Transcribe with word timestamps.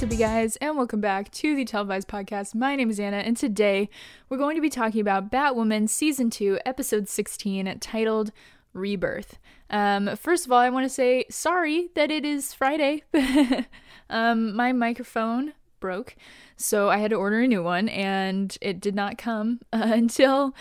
What's 0.00 0.14
up, 0.14 0.18
guys, 0.18 0.56
and 0.56 0.78
welcome 0.78 1.02
back 1.02 1.30
to 1.32 1.54
the 1.54 1.66
Televised 1.66 2.08
Podcast. 2.08 2.54
My 2.54 2.74
name 2.74 2.88
is 2.88 2.98
Anna, 2.98 3.18
and 3.18 3.36
today 3.36 3.90
we're 4.30 4.38
going 4.38 4.56
to 4.56 4.62
be 4.62 4.70
talking 4.70 5.02
about 5.02 5.30
Batwoman 5.30 5.90
Season 5.90 6.30
2, 6.30 6.60
Episode 6.64 7.06
16, 7.06 7.78
titled 7.80 8.32
Rebirth. 8.72 9.38
Um, 9.68 10.16
first 10.16 10.46
of 10.46 10.52
all, 10.52 10.58
I 10.58 10.70
want 10.70 10.86
to 10.86 10.88
say 10.88 11.26
sorry 11.28 11.90
that 11.96 12.10
it 12.10 12.24
is 12.24 12.54
Friday. 12.54 13.02
um, 14.08 14.56
my 14.56 14.72
microphone 14.72 15.52
broke, 15.80 16.16
so 16.56 16.88
I 16.88 16.96
had 16.96 17.10
to 17.10 17.16
order 17.16 17.40
a 17.40 17.46
new 17.46 17.62
one, 17.62 17.90
and 17.90 18.56
it 18.62 18.80
did 18.80 18.94
not 18.94 19.18
come 19.18 19.60
uh, 19.70 19.82
until 19.92 20.54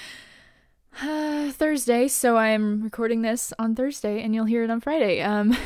uh, 1.02 1.50
Thursday. 1.52 2.10
So 2.10 2.36
I 2.36 2.50
am 2.50 2.84
recording 2.84 3.22
this 3.22 3.54
on 3.58 3.74
Thursday, 3.74 4.22
and 4.22 4.36
you'll 4.36 4.44
hear 4.44 4.66
it 4.66 4.70
on 4.70 4.82
Friday. 4.82 5.22
Um, 5.22 5.56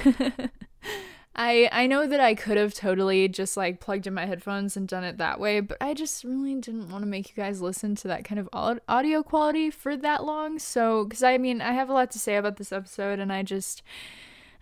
I 1.36 1.68
I 1.72 1.88
know 1.88 2.06
that 2.06 2.20
I 2.20 2.36
could 2.36 2.58
have 2.58 2.74
totally 2.74 3.28
just 3.28 3.58
like 3.58 3.80
plugged 3.80 4.06
in 4.06 4.14
my 4.14 4.26
headphones 4.26 4.78
and 4.78 4.88
done 4.88 5.04
it 5.04 5.18
that 5.18 5.40
way, 5.40 5.60
but 5.62 5.78
I 5.82 5.94
just 5.96 6.24
really 6.24 6.56
didn't 6.56 6.90
want 6.90 7.04
to 7.04 7.08
make 7.10 7.30
you 7.30 7.36
guys 7.36 7.62
listen 7.62 7.96
to 7.96 8.08
that 8.10 8.24
kind 8.24 8.40
of 8.40 8.50
audio 8.88 9.24
quality 9.24 9.72
for 9.72 9.98
that 9.98 10.24
long. 10.24 10.60
So, 10.60 11.06
cuz 11.08 11.24
I 11.24 11.38
mean, 11.40 11.60
I 11.62 11.72
have 11.74 11.90
a 11.90 11.94
lot 11.94 12.12
to 12.12 12.20
say 12.20 12.36
about 12.36 12.58
this 12.58 12.72
episode 12.72 13.20
and 13.20 13.34
I 13.34 13.42
just 13.42 13.82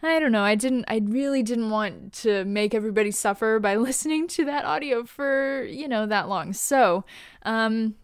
I 0.01 0.19
don't 0.19 0.31
know, 0.31 0.43
I 0.43 0.55
didn't 0.55 0.85
I 0.87 1.01
really 1.03 1.43
didn't 1.43 1.71
want 1.71 2.13
to 2.23 2.45
make 2.45 2.73
everybody 2.73 3.11
suffer 3.11 3.59
by 3.59 3.75
listening 3.87 4.27
to 4.29 4.45
that 4.45 4.63
audio 4.65 5.03
for, 5.03 5.65
you 5.65 5.87
know, 5.89 6.05
that 6.05 6.29
long. 6.29 6.53
So, 6.53 7.03
um 7.43 7.95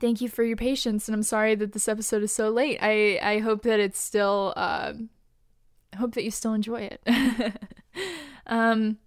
thank 0.00 0.20
you 0.20 0.28
for 0.28 0.42
your 0.44 0.56
patience 0.56 1.08
and 1.08 1.14
I'm 1.14 1.22
sorry 1.22 1.54
that 1.56 1.72
this 1.72 1.88
episode 1.88 2.22
is 2.22 2.32
so 2.32 2.48
late. 2.50 2.78
I 2.80 3.18
I 3.22 3.38
hope 3.40 3.62
that 3.62 3.80
it's 3.80 4.00
still 4.00 4.52
uh 4.56 4.94
hope 5.96 6.14
that 6.14 6.24
you 6.24 6.30
still 6.30 6.54
enjoy 6.54 6.90
it. 6.90 7.02
um, 8.46 8.98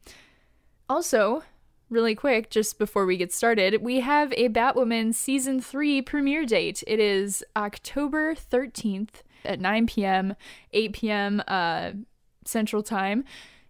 also, 0.90 1.44
really 1.90 2.16
quick, 2.16 2.50
just 2.50 2.78
before 2.78 3.06
we 3.06 3.18
get 3.18 3.34
started, 3.34 3.82
we 3.82 4.00
have 4.02 4.34
a 4.34 4.50
Batwoman 4.50 5.14
season 5.14 5.62
three 5.62 6.02
premiere 6.02 6.46
date. 6.46 6.84
It 6.88 7.00
is 7.00 7.44
October 7.56 8.36
13th 8.36 9.22
at 9.44 9.60
9 9.60 9.88
p.m., 9.88 10.36
8 10.74 10.94
p.m. 10.94 11.44
Uh, 11.48 11.92
Central 12.46 12.84
Time. 12.84 13.24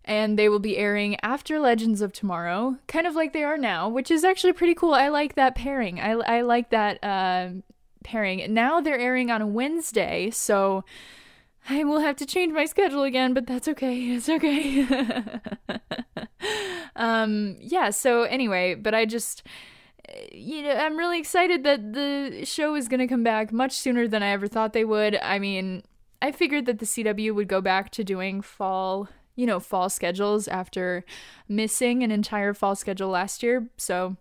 And 0.08 0.38
they 0.38 0.50
will 0.50 0.60
be 0.60 0.78
airing 0.78 1.18
after 1.24 1.60
Legends 1.60 2.00
of 2.02 2.14
Tomorrow, 2.14 2.78
kind 2.88 3.08
of 3.08 3.16
like 3.16 3.34
they 3.34 3.44
are 3.44 3.58
now, 3.58 3.90
which 3.90 4.12
is 4.12 4.24
actually 4.24 4.54
pretty 4.54 4.76
cool. 4.76 4.94
I 4.94 5.08
like 5.08 5.34
that 5.34 5.56
pairing. 5.56 6.00
I, 6.00 6.12
I 6.12 6.42
like 6.42 6.70
that 6.70 7.04
uh, 7.04 7.50
pairing. 8.04 8.54
Now 8.54 8.82
they're 8.82 9.00
airing 9.00 9.32
on 9.32 9.42
a 9.42 9.48
Wednesday, 9.48 10.30
so 10.30 10.84
I 11.68 11.84
will 11.84 12.00
have 12.00 12.16
to 12.18 12.26
change 12.26 12.54
my 12.54 12.66
schedule 12.66 13.04
again, 13.04 13.34
but 13.34 13.48
that's 13.48 13.68
okay. 13.68 13.98
It's 14.12 14.30
okay. 14.30 14.88
um, 16.96 17.58
yeah, 17.60 17.90
so 17.90 18.24
anyway, 18.24 18.76
but 18.76 18.94
I 18.94 19.06
just 19.06 19.44
you 20.32 20.62
know, 20.62 20.72
I'm 20.72 20.98
really 20.98 21.20
excited 21.20 21.64
that 21.64 21.94
the 21.94 22.46
show 22.46 22.76
is 22.76 22.88
going 22.88 23.00
to 23.00 23.08
come 23.08 23.24
back 23.24 23.52
much 23.52 23.74
sooner 23.74 24.08
than 24.08 24.24
I 24.24 24.30
ever 24.30 24.48
thought 24.48 24.74
they 24.74 24.86
would. 24.86 25.18
I 25.18 25.40
mean, 25.40 25.84
I 26.22 26.32
figured 26.32 26.66
that 26.66 26.80
the 26.80 26.86
CW 26.86 27.34
would 27.34 27.48
go 27.48 27.62
back 27.62 27.90
to 27.92 28.04
doing 28.04 28.42
fall, 28.42 29.10
you 29.36 29.46
know, 29.46 29.60
fall 29.60 29.90
schedules 29.90 30.48
after 30.48 31.04
missing 31.48 32.04
an 32.04 32.12
entire 32.12 32.54
fall 32.54 32.76
schedule 32.76 33.10
last 33.10 33.44
year. 33.44 33.70
So, 33.78 34.18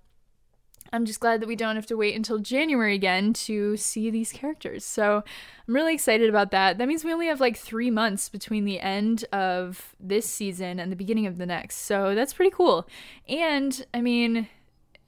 I'm 0.93 1.05
just 1.05 1.21
glad 1.21 1.41
that 1.41 1.49
we 1.49 1.57
don't 1.57 1.77
have 1.77 1.87
to 1.87 1.97
wait 1.97 2.15
until 2.15 2.39
January 2.39 2.95
again 2.95 3.33
to 3.33 3.77
see 3.77 4.11
these 4.11 4.31
characters. 4.33 4.85
So 4.85 5.25
I'm 5.67 5.75
really 5.75 5.95
excited 5.95 6.29
about 6.29 6.51
that. 6.53 6.79
That 6.79 6.87
means 6.87 7.05
we 7.05 7.13
only 7.13 7.27
have 7.27 7.41
like 7.41 7.57
three 7.57 7.91
months 7.91 8.29
between 8.29 8.65
the 8.65 8.81
end 8.81 9.25
of 9.33 9.97
this 9.99 10.29
season 10.29 10.79
and 10.79 10.93
the 10.93 10.97
beginning 10.97 11.27
of 11.27 11.39
the 11.39 11.47
next. 11.47 11.79
So 11.79 12.15
that's 12.15 12.33
pretty 12.33 12.51
cool. 12.51 12.89
And 13.29 13.85
I 13.93 14.01
mean, 14.01 14.49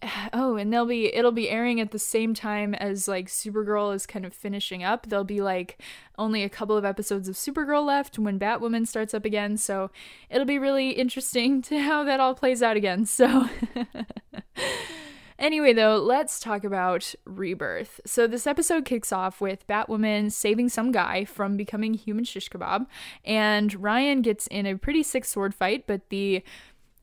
oh, 0.33 0.57
and 0.57 0.73
they'll 0.73 0.87
be 0.87 1.15
it'll 1.15 1.33
be 1.33 1.49
airing 1.49 1.81
at 1.81 1.91
the 1.91 1.99
same 1.99 2.35
time 2.35 2.75
as 2.75 3.09
like 3.09 3.29
Supergirl 3.29 3.95
is 3.95 4.07
kind 4.07 4.25
of 4.25 4.35
finishing 4.35 4.83
up. 4.83 5.07
There'll 5.07 5.25
be 5.25 5.41
like 5.41 5.81
only 6.19 6.43
a 6.43 6.49
couple 6.49 6.77
of 6.77 6.85
episodes 6.85 7.29
of 7.29 7.37
Supergirl 7.37 7.85
left 7.85 8.19
when 8.19 8.39
Batwoman 8.39 8.87
starts 8.87 9.15
up 9.15 9.25
again. 9.25 9.57
So 9.57 9.91
it'll 10.31 10.47
be 10.47 10.59
really 10.59 10.91
interesting 10.91 11.63
to 11.69 11.79
how 11.81 12.05
that 12.05 12.21
all 12.21 12.35
plays 12.35 12.63
out 12.63 12.77
again. 12.77 13.07
So 13.07 13.49
Anyway, 15.39 15.73
though, 15.73 15.97
let's 15.97 16.41
talk 16.41 16.65
about 16.65 17.15
Rebirth. 17.25 18.01
So, 18.07 18.27
this 18.27 18.47
episode 18.47 18.85
kicks 18.85 19.13
off 19.13 19.41
with 19.41 19.67
Batwoman 19.67 20.33
saving 20.33 20.71
some 20.71 20.93
guy 20.93 21.25
from 21.25 21.57
becoming 21.57 21.95
human 21.95 22.25
shish 22.25 22.49
kebab, 22.49 22.87
and 23.25 23.75
Ryan 23.83 24.23
gets 24.23 24.47
in 24.47 24.67
a 24.67 24.77
pretty 24.77 25.03
sick 25.03 25.25
sword 25.25 25.55
fight, 25.55 25.87
but 25.87 26.09
the 26.09 26.43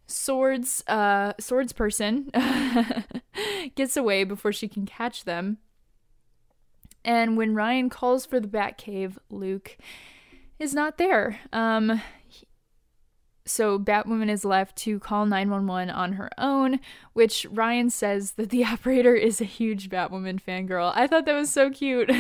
swords 0.06 0.84
uh 0.88 1.34
swords 1.40 1.72
person 1.74 2.30
gets 3.76 3.96
away 3.96 4.24
before 4.24 4.52
she 4.52 4.68
can 4.68 4.86
catch 4.86 5.24
them. 5.24 5.58
And 7.06 7.38
when 7.38 7.56
Ryan 7.56 7.90
calls 7.90 8.26
for 8.26 8.40
the 8.40 8.48
Batcave, 8.48 9.18
Luke 9.30 9.78
is 10.60 10.74
not 10.74 10.98
there. 10.98 11.40
Um 11.52 12.02
so 13.46 13.78
Batwoman 13.78 14.30
is 14.30 14.46
left 14.46 14.76
to 14.78 15.00
call 15.00 15.26
911 15.26 15.90
on 15.90 16.14
her 16.14 16.30
own, 16.38 16.80
which 17.14 17.46
Ryan 17.52 17.90
says 17.90 18.34
that 18.34 18.50
the 18.50 18.64
operator 18.66 19.16
is 19.16 19.42
a 19.42 19.46
huge 19.46 19.90
Batwoman 19.90 20.42
fangirl. 20.42 20.92
I 20.96 21.08
thought 21.08 21.26
that 21.26 21.34
was 21.34 21.50
so 21.50 21.70
cute. 21.70 22.12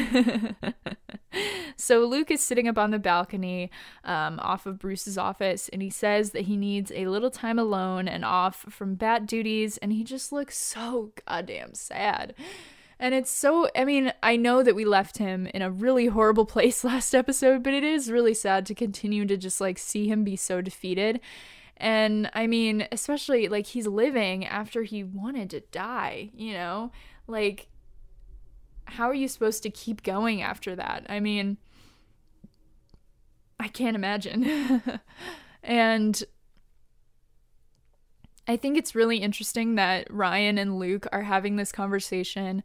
so 1.77 2.05
Luke 2.05 2.31
is 2.31 2.41
sitting 2.41 2.67
up 2.67 2.77
on 2.77 2.91
the 2.91 2.99
balcony 2.99 3.71
um, 4.03 4.39
off 4.41 4.65
of 4.65 4.79
Bruce's 4.79 5.17
office, 5.17 5.69
and 5.69 5.81
he 5.81 5.89
says 5.89 6.31
that 6.31 6.41
he 6.41 6.57
needs 6.57 6.91
a 6.93 7.07
little 7.07 7.31
time 7.31 7.57
alone 7.57 8.07
and 8.07 8.25
off 8.25 8.65
from 8.69 8.95
bat 8.95 9.25
duties, 9.25 9.77
and 9.77 9.93
he 9.93 10.03
just 10.03 10.31
looks 10.31 10.57
so 10.57 11.11
goddamn 11.25 11.73
sad. 11.73 12.33
And 13.03 13.13
it's 13.13 13.29
so, 13.29 13.67
I 13.75 13.83
mean, 13.83 14.13
I 14.23 14.37
know 14.37 14.63
that 14.63 14.75
we 14.75 14.85
left 14.85 15.17
him 15.17 15.45
in 15.47 15.61
a 15.61 15.69
really 15.69 16.05
horrible 16.05 16.45
place 16.55 16.85
last 16.85 17.13
episode, 17.13 17.61
but 17.61 17.73
it 17.73 17.83
is 17.83 18.09
really 18.09 18.33
sad 18.33 18.65
to 18.67 18.73
continue 18.73 19.25
to 19.25 19.35
just 19.35 19.59
like 19.59 19.77
see 19.77 20.07
him 20.07 20.23
be 20.23 20.37
so 20.37 20.61
defeated. 20.61 21.19
And 21.75 22.31
I 22.33 22.47
mean, 22.47 22.87
especially 22.93 23.49
like 23.49 23.65
he's 23.65 23.87
living 23.87 24.45
after 24.45 24.83
he 24.83 25.03
wanted 25.03 25.49
to 25.49 25.59
die, 25.59 26.29
you 26.33 26.53
know? 26.53 26.93
Like, 27.27 27.67
how 28.85 29.09
are 29.09 29.13
you 29.13 29.27
supposed 29.27 29.63
to 29.63 29.69
keep 29.69 30.03
going 30.03 30.41
after 30.41 30.73
that? 30.73 31.05
I 31.09 31.19
mean, 31.19 31.57
I 33.59 33.67
can't 33.67 33.97
imagine. 33.97 34.81
and 35.63 36.23
I 38.47 38.55
think 38.55 38.77
it's 38.77 38.95
really 38.95 39.17
interesting 39.17 39.75
that 39.75 40.07
Ryan 40.09 40.57
and 40.57 40.79
Luke 40.79 41.05
are 41.11 41.23
having 41.23 41.57
this 41.57 41.73
conversation 41.73 42.63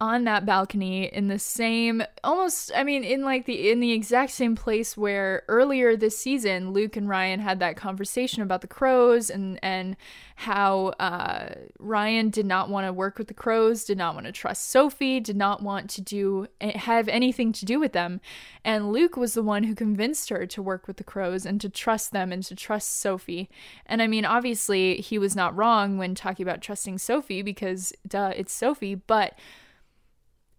on 0.00 0.24
that 0.24 0.46
balcony 0.46 1.06
in 1.06 1.26
the 1.26 1.38
same 1.38 2.02
almost 2.22 2.70
I 2.74 2.84
mean 2.84 3.02
in 3.02 3.22
like 3.22 3.46
the 3.46 3.70
in 3.70 3.80
the 3.80 3.92
exact 3.92 4.30
same 4.30 4.54
place 4.54 4.96
where 4.96 5.42
earlier 5.48 5.96
this 5.96 6.16
season 6.16 6.72
Luke 6.72 6.96
and 6.96 7.08
Ryan 7.08 7.40
had 7.40 7.58
that 7.60 7.76
conversation 7.76 8.42
about 8.42 8.60
the 8.60 8.68
crows 8.68 9.28
and 9.28 9.58
and 9.62 9.96
how 10.36 10.94
uh, 11.00 11.48
Ryan 11.80 12.30
did 12.30 12.46
not 12.46 12.68
want 12.68 12.86
to 12.86 12.92
work 12.92 13.18
with 13.18 13.26
the 13.26 13.34
crows, 13.34 13.84
did 13.84 13.98
not 13.98 14.14
want 14.14 14.26
to 14.26 14.32
trust 14.32 14.70
Sophie, 14.70 15.18
did 15.18 15.36
not 15.36 15.64
want 15.64 15.90
to 15.90 16.00
do 16.00 16.46
have 16.60 17.08
anything 17.08 17.50
to 17.54 17.64
do 17.64 17.80
with 17.80 17.92
them. 17.92 18.20
And 18.64 18.92
Luke 18.92 19.16
was 19.16 19.34
the 19.34 19.42
one 19.42 19.64
who 19.64 19.74
convinced 19.74 20.28
her 20.28 20.46
to 20.46 20.62
work 20.62 20.86
with 20.86 20.98
the 20.98 21.02
crows 21.02 21.44
and 21.44 21.60
to 21.60 21.68
trust 21.68 22.12
them 22.12 22.30
and 22.30 22.44
to 22.44 22.54
trust 22.54 23.00
Sophie. 23.00 23.50
And 23.84 24.00
I 24.00 24.06
mean 24.06 24.24
obviously 24.24 24.98
he 24.98 25.18
was 25.18 25.34
not 25.34 25.56
wrong 25.56 25.98
when 25.98 26.14
talking 26.14 26.44
about 26.46 26.62
trusting 26.62 26.98
Sophie 26.98 27.42
because 27.42 27.92
duh 28.06 28.32
it's 28.36 28.52
Sophie, 28.52 28.94
but 28.94 29.36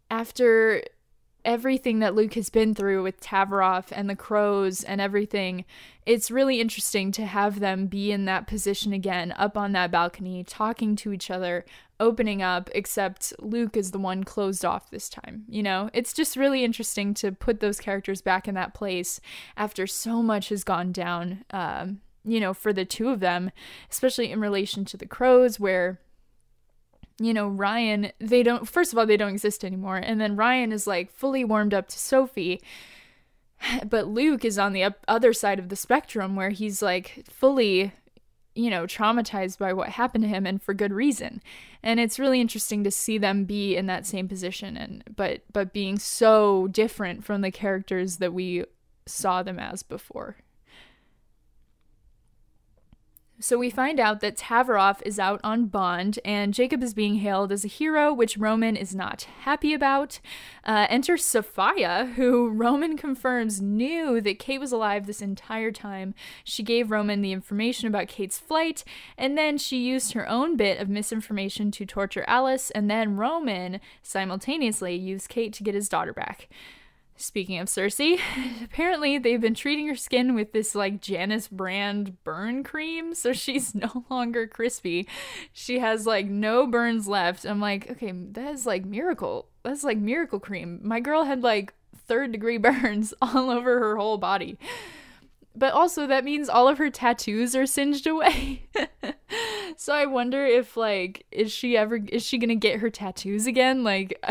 after 0.10 0.84
everything 1.46 2.00
that 2.00 2.16
Luke 2.16 2.34
has 2.34 2.50
been 2.50 2.76
through 2.76 3.02
with 3.04 3.22
Tavaroff 3.22 3.88
and 3.92 4.10
the 4.10 4.16
crows 4.16 4.84
and 4.84 5.00
everything, 5.00 5.66
it's 6.06 6.30
really 6.30 6.60
interesting 6.60 7.12
to 7.14 7.26
have 7.26 7.60
them 7.60 7.88
be 7.88 8.12
in 8.12 8.26
that 8.26 8.48
position 8.48 8.94
again, 8.94 9.34
up 9.38 9.58
on 9.58 9.72
that 9.72 9.92
balcony, 9.92 10.44
talking 10.44 10.96
to 10.98 11.14
each 11.14 11.32
other, 11.32 11.66
opening 12.00 12.42
up, 12.42 12.70
except 12.74 13.34
Luke 13.40 13.78
is 13.78 13.92
the 13.92 14.00
one 14.00 14.24
closed 14.24 14.66
off 14.66 14.90
this 14.90 15.10
time. 15.10 15.44
You 15.48 15.64
know, 15.64 15.90
it's 15.94 16.14
just 16.14 16.36
really 16.36 16.64
interesting 16.64 17.14
to 17.16 17.32
put 17.32 17.60
those 17.60 17.80
characters 17.80 18.22
back 18.22 18.48
in 18.48 18.56
that 18.56 18.74
place 18.74 19.20
after 19.56 19.88
so 19.88 20.22
much 20.22 20.50
has 20.50 20.64
gone 20.64 20.92
down, 20.92 21.46
um, 21.52 22.02
you 22.26 22.40
know, 22.40 22.54
for 22.54 22.74
the 22.74 22.86
two 22.86 23.10
of 23.10 23.22
them, 23.22 23.52
especially 23.90 24.32
in 24.32 24.40
relation 24.42 24.86
to 24.86 24.98
the 24.98 25.08
crows, 25.08 25.60
where 25.60 26.00
you 27.20 27.34
know, 27.34 27.48
Ryan, 27.48 28.12
they 28.20 28.44
don't, 28.44 28.68
first 28.68 28.94
of 28.94 28.98
all, 28.98 29.06
they 29.06 29.18
don't 29.18 29.34
exist 29.34 29.66
anymore. 29.66 29.98
And 29.98 30.20
then 30.20 30.36
Ryan 30.36 30.72
is 30.72 30.88
like 30.88 31.12
fully 31.12 31.44
warmed 31.44 31.74
up 31.74 31.88
to 31.90 32.00
Sophie. 32.00 32.62
But 33.90 34.08
Luke 34.08 34.46
is 34.46 34.58
on 34.58 34.72
the 34.72 34.96
other 35.08 35.34
side 35.34 35.60
of 35.60 35.68
the 35.68 35.76
spectrum 35.76 36.38
where 36.38 36.52
he's 36.52 36.82
like 36.82 37.26
fully, 37.30 37.92
you 38.56 38.70
know, 38.70 38.86
traumatized 38.86 39.58
by 39.58 39.74
what 39.74 39.90
happened 39.90 40.24
to 40.24 40.30
him 40.30 40.46
and 40.46 40.64
for 40.64 40.74
good 40.74 40.94
reason. 40.94 41.44
And 41.84 42.00
it's 42.00 42.20
really 42.20 42.40
interesting 42.40 42.86
to 42.86 42.92
see 42.92 43.18
them 43.18 43.44
be 43.44 43.76
in 43.76 43.86
that 43.88 44.06
same 44.06 44.30
position 44.30 44.78
and 44.78 45.04
but 45.14 45.42
but 45.52 45.74
being 45.74 46.00
so 46.00 46.68
different 46.68 47.26
from 47.26 47.42
the 47.42 47.52
characters 47.52 48.18
that 48.18 48.34
we 48.34 48.64
saw 49.06 49.44
them 49.44 49.60
as 49.60 49.84
before. 49.84 50.38
So 53.42 53.58
we 53.58 53.70
find 53.70 54.02
out 54.02 54.20
that 54.20 54.36
Tavaroff 54.36 55.02
is 55.06 55.18
out 55.18 55.40
on 55.46 55.68
bond, 55.68 56.20
and 56.26 56.54
Jacob 56.54 56.84
is 56.84 56.94
being 56.94 57.16
hailed 57.16 57.54
as 57.54 57.64
a 57.64 57.70
hero, 57.70 58.14
which 58.14 58.38
Roman 58.38 58.76
is 58.76 58.94
not 58.94 59.28
happy 59.44 59.74
about. 59.74 60.20
Uh, 60.66 60.88
enter 60.90 61.16
Safiyah, 61.16 62.16
who 62.16 62.50
Roman 62.54 62.98
confirms 62.98 63.62
knew 63.62 64.20
that 64.20 64.40
Kate 64.40 64.60
was 64.60 64.74
alive 64.74 65.06
this 65.06 65.22
entire 65.22 65.72
time. 65.72 66.14
She 66.44 66.64
gave 66.64 66.92
Roman 66.92 67.22
the 67.22 67.32
information 67.32 67.88
about 67.88 68.10
Kate's 68.10 68.38
flight, 68.38 68.84
and 69.18 69.38
then 69.38 69.58
she 69.58 69.78
used 69.78 70.12
her 70.12 70.28
own 70.28 70.58
bit 70.58 70.78
of 70.78 70.90
misinformation 70.90 71.72
to 71.72 71.86
torture 71.86 72.26
Alice, 72.28 72.72
and 72.72 72.92
then 72.92 73.16
Roman 73.16 73.80
simultaneously 74.04 74.96
used 74.96 75.30
Kate 75.30 75.54
to 75.54 75.64
get 75.64 75.76
his 75.76 75.88
daughter 75.88 76.12
back. 76.12 76.50
Speaking 77.22 77.60
of 77.60 77.68
Circe, 77.68 78.00
apparently 78.64 79.18
they've 79.18 79.42
been 79.42 79.54
treating 79.54 79.88
her 79.90 79.96
skin 79.96 80.36
with 80.36 80.54
this 80.54 80.74
like 80.74 81.02
Janus 81.02 81.50
brand 81.50 82.24
burn 82.24 82.64
cream, 82.64 83.14
so 83.14 83.34
she's 83.34 83.76
no 83.76 84.06
longer 84.10 84.48
crispy. 84.48 85.06
She 85.52 85.80
has 85.80 86.08
like 86.08 86.28
no 86.28 86.66
burns 86.66 87.10
left. 87.10 87.44
I'm 87.44 87.60
like, 87.60 87.92
okay, 87.92 88.14
that 88.14 88.54
is 88.54 88.66
like 88.66 88.86
miracle. 88.86 89.50
That's 89.64 89.84
like 89.84 89.98
miracle 89.98 90.40
cream. 90.40 90.80
My 90.82 91.02
girl 91.02 91.26
had 91.26 91.44
like 91.44 91.74
third 92.08 92.32
degree 92.32 92.58
burns 92.58 93.14
all 93.22 93.50
over 93.50 93.80
her 93.80 93.98
whole 93.98 94.18
body. 94.18 94.58
But 95.54 95.74
also 95.74 96.08
that 96.08 96.24
means 96.24 96.48
all 96.48 96.70
of 96.70 96.78
her 96.78 96.90
tattoos 96.90 97.54
are 97.54 97.66
singed 97.66 98.08
away. 98.08 98.64
So 99.90 99.96
I 99.96 100.06
wonder 100.06 100.46
if 100.46 100.78
like 100.78 101.26
is 101.32 101.52
she 101.52 101.76
ever 101.76 101.96
is 101.96 102.24
she 102.24 102.38
going 102.38 102.50
to 102.50 102.56
get 102.56 102.80
her 102.80 102.92
tattoos 102.92 103.48
again? 103.48 103.84
Like 103.84 104.24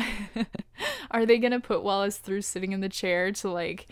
are 1.10 1.26
they 1.26 1.38
going 1.38 1.50
to 1.50 1.58
put 1.58 1.82
Wallis 1.82 2.19
through 2.19 2.43
sitting 2.43 2.70
in 2.70 2.81
the 2.81 2.88
chair 2.88 3.32
to 3.32 3.50
like 3.50 3.88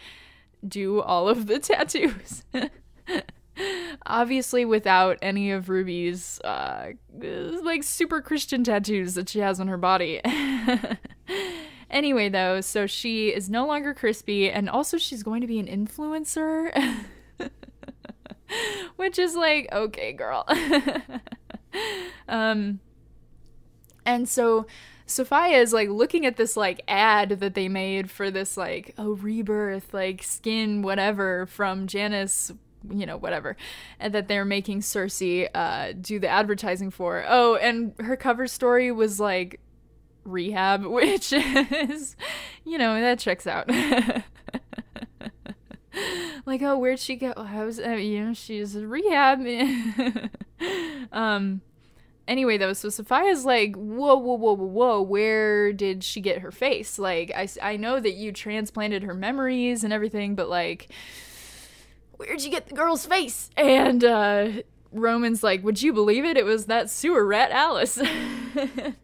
do 0.64 1.00
all 1.00 1.28
of 1.28 1.48
the 1.48 1.58
tattoos? 1.58 2.44
Obviously 4.06 4.64
without 4.64 5.18
any 5.20 5.50
of 5.50 5.68
Ruby's 5.68 6.40
uh 6.42 6.92
like 7.64 7.82
super 7.82 8.20
Christian 8.20 8.62
tattoos 8.62 9.14
that 9.14 9.28
she 9.28 9.40
has 9.40 9.58
on 9.58 9.66
her 9.66 9.76
body. 9.76 10.20
Anyway, 11.88 12.28
though, 12.28 12.60
so 12.60 12.84
she 12.88 13.28
is 13.28 13.48
no 13.48 13.64
longer 13.64 13.94
crispy, 13.94 14.50
and 14.50 14.68
also 14.68 14.98
she's 14.98 15.22
going 15.22 15.40
to 15.40 15.46
be 15.46 15.60
an 15.60 15.68
influencer. 15.68 16.96
Which 18.96 19.20
is 19.20 19.36
like, 19.36 19.68
okay, 19.72 20.12
girl. 20.12 20.44
um, 22.28 22.80
and 24.04 24.28
so 24.28 24.66
Safiyah 25.06 25.60
is 25.60 25.72
like 25.72 25.88
looking 25.88 26.26
at 26.26 26.36
this 26.36 26.56
like 26.56 26.82
ad 26.88 27.40
that 27.40 27.54
they 27.54 27.68
made 27.68 28.10
for 28.10 28.30
this 28.30 28.56
like 28.56 28.94
oh 28.98 29.12
rebirth 29.16 29.94
like 29.94 30.22
skin 30.22 30.82
whatever 30.82 31.46
from 31.46 31.86
Janus 31.86 32.52
you 32.90 33.06
know 33.06 33.16
whatever 33.16 33.56
and 33.98 34.14
that 34.14 34.28
they're 34.28 34.44
making 34.44 34.82
Circe 34.82 35.22
uh 35.22 35.92
do 36.00 36.18
the 36.18 36.28
advertising 36.28 36.90
for. 36.90 37.24
Oh, 37.28 37.56
and 37.56 37.94
her 38.00 38.16
cover 38.16 38.46
story 38.46 38.90
was 38.90 39.20
like 39.20 39.60
rehab 40.24 40.84
which 40.86 41.32
is 41.32 42.16
you 42.64 42.78
know 42.78 43.00
that 43.00 43.18
checks 43.18 43.46
out. 43.46 43.70
like, 46.46 46.62
oh, 46.62 46.78
where'd 46.78 46.98
she 46.98 47.16
go? 47.16 47.32
How's 47.36 47.78
uh, 47.78 47.90
you 47.90 48.24
know 48.24 48.34
she's 48.34 48.76
rehab. 48.76 49.40
um. 51.12 51.62
Anyway, 52.28 52.58
though, 52.58 52.72
so 52.72 52.88
Safiyah's 52.88 53.44
like, 53.44 53.76
whoa, 53.76 54.16
whoa, 54.16 54.34
whoa, 54.34 54.52
whoa, 54.54 54.66
whoa, 54.66 55.00
where 55.00 55.72
did 55.72 56.02
she 56.02 56.20
get 56.20 56.40
her 56.40 56.50
face? 56.50 56.98
Like, 56.98 57.30
I, 57.36 57.46
I 57.62 57.76
know 57.76 58.00
that 58.00 58.14
you 58.14 58.32
transplanted 58.32 59.04
her 59.04 59.14
memories 59.14 59.84
and 59.84 59.92
everything, 59.92 60.34
but 60.34 60.48
like, 60.48 60.88
where'd 62.16 62.42
you 62.42 62.50
get 62.50 62.66
the 62.66 62.74
girl's 62.74 63.06
face? 63.06 63.50
And 63.56 64.02
uh, 64.02 64.48
Roman's 64.90 65.44
like, 65.44 65.62
would 65.62 65.80
you 65.80 65.92
believe 65.92 66.24
it? 66.24 66.36
It 66.36 66.44
was 66.44 66.66
that 66.66 66.90
sewer 66.90 67.24
rat 67.24 67.52
Alice. 67.52 67.96
and 67.98 68.96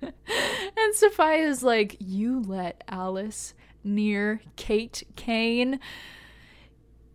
Safiyah's 0.93 1.62
like, 1.62 1.97
you 2.00 2.41
let 2.41 2.83
Alice 2.89 3.55
near 3.85 4.41
Kate 4.56 5.05
Kane 5.15 5.79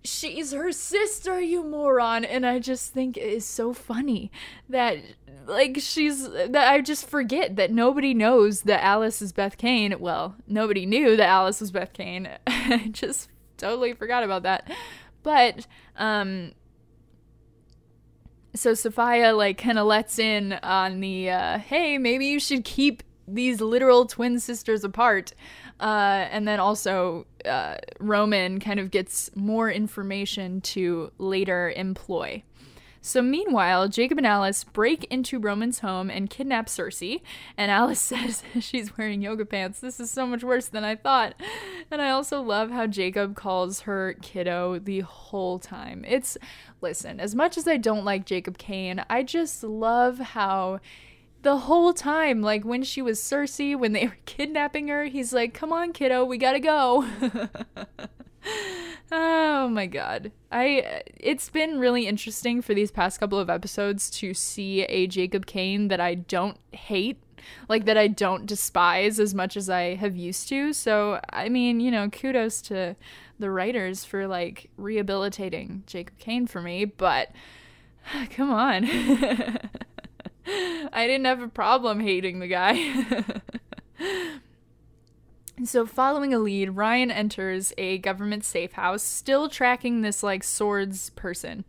she's 0.07 0.51
her 0.51 0.71
sister, 0.71 1.39
you 1.39 1.63
moron. 1.63 2.25
And 2.25 2.45
I 2.45 2.59
just 2.59 2.93
think 2.93 3.17
it 3.17 3.23
is 3.23 3.45
so 3.45 3.73
funny 3.73 4.31
that 4.69 4.97
like 5.45 5.77
she's 5.79 6.29
that 6.29 6.55
I 6.55 6.81
just 6.81 7.07
forget 7.07 7.55
that 7.55 7.71
nobody 7.71 8.13
knows 8.13 8.61
that 8.61 8.83
Alice 8.83 9.21
is 9.21 9.31
Beth 9.33 9.57
Kane. 9.57 9.95
Well, 9.99 10.35
nobody 10.47 10.85
knew 10.85 11.15
that 11.15 11.27
Alice 11.27 11.61
was 11.61 11.71
Beth 11.71 11.93
Kane. 11.93 12.29
I 12.47 12.89
just 12.91 13.29
totally 13.57 13.93
forgot 13.93 14.23
about 14.23 14.43
that. 14.43 14.71
But 15.23 15.67
um 15.97 16.53
so 18.55 18.71
Safiyah 18.71 19.37
like 19.37 19.57
kind 19.57 19.77
of 19.77 19.85
lets 19.85 20.19
in 20.19 20.53
on 20.63 20.99
the 20.99 21.29
uh 21.29 21.59
hey, 21.59 21.97
maybe 21.97 22.25
you 22.27 22.39
should 22.39 22.63
keep 22.63 23.03
these 23.27 23.59
literal 23.61 24.05
twin 24.05 24.39
sisters 24.39 24.83
apart. 24.83 25.33
Uh, 25.79 26.27
and 26.31 26.47
then 26.47 26.59
also, 26.59 27.25
uh, 27.45 27.75
Roman 27.99 28.59
kind 28.59 28.79
of 28.79 28.91
gets 28.91 29.29
more 29.35 29.69
information 29.69 30.61
to 30.61 31.11
later 31.17 31.71
employ. 31.75 32.43
So, 33.07 33.21
meanwhile, 33.21 33.87
Jacob 33.87 34.17
and 34.17 34.27
Alice 34.27 34.65
break 34.65 35.05
into 35.05 35.39
Roman's 35.39 35.79
home 35.79 36.09
and 36.09 36.29
kidnap 36.29 36.67
Circe. 36.67 37.01
And 37.57 37.71
Alice 37.71 37.99
says 38.01 38.43
she's 38.59 38.97
wearing 38.97 39.21
yoga 39.21 39.45
pants. 39.45 39.79
This 39.79 40.01
is 40.01 40.11
so 40.11 40.25
much 40.27 40.43
worse 40.43 40.67
than 40.67 40.83
I 40.83 40.95
thought. 40.95 41.33
And 41.89 42.01
I 42.01 42.09
also 42.09 42.41
love 42.41 42.69
how 42.69 42.85
Jacob 42.85 43.35
calls 43.35 43.81
her 43.81 44.17
kiddo 44.21 44.79
the 44.79 45.01
whole 45.01 45.57
time. 45.57 46.03
It's, 46.05 46.37
listen, 46.81 47.21
as 47.21 47.33
much 47.33 47.57
as 47.57 47.65
I 47.65 47.77
don't 47.77 48.03
like 48.03 48.25
Jacob 48.25 48.57
Kane, 48.57 49.05
I 49.09 49.23
just 49.23 49.63
love 49.63 50.19
how 50.19 50.81
the 51.47 51.59
whole 51.59 51.93
time, 51.93 52.41
like 52.41 52.65
when 52.65 52.83
she 52.83 53.01
was 53.01 53.23
Circe, 53.23 53.57
when 53.57 53.93
they 53.93 54.05
were 54.07 54.17
kidnapping 54.25 54.89
her, 54.89 55.05
he's 55.05 55.31
like, 55.31 55.53
"Come 55.53 55.71
on, 55.71 55.93
kiddo, 55.93 56.25
we 56.25 56.37
gotta 56.37 56.59
go." 56.59 57.07
oh 59.13 59.69
my 59.69 59.85
god. 59.85 60.33
I 60.51 61.03
it's 61.15 61.49
been 61.49 61.79
really 61.79 62.05
interesting 62.05 62.61
for 62.61 62.73
these 62.73 62.91
past 62.91 63.21
couple 63.21 63.39
of 63.39 63.49
episodes 63.49 64.09
to 64.19 64.33
see 64.33 64.83
a 64.83 65.07
Jacob 65.07 65.45
Kane 65.45 65.87
that 65.87 66.01
I 66.01 66.15
don't 66.15 66.57
hate, 66.73 67.23
like 67.69 67.85
that 67.85 67.97
I 67.97 68.09
don't 68.09 68.45
despise 68.45 69.17
as 69.17 69.33
much 69.33 69.55
as 69.55 69.69
I 69.69 69.95
have 69.95 70.17
used 70.17 70.49
to. 70.49 70.73
So, 70.73 71.21
I 71.31 71.47
mean, 71.47 71.79
you 71.79 71.91
know, 71.91 72.09
kudos 72.09 72.61
to 72.63 72.97
the 73.39 73.49
writers 73.49 74.03
for 74.03 74.27
like 74.27 74.69
rehabilitating 74.75 75.83
Jacob 75.87 76.17
Kane 76.19 76.45
for 76.45 76.61
me, 76.61 76.83
but 76.83 77.31
come 78.31 78.51
on. 78.51 78.83
I 80.93 81.07
didn't 81.07 81.25
have 81.25 81.41
a 81.41 81.49
problem 81.49 81.99
hating 81.99 82.39
the 82.39 82.47
guy. 82.47 83.05
so, 85.65 85.85
following 85.85 86.33
a 86.33 86.39
lead, 86.39 86.69
Ryan 86.69 87.11
enters 87.11 87.73
a 87.77 87.97
government 87.97 88.45
safe 88.45 88.73
house, 88.73 89.03
still 89.03 89.49
tracking 89.49 90.01
this 90.01 90.23
like 90.23 90.43
swords 90.43 91.09
person. 91.11 91.65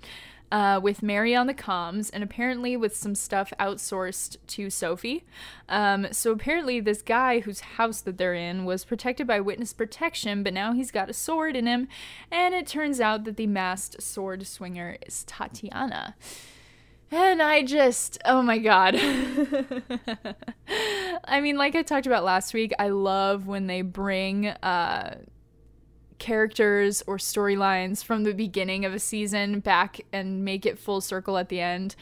Uh, 0.50 0.80
with 0.82 1.02
Mary 1.02 1.36
on 1.36 1.46
the 1.46 1.52
comms, 1.52 2.08
and 2.10 2.24
apparently 2.24 2.74
with 2.74 2.96
some 2.96 3.14
stuff 3.14 3.52
outsourced 3.60 4.38
to 4.46 4.70
Sophie. 4.70 5.26
Um, 5.68 6.06
so 6.10 6.32
apparently, 6.32 6.80
this 6.80 7.02
guy 7.02 7.40
whose 7.40 7.60
house 7.60 8.00
that 8.00 8.16
they're 8.16 8.32
in 8.32 8.64
was 8.64 8.82
protected 8.82 9.26
by 9.26 9.40
witness 9.40 9.74
protection, 9.74 10.42
but 10.42 10.54
now 10.54 10.72
he's 10.72 10.90
got 10.90 11.10
a 11.10 11.12
sword 11.12 11.54
in 11.54 11.66
him, 11.66 11.86
and 12.30 12.54
it 12.54 12.66
turns 12.66 12.98
out 12.98 13.24
that 13.24 13.36
the 13.36 13.46
masked 13.46 14.02
sword 14.02 14.46
swinger 14.46 14.96
is 15.06 15.22
Tatiana. 15.24 16.14
And 17.10 17.40
I 17.40 17.62
just, 17.62 18.18
oh 18.24 18.42
my 18.42 18.58
God. 18.58 18.94
I 21.24 21.40
mean, 21.40 21.56
like 21.56 21.74
I 21.74 21.82
talked 21.82 22.06
about 22.06 22.22
last 22.24 22.52
week, 22.52 22.72
I 22.78 22.88
love 22.88 23.46
when 23.46 23.66
they 23.66 23.80
bring 23.80 24.48
uh, 24.48 25.16
characters 26.18 27.02
or 27.06 27.16
storylines 27.16 28.04
from 28.04 28.24
the 28.24 28.34
beginning 28.34 28.84
of 28.84 28.92
a 28.92 28.98
season 28.98 29.60
back 29.60 30.00
and 30.12 30.44
make 30.44 30.66
it 30.66 30.78
full 30.78 31.00
circle 31.00 31.38
at 31.38 31.48
the 31.48 31.60
end. 31.60 31.96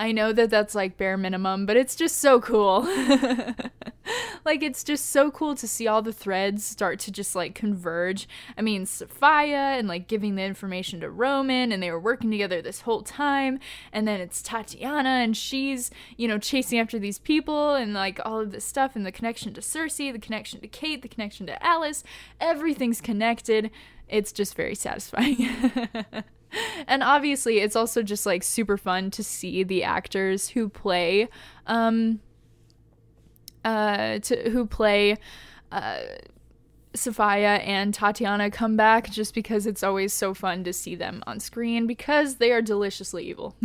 I 0.00 0.12
know 0.12 0.32
that 0.32 0.48
that's 0.48 0.74
like 0.74 0.96
bare 0.96 1.18
minimum, 1.18 1.66
but 1.66 1.76
it's 1.76 1.94
just 1.94 2.20
so 2.20 2.40
cool. 2.40 2.84
like 4.46 4.62
it's 4.62 4.82
just 4.82 5.10
so 5.10 5.30
cool 5.30 5.54
to 5.56 5.68
see 5.68 5.86
all 5.86 6.00
the 6.00 6.10
threads 6.10 6.64
start 6.64 6.98
to 7.00 7.12
just 7.12 7.36
like 7.36 7.54
converge. 7.54 8.26
I 8.56 8.62
mean, 8.62 8.86
Safiyah 8.86 9.78
and 9.78 9.88
like 9.88 10.08
giving 10.08 10.36
the 10.36 10.42
information 10.42 11.00
to 11.00 11.10
Roman 11.10 11.70
and 11.70 11.82
they 11.82 11.90
were 11.90 12.00
working 12.00 12.30
together 12.30 12.62
this 12.62 12.80
whole 12.80 13.02
time. 13.02 13.58
And 13.92 14.08
then 14.08 14.22
it's 14.22 14.40
Tatiana 14.40 15.10
and 15.10 15.36
she's, 15.36 15.90
you 16.16 16.26
know, 16.26 16.38
chasing 16.38 16.78
after 16.78 16.98
these 16.98 17.18
people 17.18 17.74
and 17.74 17.92
like 17.92 18.18
all 18.24 18.40
of 18.40 18.52
this 18.52 18.64
stuff 18.64 18.96
and 18.96 19.04
the 19.04 19.12
connection 19.12 19.52
to 19.52 19.60
Circe, 19.60 19.98
the 19.98 20.18
connection 20.18 20.62
to 20.62 20.66
Kate, 20.66 21.02
the 21.02 21.08
connection 21.08 21.46
to 21.46 21.62
Alice. 21.62 22.04
Everything's 22.40 23.02
connected. 23.02 23.70
It's 24.08 24.32
just 24.32 24.54
very 24.54 24.74
satisfying. 24.74 25.46
and 26.86 27.02
obviously 27.02 27.58
it's 27.58 27.76
also 27.76 28.02
just 28.02 28.26
like 28.26 28.42
super 28.42 28.76
fun 28.76 29.10
to 29.10 29.22
see 29.22 29.62
the 29.62 29.82
actors 29.84 30.48
who 30.48 30.68
play 30.68 31.28
um 31.66 32.20
uh 33.64 34.18
to 34.20 34.50
who 34.50 34.66
play 34.66 35.16
uh 35.72 36.00
Safiyah 36.92 37.64
and 37.66 37.94
Tatiana 37.94 38.50
come 38.50 38.76
back 38.76 39.10
just 39.10 39.32
because 39.32 39.64
it's 39.66 39.84
always 39.84 40.12
so 40.12 40.34
fun 40.34 40.64
to 40.64 40.72
see 40.72 40.96
them 40.96 41.22
on 41.26 41.38
screen 41.38 41.86
because 41.86 42.36
they 42.36 42.50
are 42.50 42.60
deliciously 42.60 43.28
evil. 43.28 43.54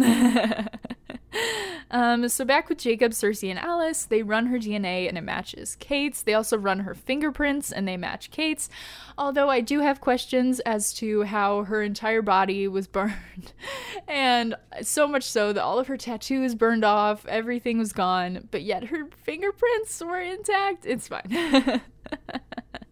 um, 1.91 2.27
so 2.29 2.45
back 2.45 2.69
with 2.69 2.77
Jacob, 2.77 3.13
Circe, 3.13 3.43
and 3.43 3.59
Alice, 3.59 4.05
they 4.05 4.23
run 4.23 4.47
her 4.47 4.57
DNA 4.57 5.07
and 5.07 5.17
it 5.17 5.23
matches 5.23 5.75
Kate's. 5.79 6.21
They 6.21 6.33
also 6.33 6.57
run 6.57 6.79
her 6.79 6.93
fingerprints 6.93 7.71
and 7.71 7.87
they 7.87 7.97
match 7.97 8.31
Kate's. 8.31 8.69
Although 9.17 9.49
I 9.49 9.61
do 9.61 9.79
have 9.79 10.01
questions 10.01 10.59
as 10.61 10.93
to 10.93 11.23
how 11.23 11.63
her 11.63 11.81
entire 11.81 12.21
body 12.21 12.67
was 12.67 12.87
burned, 12.95 13.53
and 14.07 14.55
so 14.81 15.07
much 15.07 15.23
so 15.23 15.53
that 15.53 15.63
all 15.63 15.79
of 15.79 15.87
her 15.87 15.97
tattoos 15.97 16.55
burned 16.55 16.85
off, 16.85 17.25
everything 17.27 17.77
was 17.77 17.93
gone, 17.93 18.47
but 18.51 18.63
yet 18.63 18.85
her 18.85 19.07
fingerprints 19.23 20.01
were 20.01 20.19
intact. 20.19 20.85
It's 20.85 21.07
fine. 21.07 21.81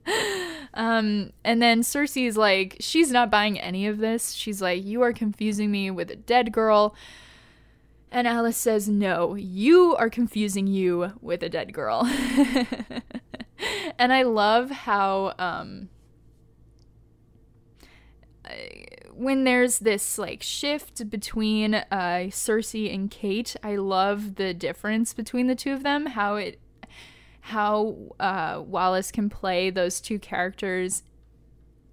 um, 0.74 1.32
and 1.44 1.62
then 1.62 1.84
Circe's 1.84 2.38
like, 2.38 2.78
she's 2.80 3.12
not 3.12 3.32
buying 3.32 3.60
any 3.60 3.88
of 3.88 4.00
this. 4.00 4.32
She's 4.34 4.62
like, 4.62 4.84
you 4.84 5.02
are 5.02 5.14
confusing 5.14 5.72
me 5.72 5.92
with 5.92 6.12
a 6.12 6.16
dead 6.16 6.52
girl. 6.52 6.96
And 8.14 8.28
Alice 8.28 8.58
says, 8.58 8.88
No, 8.88 9.34
you 9.34 9.96
are 9.96 10.10
confusing 10.10 10.68
you 10.68 11.14
with 11.20 11.42
a 11.42 11.50
dead 11.50 11.74
girl. 11.74 12.04
and 13.98 14.14
I 14.14 14.22
love 14.22 14.70
how, 14.70 15.34
um, 15.40 15.90
when 19.12 19.46
there's 19.46 19.80
this 19.80 20.20
like 20.20 20.44
shift 20.44 21.10
between 21.10 21.74
uh, 21.74 22.30
Circe 22.30 22.76
and 22.76 23.10
Kate, 23.10 23.56
I 23.64 23.78
love 23.78 24.36
the 24.36 24.54
difference 24.54 25.16
between 25.16 25.48
the 25.48 25.56
two 25.56 25.74
of 25.74 25.82
them. 25.82 26.06
How 26.06 26.36
it, 26.36 26.60
how 27.42 27.96
uh, 28.20 28.62
Wallis 28.64 29.12
can 29.12 29.28
play 29.28 29.72
those 29.72 30.00
two 30.00 30.20
characters 30.20 31.02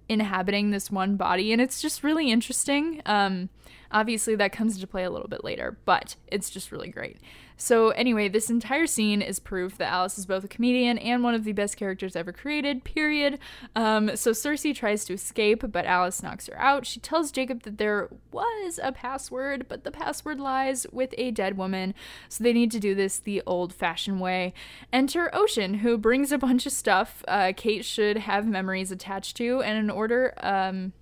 inhabiting 0.07 0.69
this 0.69 0.91
one 0.91 1.15
body, 1.15 1.51
and 1.51 1.59
it's 1.59 1.81
just 1.81 2.03
really 2.03 2.29
interesting. 2.29 3.01
Um, 3.07 3.49
Obviously, 3.91 4.35
that 4.35 4.51
comes 4.51 4.75
into 4.75 4.87
play 4.87 5.03
a 5.03 5.09
little 5.09 5.27
bit 5.27 5.43
later, 5.43 5.77
but 5.85 6.15
it's 6.27 6.49
just 6.49 6.71
really 6.71 6.89
great. 6.89 7.17
So, 7.57 7.89
anyway, 7.89 8.27
this 8.27 8.49
entire 8.49 8.87
scene 8.87 9.21
is 9.21 9.37
proof 9.37 9.77
that 9.77 9.91
Alice 9.91 10.17
is 10.17 10.25
both 10.25 10.43
a 10.43 10.47
comedian 10.47 10.97
and 10.97 11.23
one 11.23 11.35
of 11.35 11.43
the 11.43 11.51
best 11.51 11.77
characters 11.77 12.15
ever 12.15 12.31
created, 12.31 12.83
period. 12.83 13.37
Um, 13.75 14.15
so, 14.15 14.33
Circe 14.33 14.65
tries 14.73 15.05
to 15.05 15.13
escape, 15.13 15.71
but 15.71 15.85
Alice 15.85 16.23
knocks 16.23 16.47
her 16.47 16.57
out. 16.57 16.87
She 16.87 16.99
tells 16.99 17.31
Jacob 17.31 17.61
that 17.63 17.77
there 17.77 18.09
was 18.31 18.79
a 18.81 18.91
password, 18.91 19.67
but 19.67 19.83
the 19.83 19.91
password 19.91 20.39
lies 20.39 20.87
with 20.91 21.13
a 21.19 21.29
dead 21.29 21.55
woman, 21.55 21.93
so 22.29 22.43
they 22.43 22.53
need 22.53 22.71
to 22.71 22.79
do 22.79 22.95
this 22.95 23.19
the 23.19 23.43
old 23.45 23.73
fashioned 23.73 24.21
way. 24.21 24.55
Enter 24.91 25.29
Ocean, 25.31 25.75
who 25.75 25.99
brings 25.99 26.31
a 26.31 26.39
bunch 26.39 26.65
of 26.65 26.71
stuff 26.71 27.23
uh, 27.27 27.53
Kate 27.55 27.85
should 27.85 28.17
have 28.17 28.47
memories 28.47 28.91
attached 28.91 29.37
to, 29.37 29.61
and 29.61 29.77
in 29.77 29.91
order, 29.91 30.33
um, 30.37 30.93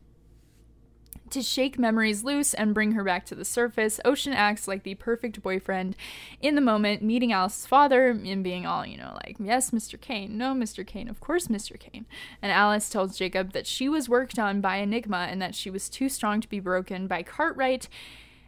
to 1.31 1.41
shake 1.41 1.79
memories 1.79 2.23
loose 2.23 2.53
and 2.53 2.73
bring 2.73 2.93
her 2.93 3.03
back 3.03 3.25
to 3.27 3.35
the 3.35 3.45
surface, 3.45 3.99
Ocean 4.05 4.33
acts 4.33 4.67
like 4.67 4.83
the 4.83 4.95
perfect 4.95 5.41
boyfriend 5.41 5.95
in 6.41 6.55
the 6.55 6.61
moment, 6.61 7.01
meeting 7.01 7.31
Alice's 7.31 7.65
father 7.65 8.09
and 8.09 8.43
being 8.43 8.65
all, 8.65 8.85
you 8.85 8.97
know, 8.97 9.17
like, 9.25 9.37
yes, 9.39 9.71
Mr. 9.71 9.99
Kane, 9.99 10.37
no, 10.37 10.53
Mr. 10.53 10.85
Kane, 10.85 11.09
of 11.09 11.19
course, 11.19 11.47
Mr. 11.47 11.79
Kane. 11.79 12.05
And 12.41 12.51
Alice 12.51 12.89
tells 12.89 13.17
Jacob 13.17 13.53
that 13.53 13.67
she 13.67 13.89
was 13.89 14.09
worked 14.09 14.39
on 14.39 14.61
by 14.61 14.77
Enigma 14.77 15.27
and 15.29 15.41
that 15.41 15.55
she 15.55 15.69
was 15.69 15.89
too 15.89 16.09
strong 16.09 16.41
to 16.41 16.49
be 16.49 16.59
broken 16.59 17.07
by 17.07 17.23
Cartwright. 17.23 17.87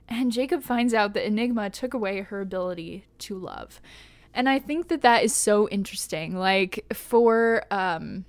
And 0.07 0.31
Jacob 0.31 0.63
finds 0.63 0.93
out 0.93 1.13
that 1.13 1.25
Enigma 1.25 1.69
took 1.69 1.93
away 1.93 2.21
her 2.21 2.41
ability 2.41 3.05
to 3.19 3.37
love. 3.37 3.79
And 4.33 4.47
I 4.47 4.59
think 4.59 4.87
that 4.87 5.01
that 5.01 5.23
is 5.23 5.35
so 5.35 5.67
interesting. 5.69 6.35
Like, 6.35 6.85
for 6.93 7.65
um, 7.71 8.25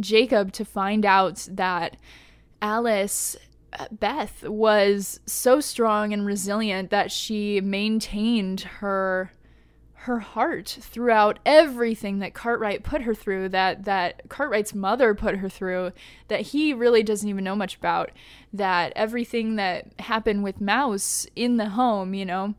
Jacob 0.00 0.52
to 0.52 0.64
find 0.64 1.04
out 1.04 1.46
that 1.50 1.96
Alice 2.60 3.36
Beth 3.90 4.44
was 4.44 5.20
so 5.26 5.60
strong 5.60 6.12
and 6.12 6.26
resilient 6.26 6.90
that 6.90 7.10
she 7.10 7.60
maintained 7.60 8.60
her 8.60 9.32
her 10.02 10.18
heart 10.18 10.78
throughout 10.80 11.38
everything 11.46 12.18
that 12.18 12.34
Cartwright 12.34 12.82
put 12.82 13.02
her 13.02 13.14
through, 13.14 13.48
that 13.50 13.84
that 13.84 14.28
Cartwright's 14.28 14.74
mother 14.74 15.14
put 15.14 15.36
her 15.36 15.48
through, 15.48 15.92
that 16.26 16.40
he 16.40 16.74
really 16.74 17.04
doesn't 17.04 17.28
even 17.28 17.44
know 17.44 17.54
much 17.54 17.76
about, 17.76 18.10
that 18.52 18.92
everything 18.96 19.54
that 19.56 19.86
happened 20.00 20.42
with 20.42 20.60
Mouse 20.60 21.28
in 21.36 21.56
the 21.56 21.70
home, 21.70 22.14
you 22.14 22.24
know, 22.24 22.54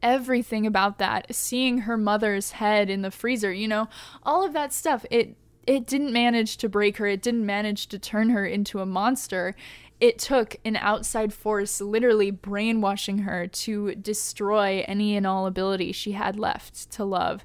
everything 0.00 0.64
about 0.64 0.98
that, 0.98 1.34
seeing 1.34 1.78
her 1.78 1.96
mother's 1.96 2.52
head 2.52 2.88
in 2.88 3.02
the 3.02 3.10
freezer, 3.10 3.52
you 3.52 3.66
know, 3.66 3.88
all 4.22 4.44
of 4.44 4.52
that 4.52 4.72
stuff, 4.72 5.04
it 5.10 5.36
it 5.66 5.86
didn't 5.86 6.12
manage 6.12 6.56
to 6.58 6.68
break 6.68 6.96
her. 6.98 7.06
It 7.06 7.22
didn't 7.22 7.44
manage 7.44 7.88
to 7.88 7.98
turn 7.98 8.30
her 8.30 8.46
into 8.46 8.80
a 8.80 8.86
monster. 8.86 9.54
It 10.00 10.18
took 10.18 10.56
an 10.64 10.76
outside 10.76 11.32
force 11.32 11.80
literally 11.80 12.30
brainwashing 12.30 13.18
her 13.18 13.46
to 13.46 13.94
destroy 13.94 14.84
any 14.86 15.16
and 15.16 15.26
all 15.26 15.46
ability 15.46 15.92
she 15.92 16.12
had 16.12 16.38
left 16.38 16.90
to 16.92 17.04
love. 17.04 17.44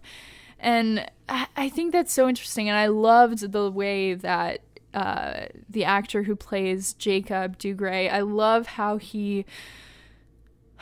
And 0.60 1.10
I 1.28 1.70
think 1.70 1.92
that's 1.92 2.14
so 2.14 2.28
interesting. 2.30 2.70
And 2.70 2.78
I 2.78 2.88
loved 2.88 3.52
the 3.52 3.72
way 3.72 4.14
that 4.14 4.62
uh, 4.94 5.46
the 5.70 5.86
actor 5.86 6.24
who 6.24 6.36
plays 6.36 6.94
Jacob 6.94 7.58
Dougray, 7.58 8.12
I 8.12 8.20
love 8.20 8.68
how 8.68 8.98
he 8.98 9.46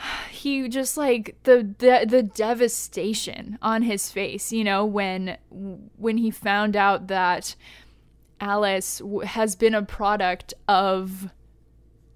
he 0.30 0.68
just 0.68 0.96
like 0.96 1.36
the, 1.44 1.74
the 1.78 2.06
the 2.08 2.22
devastation 2.22 3.58
on 3.62 3.82
his 3.82 4.10
face 4.10 4.52
you 4.52 4.64
know 4.64 4.84
when 4.84 5.36
when 5.96 6.16
he 6.16 6.30
found 6.30 6.76
out 6.76 7.08
that 7.08 7.54
Alice 8.40 9.02
has 9.24 9.54
been 9.54 9.74
a 9.74 9.82
product 9.82 10.54
of 10.68 11.30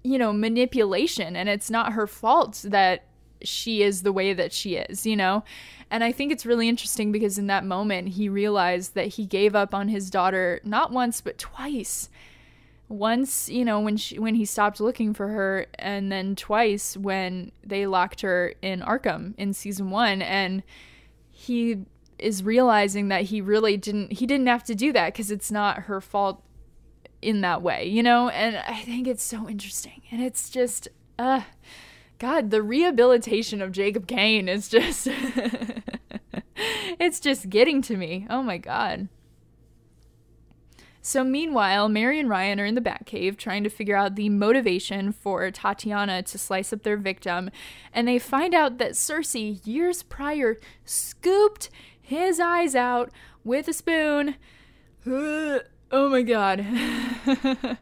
you 0.03 0.17
know 0.17 0.33
manipulation 0.33 1.35
and 1.35 1.49
it's 1.49 1.69
not 1.69 1.93
her 1.93 2.07
fault 2.07 2.65
that 2.67 3.05
she 3.43 3.83
is 3.83 4.01
the 4.01 4.13
way 4.13 4.33
that 4.33 4.51
she 4.51 4.75
is 4.75 5.05
you 5.05 5.15
know? 5.15 5.43
And 5.91 6.03
i 6.03 6.11
think 6.11 6.31
it's 6.31 6.47
really 6.47 6.67
interesting 6.67 7.11
because 7.11 7.37
in 7.37 7.47
that 7.47 7.63
moment 7.63 8.09
he 8.09 8.27
realized 8.27 8.95
that 8.95 9.07
he 9.07 9.25
gave 9.25 9.55
up 9.55 9.73
on 9.73 9.87
his 9.87 10.09
daughter 10.09 10.59
not 10.63 10.91
once 10.91 11.21
but 11.21 11.37
twice 11.37 12.09
once 12.87 13.49
you 13.49 13.65
know 13.65 13.79
when 13.79 13.97
she 13.97 14.19
when 14.19 14.35
he 14.35 14.45
stopped 14.45 14.79
looking 14.79 15.13
for 15.13 15.29
her 15.29 15.65
and 15.79 16.11
then 16.11 16.35
twice 16.35 16.95
when 16.95 17.51
they 17.63 17.87
locked 17.87 18.21
her 18.21 18.53
in 18.61 18.81
Arkham 18.81 19.33
in 19.37 19.53
season 19.53 19.89
1 19.89 20.21
and 20.21 20.61
he 21.31 21.77
is 22.19 22.43
realizing 22.43 23.07
that 23.07 23.23
he 23.23 23.41
really 23.41 23.75
didn't 23.75 24.13
he 24.13 24.25
didn't 24.25 24.47
have 24.47 24.63
to 24.63 24.75
do 24.75 24.93
that 24.93 25.15
cuz 25.15 25.31
it's 25.31 25.51
not 25.51 25.83
her 25.83 25.99
fault 25.99 26.43
in 27.21 27.41
that 27.41 27.61
way 27.61 27.87
you 27.87 28.03
know? 28.03 28.29
And 28.29 28.57
I 28.57 28.81
think 28.81 29.07
it's 29.07 29.23
so 29.23 29.49
interesting 29.49 30.03
and 30.11 30.21
it's 30.21 30.49
just 30.49 30.87
uh 31.17 31.41
god 32.19 32.51
the 32.51 32.61
rehabilitation 32.61 33.63
of 33.63 33.71
Jacob 33.71 34.07
Kane 34.07 34.47
is 34.47 34.69
just 34.69 35.07
it's 36.99 37.19
just 37.19 37.49
getting 37.49 37.81
to 37.81 37.97
me. 37.97 38.27
Oh 38.29 38.43
my 38.43 38.59
god 38.59 39.09
so, 41.07 41.23
meanwhile, 41.23 41.87
Mary 41.87 42.19
and 42.19 42.27
Ryan 42.27 42.59
are 42.59 42.65
in 42.65 42.73
the 42.73 42.81
Batcave 42.81 43.37
trying 43.37 43.63
to 43.63 43.69
figure 43.69 43.95
out 43.95 44.15
the 44.15 44.27
motivation 44.29 45.11
for 45.11 45.51
Tatiana 45.51 46.23
to 46.23 46.37
slice 46.39 46.73
up 46.73 46.81
their 46.81 46.97
victim, 46.97 47.51
and 47.93 48.07
they 48.07 48.17
find 48.17 48.55
out 48.55 48.79
that 48.79 48.95
Circe, 48.95 49.35
years 49.35 50.01
prior, 50.01 50.57
scooped 50.83 51.69
his 52.01 52.39
eyes 52.39 52.73
out 52.73 53.11
with 53.43 53.67
a 53.67 53.73
spoon. 53.73 54.33
Oh 55.91 56.09
my 56.09 56.23
god. 56.23 56.65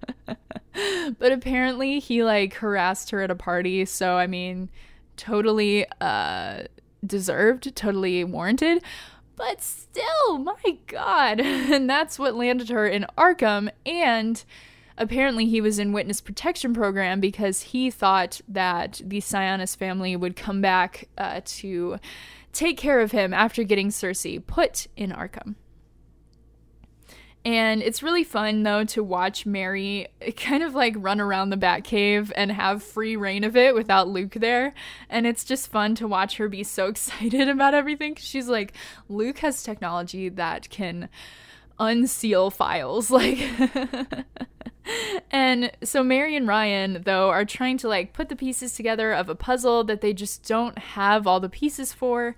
but 1.17 1.31
apparently 1.31 1.99
he 1.99 2.21
like 2.21 2.55
harassed 2.55 3.11
her 3.11 3.21
at 3.21 3.31
a 3.31 3.35
party, 3.35 3.85
so 3.85 4.17
I 4.17 4.27
mean, 4.27 4.69
totally 5.15 5.85
uh 6.01 6.63
deserved, 7.07 7.73
totally 7.75 8.25
warranted. 8.25 8.83
But 9.35 9.61
still, 9.61 10.37
my 10.37 10.77
god. 10.87 11.41
And 11.73 11.89
that's 11.89 12.19
what 12.19 12.35
landed 12.35 12.69
her 12.69 12.87
in 12.87 13.05
Arkham. 13.17 13.69
And 13.85 14.43
apparently, 14.97 15.45
he 15.47 15.61
was 15.61 15.79
in 15.79 15.91
witness 15.93 16.21
protection 16.21 16.73
program 16.73 17.19
because 17.19 17.61
he 17.61 17.89
thought 17.89 18.41
that 18.47 19.01
the 19.03 19.19
Sionis 19.19 19.75
family 19.75 20.15
would 20.15 20.35
come 20.35 20.61
back 20.61 21.07
uh, 21.17 21.41
to 21.45 21.97
take 22.51 22.77
care 22.77 22.99
of 22.99 23.11
him 23.11 23.33
after 23.33 23.63
getting 23.63 23.89
Circe 23.89 24.25
put 24.45 24.87
in 24.95 25.11
Arkham. 25.11 25.55
And 27.45 27.81
it's 27.81 28.01
really 28.01 28.23
fun 28.23 28.63
though 28.63 28.85
to 28.85 29.03
watch 29.03 29.45
Mary 29.45 30.07
kind 30.37 30.63
of 30.63 30.73
like 30.75 30.95
run 30.97 31.19
around 31.19 31.49
the 31.49 31.57
Batcave 31.57 32.31
and 32.35 32.51
have 32.51 32.81
free 32.81 33.15
reign 33.15 33.43
of 33.43 33.57
it 33.57 33.75
without 33.75 34.07
Luke 34.07 34.33
there. 34.33 34.73
And 35.09 35.27
it's 35.27 35.43
just 35.43 35.67
fun 35.67 35.95
to 35.95 36.07
watch 36.07 36.37
her 36.37 36.47
be 36.47 36.63
so 36.63 36.87
excited 36.89 37.49
about 37.49 37.73
everything. 37.73 38.15
She's 38.15 38.47
like, 38.47 38.73
Luke 39.09 39.39
has 39.39 39.63
technology 39.63 40.29
that 40.29 40.69
can 40.69 41.09
unseal 41.79 42.49
files. 42.49 43.11
Like, 43.23 43.47
and 45.31 45.71
so 45.81 46.03
Mary 46.03 46.35
and 46.35 46.45
Ryan, 46.45 47.03
though, 47.05 47.29
are 47.29 47.45
trying 47.45 47.77
to 47.79 47.87
like 47.87 48.11
put 48.11 48.27
the 48.27 48.35
pieces 48.35 48.75
together 48.75 49.13
of 49.13 49.29
a 49.29 49.35
puzzle 49.35 49.85
that 49.85 50.01
they 50.01 50.11
just 50.11 50.45
don't 50.45 50.77
have 50.77 51.25
all 51.25 51.39
the 51.39 51.47
pieces 51.47 51.93
for. 51.93 52.35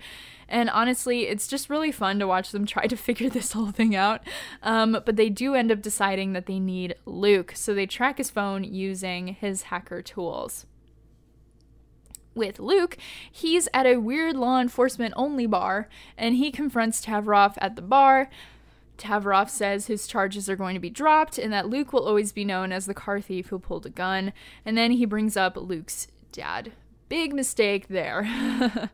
And 0.47 0.69
honestly, 0.69 1.27
it's 1.27 1.47
just 1.47 1.69
really 1.69 1.91
fun 1.91 2.19
to 2.19 2.27
watch 2.27 2.51
them 2.51 2.65
try 2.65 2.87
to 2.87 2.97
figure 2.97 3.29
this 3.29 3.51
whole 3.53 3.71
thing 3.71 3.95
out. 3.95 4.21
Um, 4.63 5.01
but 5.05 5.15
they 5.15 5.29
do 5.29 5.55
end 5.55 5.71
up 5.71 5.81
deciding 5.81 6.33
that 6.33 6.45
they 6.45 6.59
need 6.59 6.95
Luke, 7.05 7.53
so 7.55 7.73
they 7.73 7.85
track 7.85 8.17
his 8.17 8.29
phone 8.29 8.63
using 8.63 9.27
his 9.27 9.63
hacker 9.63 10.01
tools. 10.01 10.65
with 12.33 12.59
Luke, 12.59 12.97
he's 13.31 13.69
at 13.73 13.85
a 13.85 13.97
weird 13.97 14.35
law 14.35 14.59
enforcement 14.59 15.13
only 15.15 15.47
bar 15.47 15.87
and 16.17 16.35
he 16.35 16.51
confronts 16.51 17.03
Tavroff 17.03 17.53
at 17.59 17.77
the 17.77 17.81
bar. 17.81 18.29
Tavroff 18.97 19.49
says 19.49 19.87
his 19.87 20.07
charges 20.07 20.49
are 20.49 20.55
going 20.55 20.73
to 20.73 20.79
be 20.79 20.89
dropped 20.89 21.37
and 21.37 21.51
that 21.53 21.69
Luke 21.69 21.93
will 21.93 22.05
always 22.05 22.31
be 22.31 22.45
known 22.45 22.71
as 22.71 22.85
the 22.85 22.93
car 22.93 23.21
thief 23.21 23.47
who 23.47 23.59
pulled 23.59 23.85
a 23.85 23.89
gun. 23.89 24.33
And 24.65 24.77
then 24.77 24.91
he 24.91 25.05
brings 25.05 25.37
up 25.37 25.55
Luke's 25.55 26.07
dad. 26.31 26.73
Big 27.07 27.33
mistake 27.33 27.87
there. 27.87 28.23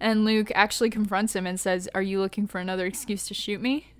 and 0.00 0.24
Luke 0.24 0.50
actually 0.54 0.90
confronts 0.90 1.36
him 1.36 1.46
and 1.46 1.60
says, 1.60 1.88
Are 1.94 2.02
you 2.02 2.20
looking 2.20 2.46
for 2.46 2.58
another 2.58 2.86
excuse 2.86 3.26
to 3.28 3.34
shoot 3.34 3.60
me? 3.60 3.92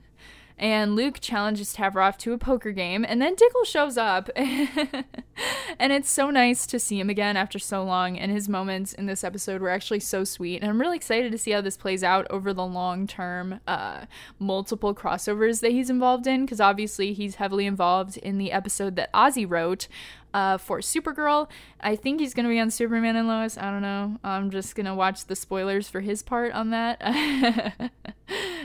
and 0.63 0.95
Luke 0.95 1.19
challenges 1.21 1.75
Tavroff 1.75 2.17
to 2.19 2.33
a 2.33 2.39
poker 2.39 2.71
game, 2.71 3.05
and 3.07 3.21
then 3.21 3.35
Diggle 3.35 3.65
shows 3.65 3.99
up. 3.99 4.31
and 4.37 5.93
it's 5.93 6.09
so 6.09 6.31
nice 6.31 6.67
to 6.69 6.79
see 6.79 7.01
him 7.01 7.11
again 7.11 7.37
after 7.37 7.59
so 7.59 7.83
long, 7.83 8.17
and 8.17 8.31
his 8.31 8.49
moments 8.49 8.93
in 8.93 9.07
this 9.07 9.25
episode 9.25 9.61
were 9.61 9.71
actually 9.71 9.99
so 9.99 10.23
sweet. 10.23 10.61
And 10.63 10.71
I'm 10.71 10.81
really 10.81 10.97
excited 10.97 11.33
to 11.33 11.39
see 11.39 11.51
how 11.51 11.63
this 11.63 11.77
plays 11.77 12.05
out 12.05 12.29
over 12.31 12.53
the 12.53 12.65
long 12.65 13.09
term, 13.09 13.59
uh, 13.67 14.07
multiple 14.39 14.95
crossovers 14.95 15.61
that 15.63 15.73
he's 15.73 15.91
involved 15.91 16.29
in, 16.29 16.45
because 16.45 16.61
obviously 16.61 17.13
he's 17.13 17.37
heavily 17.37 17.67
involved 17.67 18.17
in 18.19 18.39
the 18.39 18.53
episode 18.53 18.95
that 18.95 19.13
Azie 19.13 19.51
wrote 19.51 19.89
uh, 20.35 20.59
for 20.59 20.81
Supergirl. 20.81 21.49
I 21.81 21.97
think 21.97 22.21
he's 22.21 22.35
going 22.35 22.45
to 22.45 22.51
be 22.51 22.61
on 22.61 22.71
Superman 22.71 23.17
and 23.17 23.29
Lois. 23.29 23.59
I 23.59 23.71
don't 23.71 23.83
know. 23.83 24.19
I'm 24.25 24.51
just 24.51 24.75
going 24.75 24.87
to 24.87 24.95
watch 24.95 25.27
the 25.27 25.37
spoilers 25.37 25.89
for 25.89 26.01
his 26.01 26.23
part 26.23 26.53
on 26.53 26.71
that. 26.71 27.01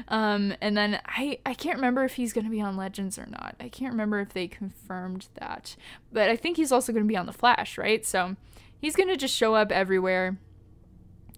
um, 0.07 0.53
and 0.61 0.77
then 0.77 0.99
I, 1.05 1.39
I 1.45 1.53
can't 1.53 1.75
remember 1.75 2.03
if 2.03 2.15
he's 2.15 2.33
going 2.33 2.45
to 2.45 2.51
be 2.51 2.61
on 2.61 2.77
Legends 2.77 3.17
or 3.17 3.25
not. 3.25 3.55
I 3.59 3.69
can't 3.69 3.91
remember 3.91 4.19
if 4.19 4.33
they 4.33 4.47
confirmed 4.47 5.27
that. 5.35 5.75
But 6.11 6.29
I 6.29 6.35
think 6.35 6.57
he's 6.57 6.71
also 6.71 6.93
going 6.93 7.05
to 7.05 7.09
be 7.09 7.17
on 7.17 7.25
The 7.25 7.33
Flash, 7.33 7.77
right? 7.77 8.05
So 8.05 8.35
he's 8.79 8.95
going 8.95 9.09
to 9.09 9.17
just 9.17 9.35
show 9.35 9.55
up 9.55 9.71
everywhere. 9.71 10.37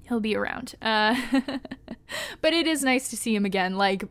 He'll 0.03 0.19
be 0.19 0.35
around. 0.35 0.75
Uh, 0.81 1.15
but 2.41 2.53
it 2.53 2.67
is 2.67 2.83
nice 2.83 3.09
to 3.09 3.17
see 3.17 3.35
him 3.35 3.45
again. 3.45 3.77
Like, 3.77 4.03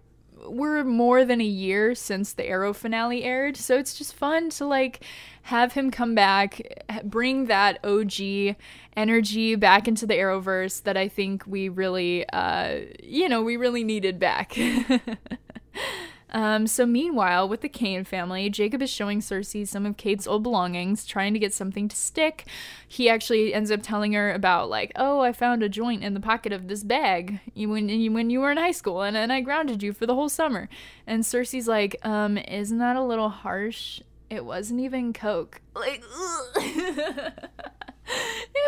we're 0.47 0.85
more 0.85 1.25
than 1.25 1.41
a 1.41 1.45
year 1.45 1.95
since 1.95 2.33
the 2.33 2.47
Arrow 2.47 2.73
finale 2.73 3.25
aired, 3.25 3.57
so 3.57 3.77
it's 3.77 3.95
just 3.97 4.15
fun 4.15 4.51
to 4.51 4.67
like 4.67 5.05
have 5.43 5.73
him 5.73 5.91
come 5.91 6.15
back, 6.15 6.61
bring 7.05 7.47
that 7.47 7.85
OG 7.85 8.57
energy 8.97 9.55
back 9.55 9.89
into 9.89 10.07
the 10.07 10.15
Arrowverse 10.15 10.83
that 10.83 10.97
I 10.97 11.09
think 11.09 11.45
we 11.47 11.69
really, 11.69 12.29
uh, 12.31 12.81
you 13.03 13.29
know, 13.29 13.43
we 13.43 13.57
really 13.57 13.85
needed 13.85 14.19
back. 14.19 14.57
Um, 16.31 16.67
so 16.67 16.85
meanwhile, 16.85 17.49
with 17.49 17.63
the 17.63 17.69
Kane 17.69 18.05
family, 18.05 18.51
Jacob 18.51 18.83
is 18.83 18.91
showing 18.91 19.21
Circe 19.21 19.57
some 19.65 19.87
of 19.87 19.97
Kate's 19.97 20.27
old 20.27 20.43
belongings, 20.43 21.07
trying 21.07 21.33
to 21.33 21.39
get 21.39 21.55
something 21.55 21.89
to 21.89 21.97
stick. 21.97 22.47
He 22.87 23.09
actually 23.09 23.55
ends 23.55 23.71
up 23.71 23.81
telling 23.83 24.13
her 24.13 24.33
about 24.33 24.69
like, 24.69 24.93
oh, 24.97 25.21
I 25.21 25.33
found 25.33 25.63
a 25.63 25.69
joint 25.69 26.05
in 26.05 26.15
the 26.15 26.21
pocket 26.21 26.53
of 26.53 26.69
this 26.69 26.83
bag 26.83 27.41
when 27.55 27.89
when 28.13 28.31
you 28.31 28.41
were 28.41 28.51
in 28.51 28.59
high 28.59 28.73
school, 28.73 29.03
and, 29.03 29.17
and 29.17 29.33
I 29.33 29.41
grounded 29.41 29.83
you 29.83 29.93
for 29.93 30.07
the 30.07 30.15
whole 30.15 30.29
summer. 30.29 30.69
And 31.07 31.25
Circe's 31.25 31.69
like, 31.69 31.97
um, 32.05 32.37
isn't 32.39 32.79
that 32.79 32.97
a 32.97 33.03
little 33.03 33.31
harsh? 33.31 34.03
It 34.31 34.45
wasn't 34.45 34.81
even 34.81 35.15
coke. 35.15 35.63
Like, 35.75 36.03
it 36.57 37.33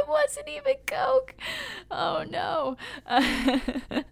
wasn't 0.09 0.49
even 0.49 0.77
coke. 0.87 1.35
Oh 1.91 2.25
no. 2.29 2.77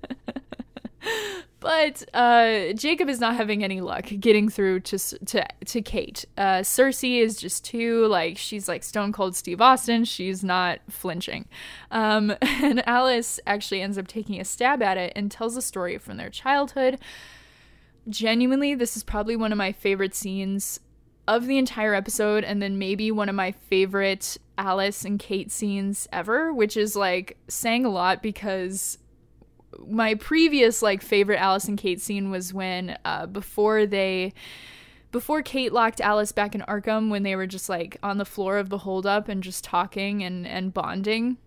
But 1.60 2.04
uh, 2.14 2.72
Jacob 2.74 3.08
is 3.08 3.18
not 3.18 3.34
having 3.34 3.64
any 3.64 3.80
luck 3.80 4.06
getting 4.20 4.48
through 4.48 4.80
to 4.80 4.98
to 4.98 5.44
to 5.66 5.82
Kate. 5.82 6.24
Uh, 6.36 6.62
Circe 6.62 7.02
is 7.02 7.36
just 7.36 7.64
too 7.64 8.06
like 8.06 8.38
she's 8.38 8.68
like 8.68 8.84
Stone 8.84 9.12
Cold 9.12 9.34
Steve 9.34 9.60
Austin. 9.60 10.04
She's 10.04 10.44
not 10.44 10.78
flinching, 10.88 11.46
um, 11.90 12.36
and 12.42 12.86
Alice 12.86 13.40
actually 13.44 13.80
ends 13.82 13.98
up 13.98 14.06
taking 14.06 14.40
a 14.40 14.44
stab 14.44 14.82
at 14.82 14.98
it 14.98 15.12
and 15.16 15.30
tells 15.32 15.56
a 15.56 15.62
story 15.62 15.98
from 15.98 16.16
their 16.16 16.30
childhood. 16.30 17.00
Genuinely, 18.08 18.74
this 18.74 18.96
is 18.96 19.02
probably 19.02 19.34
one 19.34 19.50
of 19.50 19.58
my 19.58 19.72
favorite 19.72 20.14
scenes 20.14 20.78
of 21.26 21.46
the 21.48 21.58
entire 21.58 21.94
episode, 21.94 22.44
and 22.44 22.62
then 22.62 22.78
maybe 22.78 23.10
one 23.10 23.28
of 23.28 23.34
my 23.34 23.50
favorite 23.50 24.38
Alice 24.56 25.04
and 25.04 25.18
Kate 25.18 25.50
scenes 25.50 26.06
ever, 26.12 26.52
which 26.52 26.76
is 26.76 26.94
like 26.94 27.36
saying 27.48 27.84
a 27.84 27.90
lot 27.90 28.22
because 28.22 28.98
my 29.86 30.14
previous 30.14 30.82
like 30.82 31.02
favorite 31.02 31.38
Alice 31.38 31.66
and 31.66 31.78
Kate 31.78 32.00
scene 32.00 32.30
was 32.30 32.54
when 32.54 32.98
uh, 33.04 33.26
before 33.26 33.86
they 33.86 34.32
before 35.10 35.42
Kate 35.42 35.72
locked 35.72 36.00
Alice 36.00 36.32
back 36.32 36.54
in 36.54 36.62
Arkham 36.62 37.10
when 37.10 37.22
they 37.22 37.36
were 37.36 37.46
just 37.46 37.68
like 37.68 37.98
on 38.02 38.18
the 38.18 38.24
floor 38.24 38.58
of 38.58 38.68
the 38.68 38.78
holdup 38.78 39.28
and 39.28 39.42
just 39.42 39.64
talking 39.64 40.22
and 40.22 40.46
and 40.46 40.72
bonding. 40.72 41.38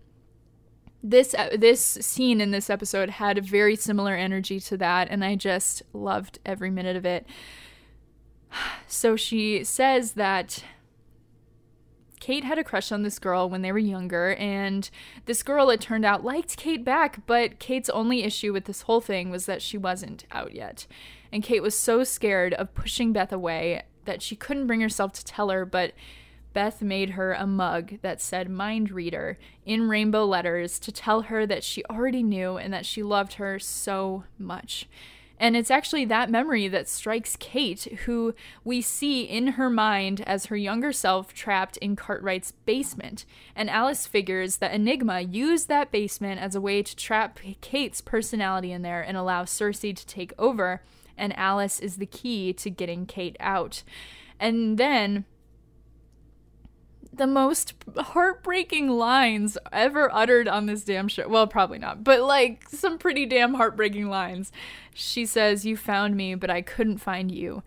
This 1.02 1.34
uh, 1.34 1.56
this 1.56 1.84
scene 1.84 2.40
in 2.40 2.50
this 2.50 2.70
episode 2.70 3.10
had 3.10 3.38
a 3.38 3.42
very 3.42 3.76
similar 3.76 4.14
energy 4.14 4.60
to 4.60 4.76
that 4.76 5.08
and 5.10 5.24
I 5.24 5.34
just 5.34 5.82
loved 5.92 6.38
every 6.46 6.70
minute 6.70 6.96
of 6.96 7.06
it. 7.06 7.26
So 8.86 9.16
she 9.16 9.64
says 9.64 10.12
that 10.12 10.62
Kate 12.22 12.44
had 12.44 12.56
a 12.56 12.62
crush 12.62 12.92
on 12.92 13.02
this 13.02 13.18
girl 13.18 13.50
when 13.50 13.62
they 13.62 13.72
were 13.72 13.78
younger, 13.78 14.34
and 14.34 14.88
this 15.24 15.42
girl, 15.42 15.70
it 15.70 15.80
turned 15.80 16.04
out, 16.04 16.22
liked 16.22 16.56
Kate 16.56 16.84
back, 16.84 17.26
but 17.26 17.58
Kate's 17.58 17.90
only 17.90 18.22
issue 18.22 18.52
with 18.52 18.66
this 18.66 18.82
whole 18.82 19.00
thing 19.00 19.28
was 19.28 19.46
that 19.46 19.60
she 19.60 19.76
wasn't 19.76 20.24
out 20.30 20.54
yet. 20.54 20.86
And 21.32 21.42
Kate 21.42 21.64
was 21.64 21.76
so 21.76 22.04
scared 22.04 22.54
of 22.54 22.74
pushing 22.74 23.12
Beth 23.12 23.32
away 23.32 23.82
that 24.04 24.22
she 24.22 24.36
couldn't 24.36 24.68
bring 24.68 24.80
herself 24.80 25.12
to 25.14 25.24
tell 25.24 25.50
her, 25.50 25.64
but 25.64 25.94
Beth 26.52 26.80
made 26.80 27.10
her 27.10 27.32
a 27.32 27.44
mug 27.44 27.94
that 28.02 28.22
said 28.22 28.48
mind 28.48 28.92
reader 28.92 29.36
in 29.66 29.88
rainbow 29.88 30.24
letters 30.24 30.78
to 30.78 30.92
tell 30.92 31.22
her 31.22 31.44
that 31.44 31.64
she 31.64 31.84
already 31.86 32.22
knew 32.22 32.56
and 32.56 32.72
that 32.72 32.86
she 32.86 33.02
loved 33.02 33.32
her 33.32 33.58
so 33.58 34.22
much. 34.38 34.86
And 35.42 35.56
it's 35.56 35.72
actually 35.72 36.04
that 36.04 36.30
memory 36.30 36.68
that 36.68 36.88
strikes 36.88 37.34
Kate, 37.34 37.82
who 38.04 38.32
we 38.62 38.80
see 38.80 39.22
in 39.24 39.48
her 39.48 39.68
mind 39.68 40.20
as 40.20 40.46
her 40.46 40.56
younger 40.56 40.92
self 40.92 41.34
trapped 41.34 41.76
in 41.78 41.96
Cartwright's 41.96 42.52
basement. 42.52 43.24
And 43.56 43.68
Alice 43.68 44.06
figures 44.06 44.58
that 44.58 44.72
Enigma 44.72 45.22
used 45.22 45.66
that 45.66 45.90
basement 45.90 46.40
as 46.40 46.54
a 46.54 46.60
way 46.60 46.80
to 46.84 46.94
trap 46.94 47.40
Kate's 47.60 48.00
personality 48.00 48.70
in 48.70 48.82
there 48.82 49.02
and 49.02 49.16
allow 49.16 49.44
Circe 49.44 49.80
to 49.80 49.94
take 49.94 50.32
over. 50.38 50.80
And 51.18 51.36
Alice 51.36 51.80
is 51.80 51.96
the 51.96 52.06
key 52.06 52.52
to 52.52 52.70
getting 52.70 53.04
Kate 53.04 53.36
out. 53.40 53.82
And 54.38 54.78
then 54.78 55.24
the 57.12 57.26
most 57.26 57.74
heartbreaking 57.96 58.88
lines 58.88 59.58
ever 59.70 60.12
uttered 60.12 60.48
on 60.48 60.66
this 60.66 60.82
damn 60.82 61.08
show. 61.08 61.28
Well, 61.28 61.46
probably 61.46 61.78
not, 61.78 62.02
but 62.02 62.22
like 62.22 62.68
some 62.68 62.98
pretty 62.98 63.26
damn 63.26 63.54
heartbreaking 63.54 64.08
lines. 64.08 64.50
She 64.94 65.26
says, 65.26 65.66
You 65.66 65.76
found 65.76 66.16
me, 66.16 66.34
but 66.34 66.50
I 66.50 66.62
couldn't 66.62 66.98
find 66.98 67.30
you. 67.30 67.62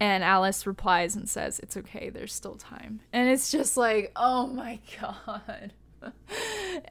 And 0.00 0.22
Alice 0.22 0.66
replies 0.66 1.16
and 1.16 1.28
says, 1.28 1.60
It's 1.60 1.76
okay, 1.76 2.10
there's 2.10 2.32
still 2.32 2.56
time. 2.56 3.00
And 3.12 3.28
it's 3.28 3.50
just 3.50 3.76
like, 3.76 4.12
oh 4.16 4.46
my 4.46 4.80
god. 5.00 5.72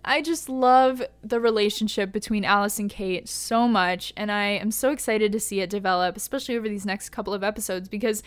I 0.06 0.22
just 0.22 0.50
love 0.50 1.02
the 1.24 1.40
relationship 1.40 2.12
between 2.12 2.44
Alice 2.44 2.80
and 2.80 2.90
Kate 2.90 3.28
so 3.30 3.68
much, 3.68 4.14
and 4.18 4.32
I 4.32 4.48
am 4.48 4.72
so 4.72 4.92
excited 4.92 5.32
to 5.32 5.40
see 5.40 5.62
it 5.62 5.70
develop, 5.70 6.18
especially 6.18 6.58
over 6.58 6.68
these 6.68 6.86
next 6.86 7.10
couple 7.10 7.34
of 7.34 7.44
episodes, 7.44 7.88
because 7.88 8.22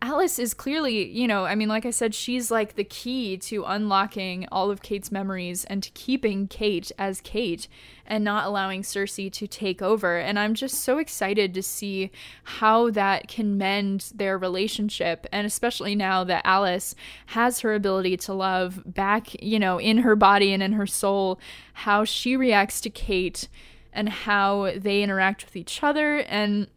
Alice 0.00 0.38
is 0.38 0.54
clearly, 0.54 1.08
you 1.10 1.26
know, 1.26 1.44
I 1.44 1.56
mean, 1.56 1.68
like 1.68 1.84
I 1.84 1.90
said, 1.90 2.14
she's 2.14 2.52
like 2.52 2.76
the 2.76 2.84
key 2.84 3.36
to 3.38 3.64
unlocking 3.64 4.46
all 4.52 4.70
of 4.70 4.80
Kate's 4.80 5.10
memories 5.10 5.64
and 5.64 5.82
to 5.82 5.90
keeping 5.90 6.46
Kate 6.46 6.92
as 6.98 7.20
Kate 7.20 7.66
and 8.06 8.22
not 8.22 8.46
allowing 8.46 8.84
Circe 8.84 9.16
to 9.16 9.46
take 9.48 9.82
over. 9.82 10.16
And 10.16 10.38
I'm 10.38 10.54
just 10.54 10.76
so 10.76 10.98
excited 10.98 11.52
to 11.54 11.62
see 11.64 12.12
how 12.44 12.90
that 12.90 13.26
can 13.26 13.58
mend 13.58 14.12
their 14.14 14.38
relationship. 14.38 15.26
And 15.32 15.44
especially 15.46 15.96
now 15.96 16.22
that 16.24 16.46
Alice 16.46 16.94
has 17.26 17.60
her 17.60 17.74
ability 17.74 18.18
to 18.18 18.34
love 18.34 18.80
back, 18.86 19.42
you 19.42 19.58
know, 19.58 19.80
in 19.80 19.98
her 19.98 20.14
body 20.14 20.52
and 20.52 20.62
in 20.62 20.74
her 20.74 20.86
soul, 20.86 21.40
how 21.72 22.04
she 22.04 22.36
reacts 22.36 22.80
to 22.82 22.90
Kate 22.90 23.48
and 23.92 24.08
how 24.08 24.72
they 24.76 25.02
interact 25.02 25.44
with 25.44 25.56
each 25.56 25.82
other. 25.82 26.18
And 26.18 26.68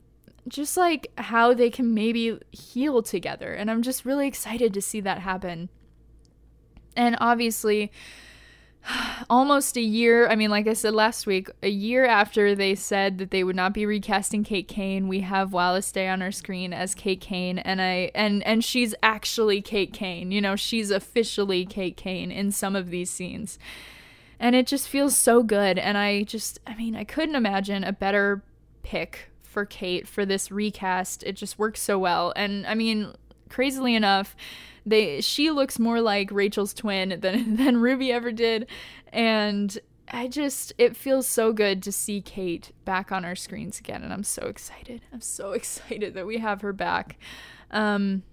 just 0.47 0.77
like 0.77 1.11
how 1.17 1.53
they 1.53 1.69
can 1.69 1.93
maybe 1.93 2.39
heal 2.51 3.01
together. 3.01 3.53
And 3.53 3.69
I'm 3.69 3.81
just 3.81 4.05
really 4.05 4.27
excited 4.27 4.73
to 4.73 4.81
see 4.81 5.01
that 5.01 5.19
happen. 5.19 5.69
And 6.95 7.15
obviously, 7.19 7.91
almost 9.29 9.77
a 9.77 9.81
year, 9.81 10.27
I 10.27 10.35
mean, 10.35 10.49
like 10.49 10.67
I 10.67 10.73
said 10.73 10.93
last 10.93 11.25
week, 11.25 11.49
a 11.61 11.69
year 11.69 12.05
after 12.05 12.55
they 12.55 12.75
said 12.75 13.17
that 13.19 13.31
they 13.31 13.43
would 13.43 13.55
not 13.55 13.73
be 13.73 13.85
recasting 13.85 14.43
Kate 14.43 14.67
Kane, 14.67 15.07
we 15.07 15.21
have 15.21 15.53
Wallis 15.53 15.91
Day 15.91 16.07
on 16.07 16.21
our 16.21 16.31
screen 16.31 16.73
as 16.73 16.95
Kate 16.95 17.21
Kane, 17.21 17.59
and 17.59 17.81
I 17.81 18.11
and 18.15 18.43
and 18.43 18.63
she's 18.63 18.95
actually 19.03 19.61
Kate 19.61 19.93
Kane. 19.93 20.31
You 20.31 20.41
know, 20.41 20.55
she's 20.55 20.91
officially 20.91 21.65
Kate 21.65 21.97
Kane 21.97 22.31
in 22.31 22.51
some 22.51 22.75
of 22.75 22.89
these 22.89 23.09
scenes. 23.09 23.59
And 24.39 24.55
it 24.55 24.65
just 24.65 24.89
feels 24.89 25.15
so 25.15 25.43
good. 25.43 25.77
And 25.77 25.99
I 25.99 26.23
just, 26.23 26.59
I 26.65 26.73
mean, 26.73 26.95
I 26.95 27.03
couldn't 27.03 27.35
imagine 27.35 27.83
a 27.83 27.93
better 27.93 28.41
pick 28.81 29.30
for 29.51 29.65
Kate 29.65 30.07
for 30.07 30.25
this 30.25 30.49
recast. 30.49 31.23
It 31.23 31.33
just 31.33 31.59
works 31.59 31.81
so 31.81 31.99
well. 31.99 32.33
And 32.35 32.65
I 32.65 32.73
mean, 32.73 33.13
crazily 33.49 33.93
enough, 33.95 34.35
they 34.85 35.21
she 35.21 35.51
looks 35.51 35.77
more 35.77 36.01
like 36.01 36.31
Rachel's 36.31 36.73
twin 36.73 37.19
than 37.19 37.55
than 37.57 37.77
Ruby 37.77 38.11
ever 38.11 38.31
did, 38.31 38.67
and 39.11 39.77
I 40.11 40.27
just 40.27 40.73
it 40.77 40.95
feels 40.95 41.27
so 41.27 41.53
good 41.53 41.83
to 41.83 41.91
see 41.91 42.21
Kate 42.21 42.71
back 42.85 43.11
on 43.11 43.25
our 43.25 43.35
screens 43.35 43.79
again, 43.79 44.03
and 44.03 44.11
I'm 44.11 44.23
so 44.23 44.43
excited. 44.43 45.01
I'm 45.13 45.21
so 45.21 45.51
excited 45.53 46.13
that 46.15 46.25
we 46.25 46.39
have 46.39 46.61
her 46.61 46.73
back. 46.73 47.17
Um, 47.69 48.23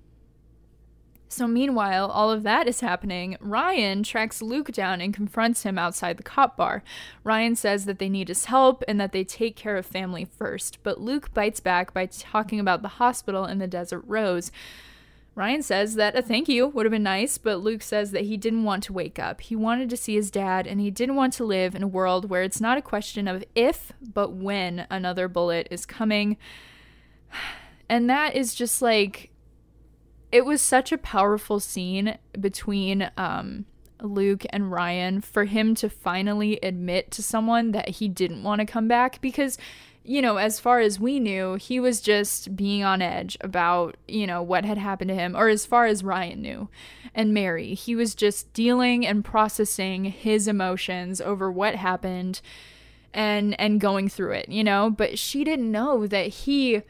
so, 1.28 1.46
meanwhile, 1.46 2.10
all 2.10 2.30
of 2.30 2.42
that 2.44 2.66
is 2.66 2.80
happening. 2.80 3.36
Ryan 3.40 4.02
tracks 4.02 4.40
Luke 4.40 4.72
down 4.72 5.00
and 5.02 5.12
confronts 5.12 5.62
him 5.62 5.78
outside 5.78 6.16
the 6.16 6.22
cop 6.22 6.56
bar. 6.56 6.82
Ryan 7.22 7.54
says 7.54 7.84
that 7.84 7.98
they 7.98 8.08
need 8.08 8.28
his 8.28 8.46
help 8.46 8.82
and 8.88 8.98
that 8.98 9.12
they 9.12 9.24
take 9.24 9.54
care 9.54 9.76
of 9.76 9.84
family 9.84 10.24
first, 10.24 10.82
but 10.82 11.00
Luke 11.00 11.32
bites 11.34 11.60
back 11.60 11.92
by 11.92 12.06
talking 12.06 12.58
about 12.58 12.80
the 12.80 12.88
hospital 12.88 13.44
and 13.44 13.60
the 13.60 13.66
Desert 13.66 14.02
Rose. 14.06 14.50
Ryan 15.34 15.62
says 15.62 15.94
that 15.94 16.16
a 16.16 16.22
thank 16.22 16.48
you 16.48 16.66
would 16.66 16.84
have 16.84 16.90
been 16.90 17.04
nice, 17.04 17.38
but 17.38 17.60
Luke 17.60 17.82
says 17.82 18.10
that 18.10 18.24
he 18.24 18.36
didn't 18.36 18.64
want 18.64 18.82
to 18.84 18.92
wake 18.92 19.20
up. 19.20 19.40
He 19.40 19.54
wanted 19.54 19.88
to 19.90 19.96
see 19.96 20.14
his 20.16 20.32
dad, 20.32 20.66
and 20.66 20.80
he 20.80 20.90
didn't 20.90 21.14
want 21.14 21.34
to 21.34 21.44
live 21.44 21.76
in 21.76 21.82
a 21.84 21.86
world 21.86 22.28
where 22.28 22.42
it's 22.42 22.60
not 22.60 22.76
a 22.76 22.82
question 22.82 23.28
of 23.28 23.44
if, 23.54 23.92
but 24.02 24.32
when 24.32 24.86
another 24.90 25.28
bullet 25.28 25.68
is 25.70 25.86
coming. 25.86 26.36
And 27.90 28.10
that 28.10 28.36
is 28.36 28.54
just 28.54 28.82
like 28.82 29.30
it 30.30 30.44
was 30.44 30.60
such 30.60 30.92
a 30.92 30.98
powerful 30.98 31.60
scene 31.60 32.18
between 32.38 33.10
um, 33.16 33.64
Luke 34.02 34.44
and 34.50 34.70
Ryan 34.70 35.20
for 35.20 35.44
him 35.44 35.74
to 35.76 35.88
finally 35.88 36.58
admit 36.62 37.10
to 37.12 37.22
someone 37.22 37.72
that 37.72 37.88
he 37.88 38.08
didn't 38.08 38.42
want 38.42 38.60
to 38.60 38.66
come 38.66 38.88
back 38.88 39.20
because 39.20 39.58
you 40.04 40.22
know 40.22 40.36
as 40.36 40.60
far 40.60 40.80
as 40.80 41.00
we 41.00 41.18
knew 41.20 41.54
he 41.56 41.80
was 41.80 42.00
just 42.00 42.56
being 42.56 42.82
on 42.84 43.02
edge 43.02 43.36
about 43.40 43.96
you 44.06 44.26
know 44.26 44.42
what 44.42 44.64
had 44.64 44.78
happened 44.78 45.08
to 45.08 45.14
him 45.14 45.36
or 45.36 45.48
as 45.48 45.66
far 45.66 45.86
as 45.86 46.04
Ryan 46.04 46.42
knew. 46.42 46.68
And 47.14 47.34
Mary 47.34 47.74
he 47.74 47.96
was 47.96 48.14
just 48.14 48.52
dealing 48.52 49.06
and 49.06 49.24
processing 49.24 50.04
his 50.04 50.46
emotions 50.46 51.20
over 51.20 51.50
what 51.50 51.74
happened 51.74 52.40
and 53.14 53.58
and 53.58 53.80
going 53.80 54.08
through 54.08 54.32
it 54.32 54.48
you 54.48 54.62
know? 54.62 54.90
But 54.90 55.18
she 55.18 55.42
didn't 55.42 55.72
know 55.72 56.06
that 56.06 56.28
he 56.28 56.82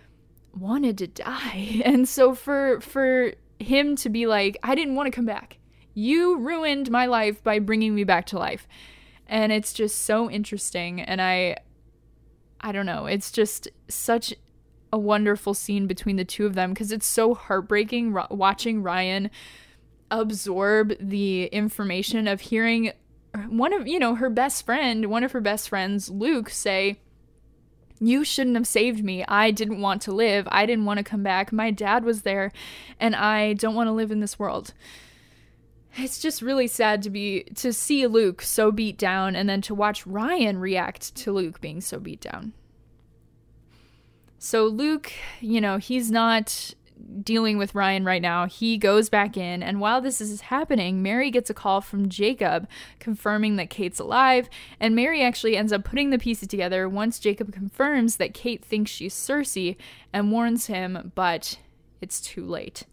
wanted 0.60 0.98
to 0.98 1.06
die. 1.06 1.82
And 1.84 2.08
so 2.08 2.34
for 2.34 2.80
for 2.80 3.32
him 3.58 3.96
to 3.96 4.08
be 4.08 4.26
like, 4.26 4.56
I 4.62 4.74
didn't 4.74 4.94
want 4.94 5.06
to 5.06 5.16
come 5.16 5.26
back. 5.26 5.58
You 5.94 6.38
ruined 6.38 6.90
my 6.90 7.06
life 7.06 7.42
by 7.42 7.58
bringing 7.58 7.94
me 7.94 8.04
back 8.04 8.26
to 8.26 8.38
life. 8.38 8.68
And 9.26 9.52
it's 9.52 9.72
just 9.72 10.02
so 10.02 10.30
interesting 10.30 11.00
and 11.00 11.20
I 11.20 11.56
I 12.60 12.72
don't 12.72 12.86
know, 12.86 13.06
it's 13.06 13.30
just 13.30 13.68
such 13.88 14.34
a 14.92 14.98
wonderful 14.98 15.54
scene 15.54 15.86
between 15.86 16.16
the 16.16 16.24
two 16.24 16.46
of 16.46 16.54
them 16.54 16.72
because 16.72 16.92
it's 16.92 17.06
so 17.06 17.34
heartbreaking 17.34 18.16
watching 18.30 18.82
Ryan 18.82 19.30
absorb 20.10 20.94
the 20.98 21.44
information 21.46 22.26
of 22.26 22.40
hearing 22.40 22.92
uh, 23.34 23.40
one 23.40 23.72
of, 23.72 23.86
you 23.86 23.98
know, 23.98 24.14
her 24.14 24.30
best 24.30 24.64
friend, 24.64 25.06
one 25.06 25.22
of 25.22 25.32
her 25.32 25.40
best 25.40 25.68
friends, 25.68 26.08
Luke, 26.08 26.48
say, 26.48 26.98
you 28.00 28.24
shouldn't 28.24 28.56
have 28.56 28.66
saved 28.66 29.02
me. 29.04 29.24
I 29.26 29.50
didn't 29.50 29.80
want 29.80 30.02
to 30.02 30.12
live. 30.12 30.46
I 30.50 30.66
didn't 30.66 30.84
want 30.84 30.98
to 30.98 31.04
come 31.04 31.22
back. 31.22 31.52
My 31.52 31.70
dad 31.70 32.04
was 32.04 32.22
there, 32.22 32.52
and 33.00 33.16
I 33.16 33.54
don't 33.54 33.74
want 33.74 33.88
to 33.88 33.92
live 33.92 34.10
in 34.10 34.20
this 34.20 34.38
world. 34.38 34.74
It's 35.96 36.20
just 36.20 36.42
really 36.42 36.68
sad 36.68 37.02
to 37.02 37.10
be 37.10 37.44
to 37.56 37.72
see 37.72 38.06
Luke 38.06 38.42
so 38.42 38.70
beat 38.70 38.98
down 38.98 39.34
and 39.34 39.48
then 39.48 39.60
to 39.62 39.74
watch 39.74 40.06
Ryan 40.06 40.58
react 40.58 41.14
to 41.16 41.32
Luke 41.32 41.60
being 41.60 41.80
so 41.80 41.98
beat 41.98 42.20
down. 42.20 42.52
So 44.38 44.66
Luke, 44.66 45.12
you 45.40 45.60
know, 45.60 45.78
he's 45.78 46.10
not 46.10 46.74
dealing 47.22 47.58
with 47.58 47.74
Ryan 47.74 48.04
right 48.04 48.22
now. 48.22 48.46
He 48.46 48.78
goes 48.78 49.08
back 49.08 49.36
in, 49.36 49.62
and 49.62 49.80
while 49.80 50.00
this 50.00 50.20
is 50.20 50.42
happening, 50.42 51.02
Mary 51.02 51.30
gets 51.30 51.50
a 51.50 51.54
call 51.54 51.80
from 51.80 52.08
Jacob 52.08 52.68
confirming 52.98 53.56
that 53.56 53.70
Kate's 53.70 54.00
alive, 54.00 54.48
and 54.80 54.94
Mary 54.94 55.22
actually 55.22 55.56
ends 55.56 55.72
up 55.72 55.84
putting 55.84 56.10
the 56.10 56.18
pieces 56.18 56.48
together 56.48 56.88
once 56.88 57.18
Jacob 57.18 57.52
confirms 57.52 58.16
that 58.16 58.34
Kate 58.34 58.64
thinks 58.64 58.90
she's 58.90 59.14
Circe 59.14 59.56
and 60.12 60.32
warns 60.32 60.66
him, 60.66 61.12
but 61.14 61.58
it's 62.00 62.20
too 62.20 62.44
late. 62.44 62.84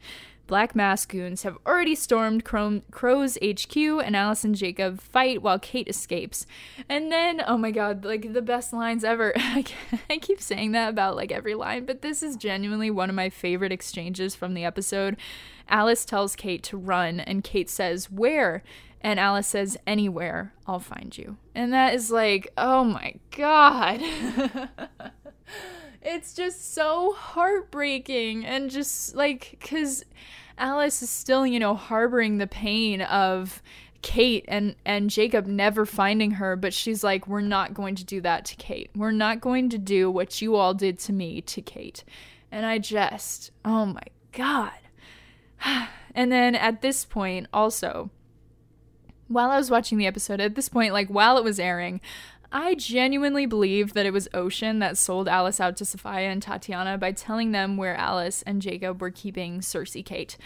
Black 0.48 0.76
Mask 0.76 1.10
goons 1.10 1.44
have 1.44 1.58
already 1.66 1.96
stormed 1.96 2.44
Crow's 2.44 3.38
HQ, 3.44 3.76
and 3.78 4.16
Alice 4.16 4.44
and 4.44 4.56
Jacob 4.56 5.02
fight 5.02 5.42
while 5.42 5.60
Kate 5.60 5.88
escapes. 5.88 6.46
And 6.88 7.12
then, 7.12 7.42
oh 7.48 7.58
my 7.58 7.72
god, 7.72 8.06
like 8.06 8.34
the 8.34 8.42
best 8.42 8.74
lines 8.74 9.04
ever. 9.04 9.34
I 9.38 10.18
keep 10.22 10.42
saying 10.42 10.72
that 10.74 10.90
about 10.90 11.16
like 11.16 11.32
every 11.32 11.56
line, 11.56 11.86
but 11.86 12.02
this 12.02 12.22
is 12.22 12.36
genuinely 12.36 12.92
one 12.92 13.10
of 13.10 13.16
my 13.16 13.30
favorite 13.30 13.72
exchanges 13.72 14.36
from 14.36 14.54
the 14.54 14.66
episode. 14.66 15.18
Alice 15.68 16.06
tells 16.06 16.36
Kate 16.36 16.64
to 16.64 16.78
run, 16.78 17.20
and 17.20 17.44
Kate 17.44 17.70
says, 17.70 18.12
Where? 18.12 18.64
And 19.02 19.20
Alice 19.20 19.48
says, 19.48 19.78
Anywhere, 19.86 20.54
I'll 20.66 20.80
find 20.80 21.16
you. 21.18 21.38
And 21.54 21.72
that 21.74 21.94
is 21.94 22.10
like, 22.10 22.52
oh 22.58 22.84
my 22.84 23.16
god. 23.36 24.02
it's 26.06 26.34
just 26.34 26.74
so 26.74 27.14
heartbreaking 27.14 28.46
and 28.46 28.70
just 28.70 29.16
like 29.16 29.58
cuz 29.60 30.06
Alice 30.58 31.02
is 31.02 31.10
still, 31.10 31.46
you 31.46 31.60
know, 31.60 31.76
harboring 31.76 32.38
the 32.38 32.48
pain 32.48 33.02
of 33.02 33.62
Kate 34.02 34.46
and 34.48 34.76
and 34.86 35.10
Jacob 35.10 35.48
never 35.48 35.86
finding 35.86 36.32
her, 36.32 36.56
but 36.56 36.74
she's 36.74 37.04
like 37.04 37.28
we're 37.28 37.42
not 37.42 37.74
going 37.74 37.96
to 37.96 38.06
do 38.06 38.22
that 38.22 38.46
to 38.46 38.56
Kate. 38.56 38.92
We're 38.96 39.12
not 39.12 39.42
going 39.42 39.70
to 39.70 39.78
do 39.78 40.12
what 40.12 40.42
you 40.42 40.56
all 40.56 40.74
did 40.74 41.00
to 41.00 41.14
me 41.14 41.42
to 41.42 41.62
Kate. 41.62 42.04
And 42.52 42.66
I 42.66 42.78
just, 42.78 43.52
oh 43.66 43.86
my 43.86 44.04
god. 44.32 44.72
And 46.18 46.32
then 46.32 46.56
at 46.56 46.82
this 46.82 47.04
point 47.04 47.48
also 47.52 48.10
while 49.28 49.50
I 49.50 49.58
was 49.58 49.72
watching 49.72 49.98
the 49.98 50.08
episode, 50.08 50.40
at 50.40 50.56
this 50.56 50.70
point, 50.70 50.94
like 50.94 51.08
while 51.08 51.38
it 51.38 51.44
was 51.44 51.60
airing, 51.60 52.02
I 52.56 52.74
genuinely 52.76 53.46
believe 53.46 53.92
that 53.96 54.06
it 54.06 54.14
was 54.14 54.30
Ocean 54.34 54.80
that 54.80 54.98
sold 54.98 55.28
Alice 55.28 55.60
out 55.60 55.76
to 55.76 55.84
Safiyah 55.84 56.32
and 56.32 56.42
Tatiana 56.42 56.98
by 56.98 57.12
telling 57.12 57.52
them 57.52 57.76
where 57.76 57.98
Alice 57.98 58.44
and 58.44 58.62
Jacob 58.62 59.02
were 59.02 59.12
keeping 59.12 59.62
Circe 59.62 59.98
Kate. 60.06 60.38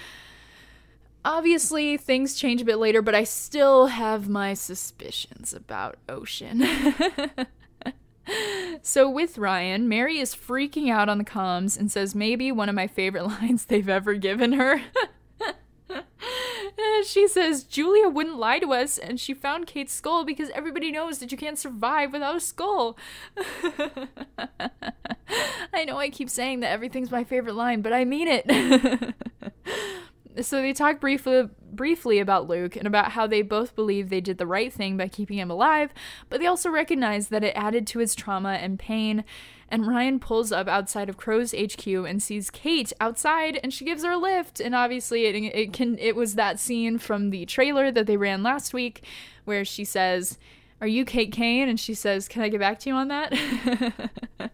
Obviously, 1.24 1.98
things 1.98 2.34
change 2.34 2.64
a 2.64 2.66
bit 2.66 2.78
later, 2.78 3.04
but 3.04 3.14
I 3.14 3.26
still 3.26 3.88
have 3.88 4.28
my 4.28 4.56
suspicions 4.56 5.54
about 5.54 5.98
Ocean. 6.10 6.66
so, 8.82 9.08
with 9.08 9.38
Ryan, 9.38 9.88
Mary 9.88 10.18
is 10.18 10.34
freaking 10.34 10.90
out 10.90 11.10
on 11.10 11.20
the 11.20 11.24
comms 11.24 11.78
and 11.78 11.92
says 11.92 12.16
maybe 12.16 12.52
one 12.52 12.70
of 12.70 12.76
my 12.76 12.88
favorite 12.88 13.28
lines 13.42 13.66
they've 13.66 13.88
ever 13.88 14.16
given 14.16 14.54
her. 14.54 14.82
she 17.06 17.28
says 17.28 17.64
Julia 17.64 18.10
wouldn't 18.10 18.38
lie 18.38 18.60
to 18.60 18.74
us 18.74 18.98
and 18.98 19.20
she 19.20 19.34
found 19.34 19.68
Kate's 19.68 19.94
skull 19.94 20.24
because 20.24 20.50
everybody 20.52 20.92
knows 20.92 21.20
that 21.20 21.32
you 21.32 21.38
can't 21.38 21.58
survive 21.58 22.14
without 22.14 22.36
a 22.36 22.40
skull. 22.40 22.98
I 25.74 25.86
know 25.86 25.98
I 25.98 26.10
keep 26.10 26.30
saying 26.30 26.60
that 26.62 26.72
everything's 26.72 27.12
my 27.12 27.24
favorite 27.24 27.56
line, 27.56 27.82
but 27.82 27.94
I 27.94 28.06
mean 28.06 28.28
it. 28.28 29.14
so 30.42 30.62
they 30.62 30.74
talk 30.74 31.00
briefly 31.00 31.50
briefly 31.72 32.20
about 32.20 32.50
Luke 32.50 32.76
and 32.76 32.88
about 32.88 33.12
how 33.12 33.26
they 33.28 33.42
both 33.42 33.76
believe 33.76 34.10
they 34.10 34.22
did 34.22 34.38
the 34.38 34.48
right 34.48 34.74
thing 34.74 34.98
by 34.98 35.08
keeping 35.08 35.38
him 35.38 35.52
alive, 35.52 35.94
but 36.30 36.40
they 36.40 36.48
also 36.48 36.70
recognize 36.70 37.30
that 37.30 37.44
it 37.44 37.54
added 37.56 37.88
to 37.88 38.00
his 38.00 38.16
trauma 38.16 38.54
and 38.54 38.78
pain. 38.80 39.24
And 39.70 39.88
Ryan 39.88 40.20
pulls 40.20 40.52
up 40.52 40.68
outside 40.68 41.10
of 41.10 41.18
Crow's 41.18 41.54
HQ 41.54 41.88
and 41.88 42.22
sees 42.22 42.50
Kate 42.50 42.92
outside, 43.00 43.60
and 43.64 43.74
she 43.74 43.86
gives 43.86 44.04
her 44.04 44.12
a 44.12 44.18
lift. 44.18 44.60
And 44.60 44.74
obviously, 44.74 45.26
it, 45.26 45.36
it 45.36 45.74
can 45.74 45.98
it 46.00 46.16
was 46.16 46.36
that 46.36 46.60
scene 46.60 46.98
from 46.98 47.30
the 47.30 47.46
trailer 47.46 47.92
that 47.92 48.08
they 48.08 48.18
ran 48.18 48.44
last 48.44 48.74
week, 48.74 49.04
where 49.46 49.64
she 49.64 49.86
says, 49.86 50.38
"Are 50.82 50.88
you 50.88 51.06
Kate 51.06 51.32
Kane?" 51.32 51.70
And 51.70 51.80
she 51.80 51.94
says, 51.94 52.28
"Can 52.28 52.42
I 52.42 52.50
get 52.50 52.60
back 52.60 52.80
to 52.80 52.90
you 52.90 52.96
on 52.96 53.08
that?" 53.10 53.32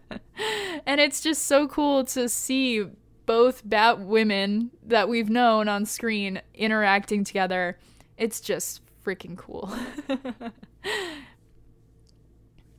and 0.86 1.00
it's 1.00 1.20
just 1.20 1.44
so 1.46 1.66
cool 1.66 2.04
to 2.04 2.28
see 2.28 2.84
both 3.24 3.62
Bat 3.68 4.00
women 4.00 4.70
that 4.84 5.08
we've 5.08 5.30
known 5.30 5.68
on 5.68 5.84
screen 5.84 6.40
interacting 6.54 7.24
together. 7.24 7.78
It's 8.16 8.40
just 8.40 8.80
freaking 9.04 9.36
cool. 9.36 9.72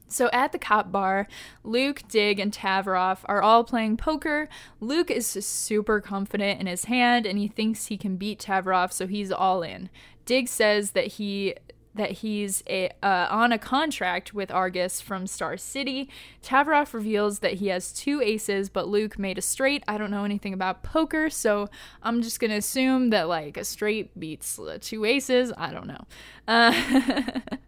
So 0.08 0.30
at 0.32 0.52
the 0.52 0.60
cop 0.60 0.92
bar, 0.92 1.28
Luke, 1.64 2.04
Dig, 2.08 2.40
and 2.40 2.52
Tavroff 2.52 3.20
are 3.26 3.42
all 3.42 3.64
playing 3.64 3.98
poker. 3.98 4.48
Luke 4.80 5.12
is 5.12 5.28
super 5.28 6.02
confident 6.02 6.60
in 6.60 6.68
his 6.68 6.86
hand 6.86 7.26
and 7.26 7.38
he 7.38 7.48
thinks 7.48 7.88
he 7.88 7.98
can 7.98 8.18
beat 8.18 8.40
Tavroff, 8.40 8.92
so 8.92 9.08
he's 9.08 9.32
all 9.32 9.64
in. 9.64 9.90
Dig 10.26 10.48
says 10.48 10.92
that 10.92 11.08
he 11.08 11.56
that 11.98 12.12
he's 12.12 12.64
a, 12.70 12.90
uh, 13.04 13.28
on 13.30 13.52
a 13.52 13.58
contract 13.58 14.34
with 14.34 14.52
Argus 14.52 15.02
from 15.02 15.28
Star 15.28 15.58
City. 15.58 16.10
Tavroff 16.42 16.94
reveals 16.94 17.40
that 17.40 17.54
he 17.54 17.68
has 17.68 17.92
two 17.92 18.22
aces, 18.22 18.70
but 18.70 18.88
Luke 18.88 19.20
made 19.20 19.38
a 19.38 19.42
straight. 19.42 19.84
I 19.88 19.98
don't 19.98 20.12
know 20.12 20.24
anything 20.24 20.54
about 20.54 20.84
poker, 20.84 21.30
so 21.30 21.70
I'm 22.02 22.22
just 22.22 22.40
gonna 22.40 22.58
assume 22.58 23.10
that 23.10 23.28
like 23.28 23.58
a 23.58 23.66
straight 23.66 24.18
beats 24.18 24.60
two 24.82 25.06
aces. 25.06 25.52
I 25.58 25.72
don't 25.72 25.88
know. 25.88 26.06
Uh, 26.48 27.40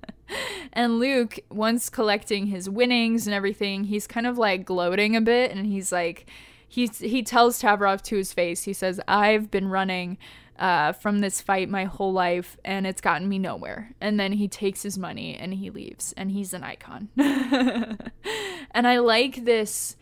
and 0.74 1.00
Luke, 1.00 1.40
once 1.50 1.90
collecting 1.90 2.48
his 2.48 2.70
winnings 2.70 3.28
and 3.28 3.34
everything, 3.34 3.86
he's 3.86 4.08
kind 4.08 4.28
of 4.28 4.38
like 4.38 4.66
gloating 4.66 5.16
a 5.16 5.22
bit, 5.22 5.52
and 5.52 5.66
he's 5.66 5.92
like 5.92 6.26
he 6.70 6.88
he 6.88 7.24
tells 7.24 7.62
Tavroff 7.62 8.02
to 8.04 8.16
his 8.16 8.32
face. 8.32 8.64
He 8.64 8.74
says, 8.74 9.02
"I've 9.08 9.50
been 9.50 9.68
running 9.68 10.20
uh, 10.58 10.94
from 10.94 11.20
this 11.20 11.42
fight 11.42 11.68
my 11.68 11.86
whole 11.86 12.14
life, 12.14 12.58
and 12.64 12.86
it's 12.86 13.02
gotten 13.02 13.28
me 13.28 13.40
nowhere." 13.40 13.92
And 14.00 14.20
then 14.20 14.34
he 14.34 14.48
takes 14.48 14.84
his 14.84 14.98
money 14.98 15.36
and 15.36 15.56
he 15.56 15.72
leaves, 15.72 16.14
and 16.16 16.32
he's 16.32 16.54
an 16.54 16.64
icon. 16.64 17.10
and 17.18 18.88
I 18.88 19.00
like 19.00 19.46
this. 19.46 19.98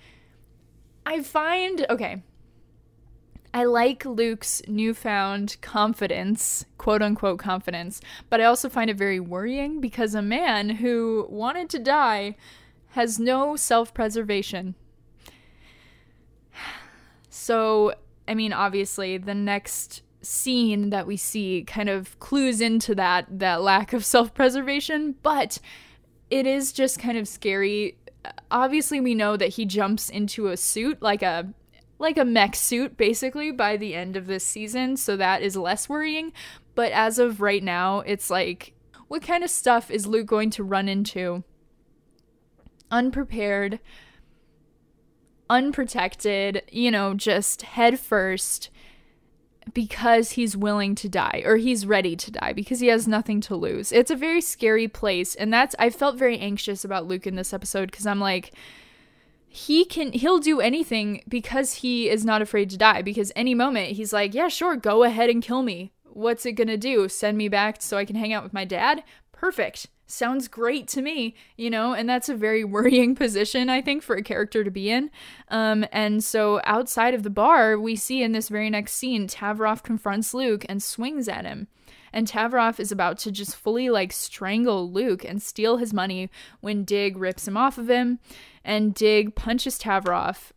I 1.06 1.24
find 1.24 1.86
okay. 1.90 2.22
I 3.54 3.63
like 3.63 4.06
Luke's 4.06 4.62
newfound 4.68 5.56
confidence, 5.62 6.66
quote 6.88 7.02
unquote 7.02 7.38
confidence, 7.38 8.00
but 8.30 8.39
I 8.39 8.45
also 8.45 8.69
find 8.69 8.89
it 8.89 8.95
very 8.95 9.19
worrying 9.19 9.82
because 9.82 10.15
a 10.15 10.21
man 10.21 10.69
who 10.69 11.28
wanted 11.30 11.69
to 11.71 11.80
die 11.80 12.38
has 12.91 13.19
no 13.19 13.58
self 13.58 13.93
preservation. 13.93 14.73
So, 17.30 17.93
I 18.26 18.36
mean, 18.36 18.54
obviously, 18.54 19.17
the 19.17 19.36
next 19.36 20.02
scene 20.21 20.89
that 20.91 21.06
we 21.06 21.17
see 21.17 21.65
kind 21.67 21.89
of 21.89 22.17
clues 22.21 22.62
into 22.62 22.95
that 22.95 23.26
that 23.38 23.62
lack 23.62 23.91
of 23.91 24.06
self-preservation, 24.06 25.15
but 25.23 25.60
it 26.30 26.47
is 26.47 26.71
just 26.71 27.00
kind 27.00 27.17
of 27.17 27.28
scary. 27.28 27.97
Obviously, 28.50 29.02
we 29.02 29.13
know 29.13 29.36
that 29.36 29.50
he 29.50 29.65
jumps 29.65 30.10
into 30.10 30.47
a 30.47 30.56
suit 30.56 31.02
like 31.02 31.21
a 31.21 31.50
like 32.00 32.18
a 32.18 32.26
mech 32.26 32.56
suit 32.56 32.98
basically 32.98 33.52
by 33.52 33.78
the 33.78 33.96
end 33.96 34.16
of 34.16 34.28
this 34.28 34.44
season, 34.44 34.98
so 34.98 35.18
that 35.18 35.42
is 35.42 35.56
less 35.56 35.90
worrying. 35.90 36.34
But 36.76 36.92
as 36.92 37.20
of 37.20 37.42
right 37.42 37.64
now, 37.64 38.02
it's 38.02 38.30
like 38.30 38.74
what 39.08 39.22
kind 39.22 39.44
of 39.44 39.50
stuff 39.50 39.90
is 39.90 40.06
Luke 40.06 40.28
going 40.28 40.50
to 40.52 40.64
run 40.64 40.88
into 40.88 41.44
unprepared, 42.92 43.80
unprotected, 45.50 46.64
you 46.72 46.92
know, 46.92 47.14
just 47.14 47.62
head 47.64 48.00
first 48.00 48.70
because 49.74 50.32
he's 50.32 50.56
willing 50.56 50.96
to 50.96 51.10
die 51.10 51.42
or 51.46 51.58
he's 51.58 51.86
ready 51.86 52.16
to 52.16 52.32
die 52.32 52.54
because 52.54 52.80
he 52.80 52.88
has 52.88 53.08
nothing 53.08 53.42
to 53.42 53.56
lose. 53.56 53.92
It's 53.92 54.12
a 54.12 54.16
very 54.16 54.42
scary 54.42 54.88
place 54.88 55.36
and 55.36 55.52
that's 55.52 55.76
I 55.78 55.90
felt 55.90 56.18
very 56.18 56.38
anxious 56.40 56.86
about 56.86 57.08
Luke 57.08 57.28
in 57.28 57.36
this 57.36 57.54
episode 57.54 57.92
cuz 57.92 58.06
I'm 58.06 58.20
like 58.20 58.54
he 59.48 59.86
can 59.86 60.12
he'll 60.12 60.40
do 60.40 60.60
anything 60.60 61.24
because 61.28 61.76
he 61.76 62.10
is 62.10 62.26
not 62.26 62.42
afraid 62.42 62.70
to 62.70 62.78
die 62.78 63.02
because 63.02 63.32
any 63.36 63.56
moment 63.56 63.92
he's 63.92 64.14
like, 64.14 64.34
"Yeah, 64.34 64.48
sure, 64.48 64.76
go 64.76 65.04
ahead 65.04 65.30
and 65.30 65.42
kill 65.42 65.64
me. 65.64 65.94
What's 66.04 66.46
it 66.46 66.58
to 66.58 66.78
do? 66.78 67.10
Send 67.10 67.38
me 67.38 67.48
back 67.48 67.82
so 67.82 67.98
I 67.98 68.06
can 68.06 68.16
hang 68.16 68.34
out 68.34 68.44
with 68.44 68.54
my 68.54 68.66
dad?" 68.66 69.04
Perfect 69.32 69.88
sounds 70.08 70.48
great 70.48 70.88
to 70.88 71.02
me, 71.02 71.36
you 71.58 71.70
know, 71.70 71.94
and 71.94 72.10
that's 72.10 72.30
a 72.30 72.36
very 72.36 72.64
worrying 72.64 73.14
position, 73.14 73.70
I 73.70 73.82
think, 73.82 74.02
for 74.02 74.16
a 74.16 74.24
character 74.24 74.64
to 74.64 74.72
be 74.72 74.90
in. 74.90 75.12
Um, 75.50 75.86
and 75.92 76.24
so 76.24 76.62
outside 76.64 77.14
of 77.14 77.24
the 77.24 77.30
bar, 77.30 77.78
we 77.78 77.96
see 77.96 78.24
in 78.24 78.32
this 78.32 78.50
very 78.50 78.70
next 78.70 78.94
scene, 78.94 79.28
Tavroff 79.28 79.84
confronts 79.84 80.34
Luke 80.34 80.66
and 80.68 80.82
swings 80.82 81.28
at 81.28 81.46
him. 81.46 81.68
And 82.14 82.26
Tavroff 82.26 82.80
is 82.80 82.92
about 82.92 83.20
to 83.20 83.32
just 83.32 83.56
fully 83.56 83.90
like 83.90 84.12
strangle 84.14 84.90
Luke 84.90 85.26
and 85.26 85.42
steal 85.42 85.78
his 85.78 85.94
money 85.94 86.30
when 86.62 86.86
Dig 86.86 87.18
rips 87.18 87.48
him 87.48 87.58
off 87.58 87.78
of 87.78 87.90
him. 87.90 88.20
And 88.67 88.93
Dig 88.93 89.34
punches 89.34 89.80
Tavroff 89.80 90.51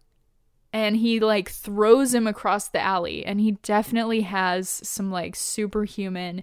and 0.73 0.97
he 0.97 1.21
like 1.21 1.49
throws 1.49 2.13
him 2.13 2.27
across 2.27 2.69
the 2.69 2.81
alley. 2.81 3.25
And 3.25 3.41
he 3.41 3.53
definitely 3.63 4.23
has 4.23 4.69
some 4.69 5.11
like 5.11 5.37
superhuman 5.37 6.43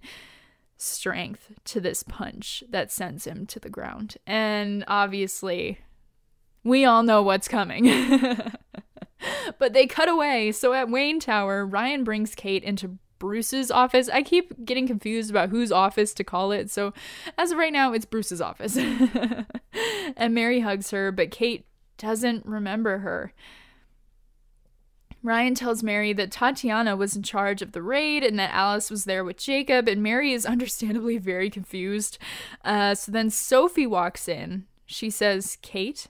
strength 0.77 1.51
to 1.65 1.81
this 1.81 2.03
punch 2.03 2.63
that 2.69 2.91
sends 2.91 3.25
him 3.25 3.45
to 3.47 3.59
the 3.59 3.69
ground. 3.69 4.17
And 4.25 4.83
obviously, 4.87 5.79
we 6.63 6.85
all 6.85 7.03
know 7.03 7.21
what's 7.21 7.47
coming. 7.47 7.85
but 9.59 9.73
they 9.73 9.87
cut 9.87 10.09
away. 10.09 10.51
So 10.51 10.73
at 10.73 10.89
Wayne 10.89 11.19
Tower, 11.19 11.65
Ryan 11.65 12.03
brings 12.03 12.33
Kate 12.33 12.63
into 12.63 12.97
Bruce's 13.19 13.71
office. 13.71 14.09
I 14.09 14.23
keep 14.23 14.65
getting 14.65 14.87
confused 14.87 15.29
about 15.29 15.49
whose 15.49 15.71
office 15.71 16.13
to 16.15 16.23
call 16.23 16.51
it. 16.51 16.69
So 16.69 16.93
as 17.37 17.51
of 17.51 17.57
right 17.57 17.73
now, 17.73 17.93
it's 17.93 18.05
Bruce's 18.05 18.41
office. 18.41 18.77
and 20.17 20.33
Mary 20.33 20.61
hugs 20.61 20.91
her, 20.91 21.11
but 21.11 21.31
Kate 21.31 21.65
doesn't 21.97 22.45
remember 22.45 22.99
her. 22.99 23.33
Ryan 25.23 25.55
tells 25.55 25.83
Mary 25.83 26.13
that 26.13 26.31
Tatiana 26.31 26.95
was 26.95 27.15
in 27.15 27.23
charge 27.23 27.61
of 27.61 27.73
the 27.73 27.81
raid 27.81 28.23
and 28.23 28.39
that 28.39 28.53
Alice 28.53 28.89
was 28.89 29.05
there 29.05 29.23
with 29.23 29.37
Jacob, 29.37 29.87
and 29.87 30.01
Mary 30.01 30.31
is 30.31 30.45
understandably 30.45 31.17
very 31.17 31.49
confused. 31.49 32.17
Uh, 32.63 32.95
so 32.95 33.11
then 33.11 33.29
Sophie 33.29 33.87
walks 33.87 34.27
in. 34.27 34.65
She 34.85 35.09
says, 35.09 35.57
Kate, 35.61 36.07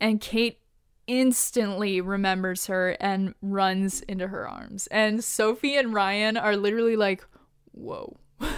and 0.00 0.20
Kate 0.20 0.58
instantly 1.06 2.00
remembers 2.00 2.66
her 2.66 2.96
and 3.00 3.34
runs 3.42 4.00
into 4.02 4.28
her 4.28 4.48
arms. 4.48 4.86
And 4.88 5.22
Sophie 5.22 5.76
and 5.76 5.94
Ryan 5.94 6.36
are 6.36 6.56
literally 6.56 6.96
like, 6.96 7.24
whoa. 7.72 8.16
and 8.40 8.50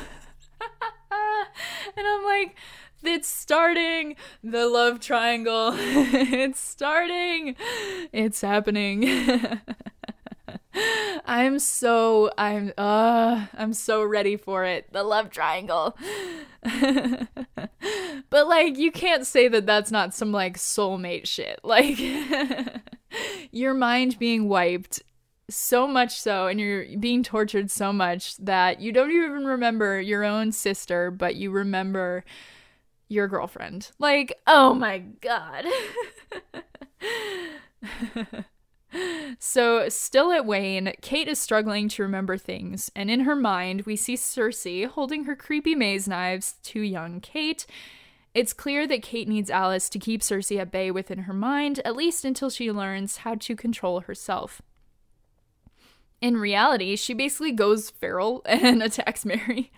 I'm 1.96 2.24
like, 2.24 2.56
it's 3.02 3.28
starting. 3.28 4.16
The 4.42 4.66
love 4.66 5.00
triangle. 5.00 5.72
it's 5.76 6.60
starting. 6.60 7.54
It's 8.12 8.40
happening. 8.40 9.60
I'm 11.24 11.58
so 11.58 12.30
I'm 12.38 12.72
uh 12.78 13.46
I'm 13.56 13.72
so 13.72 14.02
ready 14.02 14.36
for 14.36 14.64
it. 14.64 14.92
The 14.92 15.02
love 15.02 15.30
triangle. 15.30 15.96
but 18.30 18.48
like 18.48 18.76
you 18.76 18.90
can't 18.90 19.26
say 19.26 19.48
that 19.48 19.66
that's 19.66 19.90
not 19.90 20.14
some 20.14 20.32
like 20.32 20.56
soulmate 20.56 21.26
shit. 21.26 21.60
Like 21.68 21.98
your 23.52 23.74
mind 23.74 24.18
being 24.18 24.48
wiped 24.48 25.02
so 25.50 25.86
much 25.86 26.18
so 26.18 26.46
and 26.46 26.60
you're 26.60 26.84
being 26.98 27.22
tortured 27.22 27.70
so 27.70 27.92
much 27.92 28.36
that 28.38 28.80
you 28.80 28.92
don't 28.92 29.10
even 29.10 29.44
remember 29.46 30.00
your 30.00 30.24
own 30.24 30.52
sister, 30.52 31.10
but 31.10 31.36
you 31.36 31.50
remember 31.50 32.24
your 33.08 33.28
girlfriend. 33.28 33.90
Like, 33.98 34.34
oh 34.46 34.74
my 34.74 34.98
god. 34.98 35.64
so, 39.38 39.88
still 39.88 40.32
at 40.32 40.46
Wayne, 40.46 40.92
Kate 41.00 41.28
is 41.28 41.38
struggling 41.38 41.88
to 41.90 42.02
remember 42.02 42.36
things, 42.36 42.90
and 42.96 43.10
in 43.10 43.20
her 43.20 43.36
mind, 43.36 43.82
we 43.82 43.96
see 43.96 44.16
Circe 44.16 44.66
holding 44.92 45.24
her 45.24 45.36
creepy 45.36 45.74
maze 45.74 46.08
knives 46.08 46.54
to 46.64 46.80
young 46.80 47.20
Kate. 47.20 47.66
It's 48.34 48.52
clear 48.52 48.86
that 48.86 49.02
Kate 49.02 49.28
needs 49.28 49.50
Alice 49.50 49.88
to 49.90 49.98
keep 49.98 50.22
Circe 50.22 50.52
at 50.52 50.70
bay 50.70 50.90
within 50.90 51.20
her 51.20 51.32
mind, 51.32 51.80
at 51.84 51.96
least 51.96 52.24
until 52.24 52.50
she 52.50 52.70
learns 52.70 53.18
how 53.18 53.34
to 53.34 53.56
control 53.56 54.00
herself. 54.00 54.62
In 56.20 56.36
reality, 56.36 56.96
she 56.96 57.14
basically 57.14 57.52
goes 57.52 57.90
feral 57.90 58.42
and 58.46 58.82
attacks 58.82 59.24
Mary, 59.24 59.70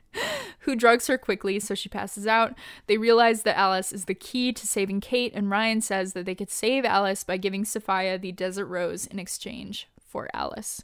who 0.60 0.74
drugs 0.74 1.06
her 1.06 1.18
quickly 1.18 1.60
so 1.60 1.74
she 1.74 1.88
passes 1.88 2.26
out. 2.26 2.54
They 2.86 2.96
realize 2.96 3.42
that 3.42 3.58
Alice 3.58 3.92
is 3.92 4.06
the 4.06 4.14
key 4.14 4.52
to 4.52 4.66
saving 4.66 5.00
Kate, 5.00 5.32
and 5.34 5.50
Ryan 5.50 5.80
says 5.80 6.14
that 6.14 6.24
they 6.24 6.34
could 6.34 6.50
save 6.50 6.84
Alice 6.84 7.24
by 7.24 7.36
giving 7.36 7.64
Safiyah 7.64 8.20
the 8.20 8.32
Desert 8.32 8.66
Rose 8.66 9.06
in 9.06 9.18
exchange 9.18 9.88
for 9.98 10.28
Alice. 10.32 10.82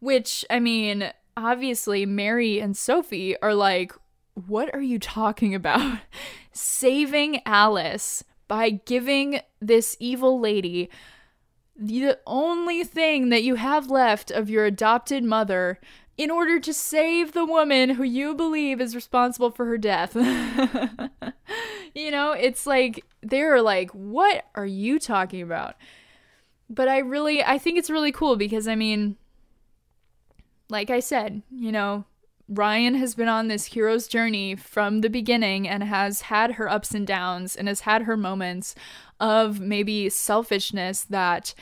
Which, 0.00 0.44
I 0.48 0.60
mean, 0.60 1.12
obviously, 1.36 2.06
Mary 2.06 2.58
and 2.58 2.76
Sophie 2.76 3.40
are 3.42 3.54
like, 3.54 3.92
What 4.34 4.74
are 4.74 4.82
you 4.82 4.98
talking 4.98 5.54
about? 5.54 5.98
Saving 6.52 7.42
Alice 7.44 8.24
by 8.48 8.70
giving 8.70 9.40
this 9.60 9.96
evil 10.00 10.40
lady 10.40 10.88
the 11.78 12.18
only 12.26 12.84
thing 12.84 13.28
that 13.28 13.42
you 13.42 13.56
have 13.56 13.90
left 13.90 14.30
of 14.30 14.48
your 14.48 14.64
adopted 14.64 15.24
mother 15.24 15.78
in 16.16 16.30
order 16.30 16.58
to 16.58 16.72
save 16.72 17.32
the 17.32 17.44
woman 17.44 17.90
who 17.90 18.02
you 18.02 18.34
believe 18.34 18.80
is 18.80 18.94
responsible 18.94 19.50
for 19.50 19.66
her 19.66 19.76
death. 19.76 20.14
you 21.94 22.10
know, 22.10 22.32
it's 22.32 22.66
like 22.66 23.04
they're 23.22 23.60
like, 23.60 23.90
what 23.90 24.46
are 24.54 24.66
you 24.66 24.98
talking 24.98 25.42
about? 25.42 25.76
But 26.70 26.88
I 26.88 26.98
really, 26.98 27.44
I 27.44 27.58
think 27.58 27.78
it's 27.78 27.90
really 27.90 28.12
cool 28.12 28.36
because 28.36 28.66
I 28.66 28.74
mean, 28.74 29.16
like 30.68 30.90
I 30.90 31.00
said, 31.00 31.42
you 31.50 31.70
know, 31.70 32.06
Ryan 32.48 32.94
has 32.94 33.14
been 33.14 33.28
on 33.28 33.48
this 33.48 33.66
hero's 33.66 34.06
journey 34.06 34.54
from 34.54 35.00
the 35.00 35.10
beginning 35.10 35.68
and 35.68 35.82
has 35.82 36.22
had 36.22 36.52
her 36.52 36.68
ups 36.68 36.94
and 36.94 37.06
downs 37.06 37.56
and 37.56 37.66
has 37.66 37.80
had 37.80 38.02
her 38.02 38.16
moments 38.16 38.74
of 39.20 39.60
maybe 39.60 40.08
selfishness 40.08 41.04
that 41.04 41.54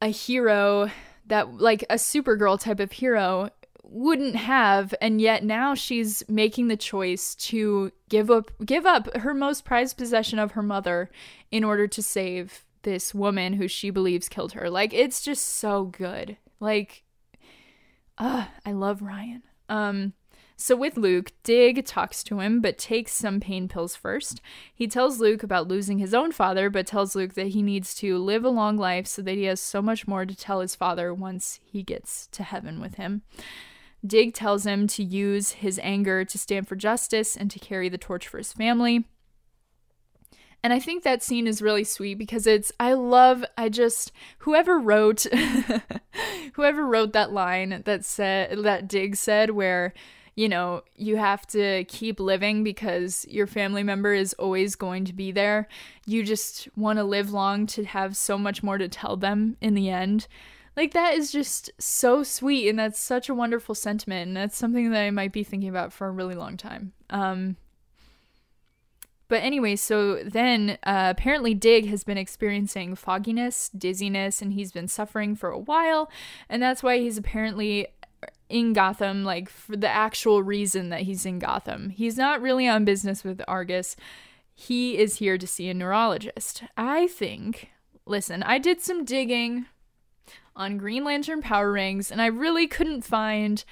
a 0.00 0.08
hero 0.08 0.90
that 1.26 1.54
like 1.54 1.82
a 1.88 1.94
supergirl 1.94 2.60
type 2.60 2.80
of 2.80 2.92
hero 2.92 3.50
wouldn't 3.84 4.36
have 4.36 4.94
and 5.00 5.20
yet 5.20 5.44
now 5.44 5.74
she's 5.74 6.22
making 6.28 6.68
the 6.68 6.76
choice 6.76 7.34
to 7.34 7.92
give 8.08 8.30
up 8.30 8.50
give 8.64 8.86
up 8.86 9.14
her 9.18 9.34
most 9.34 9.64
prized 9.64 9.96
possession 9.96 10.38
of 10.38 10.52
her 10.52 10.62
mother 10.62 11.10
in 11.50 11.62
order 11.62 11.86
to 11.86 12.02
save 12.02 12.64
this 12.82 13.14
woman 13.14 13.54
who 13.54 13.68
she 13.68 13.90
believes 13.90 14.28
killed 14.28 14.52
her. 14.52 14.68
Like 14.68 14.92
it's 14.92 15.22
just 15.22 15.46
so 15.46 15.84
good. 15.84 16.36
Like 16.60 17.02
uh 18.18 18.46
i 18.64 18.72
love 18.72 19.02
ryan. 19.02 19.42
Um 19.68 20.14
So 20.62 20.76
with 20.76 20.96
Luke, 20.96 21.32
Dig 21.42 21.84
talks 21.84 22.22
to 22.22 22.38
him 22.38 22.60
but 22.60 22.78
takes 22.78 23.10
some 23.10 23.40
pain 23.40 23.66
pills 23.66 23.96
first. 23.96 24.40
He 24.72 24.86
tells 24.86 25.18
Luke 25.18 25.42
about 25.42 25.66
losing 25.66 25.98
his 25.98 26.14
own 26.14 26.30
father, 26.30 26.70
but 26.70 26.86
tells 26.86 27.16
Luke 27.16 27.34
that 27.34 27.48
he 27.48 27.62
needs 27.62 27.96
to 27.96 28.16
live 28.16 28.44
a 28.44 28.48
long 28.48 28.78
life 28.78 29.08
so 29.08 29.22
that 29.22 29.34
he 29.34 29.42
has 29.44 29.60
so 29.60 29.82
much 29.82 30.06
more 30.06 30.24
to 30.24 30.36
tell 30.36 30.60
his 30.60 30.76
father 30.76 31.12
once 31.12 31.58
he 31.64 31.82
gets 31.82 32.28
to 32.28 32.44
heaven 32.44 32.80
with 32.80 32.94
him. 32.94 33.22
Dig 34.06 34.34
tells 34.34 34.64
him 34.64 34.86
to 34.86 35.02
use 35.02 35.50
his 35.50 35.80
anger 35.82 36.24
to 36.24 36.38
stand 36.38 36.68
for 36.68 36.76
justice 36.76 37.36
and 37.36 37.50
to 37.50 37.58
carry 37.58 37.88
the 37.88 37.98
torch 37.98 38.28
for 38.28 38.38
his 38.38 38.52
family. 38.52 39.08
And 40.62 40.72
I 40.72 40.78
think 40.78 41.02
that 41.02 41.24
scene 41.24 41.48
is 41.48 41.60
really 41.60 41.82
sweet 41.82 42.18
because 42.18 42.46
it's 42.46 42.70
I 42.78 42.92
love 42.92 43.44
I 43.58 43.68
just 43.68 44.12
whoever 44.38 44.78
wrote 44.78 45.26
whoever 46.52 46.86
wrote 46.86 47.14
that 47.14 47.32
line 47.32 47.82
that 47.84 48.04
said 48.04 48.62
that 48.62 48.86
Dig 48.86 49.16
said 49.16 49.50
where 49.50 49.92
you 50.34 50.48
know, 50.48 50.82
you 50.96 51.16
have 51.16 51.46
to 51.48 51.84
keep 51.84 52.18
living 52.18 52.64
because 52.64 53.26
your 53.28 53.46
family 53.46 53.82
member 53.82 54.14
is 54.14 54.32
always 54.34 54.76
going 54.76 55.04
to 55.04 55.12
be 55.12 55.30
there. 55.30 55.68
You 56.06 56.22
just 56.22 56.68
want 56.76 56.98
to 56.98 57.04
live 57.04 57.32
long 57.32 57.66
to 57.68 57.84
have 57.84 58.16
so 58.16 58.38
much 58.38 58.62
more 58.62 58.78
to 58.78 58.88
tell 58.88 59.16
them 59.16 59.56
in 59.60 59.74
the 59.74 59.90
end. 59.90 60.26
Like, 60.74 60.94
that 60.94 61.14
is 61.14 61.30
just 61.30 61.70
so 61.78 62.22
sweet, 62.22 62.66
and 62.66 62.78
that's 62.78 62.98
such 62.98 63.28
a 63.28 63.34
wonderful 63.34 63.74
sentiment, 63.74 64.28
and 64.28 64.36
that's 64.36 64.56
something 64.56 64.90
that 64.90 65.02
I 65.02 65.10
might 65.10 65.32
be 65.32 65.44
thinking 65.44 65.68
about 65.68 65.92
for 65.92 66.06
a 66.06 66.10
really 66.10 66.34
long 66.34 66.56
time. 66.56 66.94
Um, 67.10 67.56
but 69.28 69.42
anyway, 69.42 69.76
so 69.76 70.22
then 70.24 70.78
uh, 70.82 71.12
apparently 71.16 71.52
Dig 71.52 71.88
has 71.88 72.04
been 72.04 72.16
experiencing 72.16 72.94
fogginess, 72.94 73.68
dizziness, 73.68 74.40
and 74.40 74.54
he's 74.54 74.72
been 74.72 74.88
suffering 74.88 75.36
for 75.36 75.50
a 75.50 75.58
while, 75.58 76.10
and 76.48 76.62
that's 76.62 76.82
why 76.82 76.98
he's 76.98 77.18
apparently 77.18 77.88
in 78.48 78.72
Gotham, 78.72 79.24
like 79.24 79.48
for 79.48 79.76
the 79.76 79.88
actual 79.88 80.42
reason 80.42 80.90
that 80.90 81.02
he's 81.02 81.24
in 81.24 81.38
Gotham. 81.38 81.90
He's 81.90 82.16
not 82.16 82.42
really 82.42 82.68
on 82.68 82.84
business 82.84 83.24
with 83.24 83.42
Argus. 83.48 83.96
He 84.54 84.98
is 84.98 85.16
here 85.16 85.38
to 85.38 85.46
see 85.46 85.68
a 85.68 85.74
neurologist. 85.74 86.62
I 86.76 87.06
think, 87.06 87.70
listen, 88.06 88.42
I 88.42 88.58
did 88.58 88.80
some 88.80 89.04
digging 89.04 89.66
on 90.54 90.76
Green 90.76 91.04
Lantern 91.04 91.40
power 91.40 91.72
rings 91.72 92.10
and 92.10 92.20
I 92.20 92.26
really 92.26 92.66
couldn't 92.66 93.02
find 93.02 93.64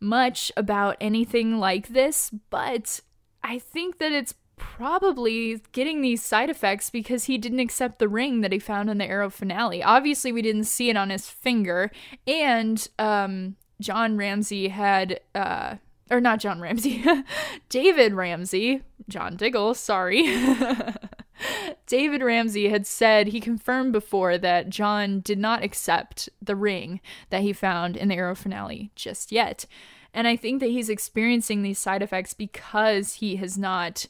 much 0.00 0.50
about 0.56 0.96
anything 1.00 1.58
like 1.58 1.88
this, 1.88 2.30
but 2.50 3.00
I 3.42 3.58
think 3.58 3.98
that 3.98 4.12
it's 4.12 4.34
probably 4.56 5.60
getting 5.72 6.00
these 6.00 6.22
side 6.22 6.50
effects 6.50 6.90
because 6.90 7.24
he 7.24 7.38
didn't 7.38 7.60
accept 7.60 7.98
the 7.98 8.08
ring 8.08 8.40
that 8.40 8.52
he 8.52 8.58
found 8.58 8.90
in 8.90 8.98
the 8.98 9.06
Arrow 9.06 9.30
finale. 9.30 9.82
Obviously, 9.82 10.32
we 10.32 10.42
didn't 10.42 10.64
see 10.64 10.90
it 10.90 10.96
on 10.96 11.10
his 11.10 11.28
finger, 11.28 11.90
and 12.26 12.88
um, 12.98 13.56
John 13.80 14.16
Ramsey 14.16 14.68
had, 14.68 15.20
uh, 15.34 15.76
or 16.10 16.20
not 16.20 16.40
John 16.40 16.60
Ramsey, 16.60 17.04
David 17.68 18.14
Ramsey, 18.14 18.82
John 19.08 19.36
Diggle, 19.36 19.74
sorry. 19.74 20.24
David 21.86 22.22
Ramsey 22.22 22.68
had 22.68 22.86
said 22.86 23.28
he 23.28 23.40
confirmed 23.40 23.92
before 23.92 24.38
that 24.38 24.70
John 24.70 25.20
did 25.20 25.38
not 25.38 25.62
accept 25.62 26.28
the 26.40 26.56
ring 26.56 27.00
that 27.30 27.42
he 27.42 27.52
found 27.52 27.96
in 27.96 28.08
the 28.08 28.14
Arrow 28.14 28.34
finale 28.34 28.90
just 28.94 29.32
yet. 29.32 29.66
And 30.14 30.28
I 30.28 30.36
think 30.36 30.60
that 30.60 30.70
he's 30.70 30.88
experiencing 30.88 31.62
these 31.62 31.78
side 31.78 32.02
effects 32.02 32.34
because 32.34 33.14
he 33.14 33.36
has 33.36 33.58
not 33.58 34.06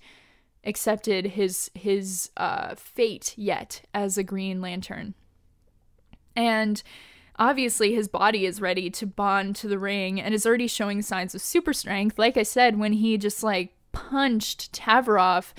accepted 0.65 1.27
his 1.27 1.71
his 1.75 2.31
uh, 2.37 2.75
fate 2.75 3.35
yet 3.37 3.83
as 3.93 4.19
a 4.19 4.23
Green 4.23 4.61
Lantern. 4.61 5.15
And 6.37 6.83
Obviously, 7.37 7.95
his 7.95 8.07
body 8.07 8.47
is 8.47 8.61
ready 8.61 8.91
to 8.91 9.07
bond 9.07 9.57
to 9.57 9.69
the 9.69 9.79
ring 9.79 10.21
and 10.21 10.33
is 10.33 10.47
already 10.47 10.69
showing 10.69 11.03
signs 11.03 11.35
of 11.35 11.43
super 11.43 11.73
strength. 11.73 12.19
Like 12.19 12.37
I 12.37 12.45
said, 12.45 12.79
when 12.79 12.93
he 12.93 13.19
just 13.19 13.43
like 13.43 13.75
punched 13.93 14.73
Tavaroff 14.73 15.53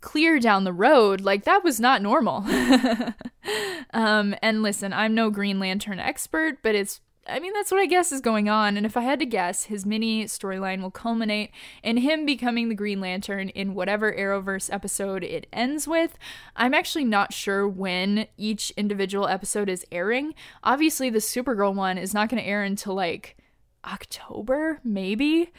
clear 0.00 0.38
down 0.38 0.64
the 0.64 0.72
road, 0.72 1.20
like 1.20 1.44
that 1.44 1.62
was 1.62 1.78
not 1.78 2.00
normal. 2.00 2.46
um, 3.92 4.34
and 4.40 4.62
listen, 4.62 4.94
I'm 4.94 5.14
no 5.14 5.28
Green 5.28 5.60
Lantern 5.60 5.98
expert, 5.98 6.62
but 6.62 6.74
it's 6.74 7.00
I 7.28 7.40
mean, 7.40 7.52
that's 7.52 7.70
what 7.70 7.80
I 7.80 7.86
guess 7.86 8.10
is 8.10 8.20
going 8.20 8.48
on. 8.48 8.76
And 8.76 8.86
if 8.86 8.96
I 8.96 9.02
had 9.02 9.18
to 9.18 9.26
guess, 9.26 9.64
his 9.64 9.84
mini 9.84 10.24
storyline 10.24 10.80
will 10.80 10.90
culminate 10.90 11.50
in 11.82 11.98
him 11.98 12.24
becoming 12.24 12.68
the 12.68 12.74
Green 12.74 13.00
Lantern 13.00 13.50
in 13.50 13.74
whatever 13.74 14.12
Arrowverse 14.12 14.72
episode 14.72 15.22
it 15.22 15.46
ends 15.52 15.86
with. 15.86 16.18
I'm 16.56 16.74
actually 16.74 17.04
not 17.04 17.32
sure 17.32 17.68
when 17.68 18.26
each 18.36 18.70
individual 18.76 19.28
episode 19.28 19.68
is 19.68 19.84
airing. 19.92 20.34
Obviously, 20.64 21.10
the 21.10 21.18
Supergirl 21.18 21.74
one 21.74 21.98
is 21.98 22.14
not 22.14 22.28
going 22.28 22.42
to 22.42 22.48
air 22.48 22.62
until 22.62 22.94
like 22.94 23.36
October, 23.84 24.80
maybe 24.82 25.52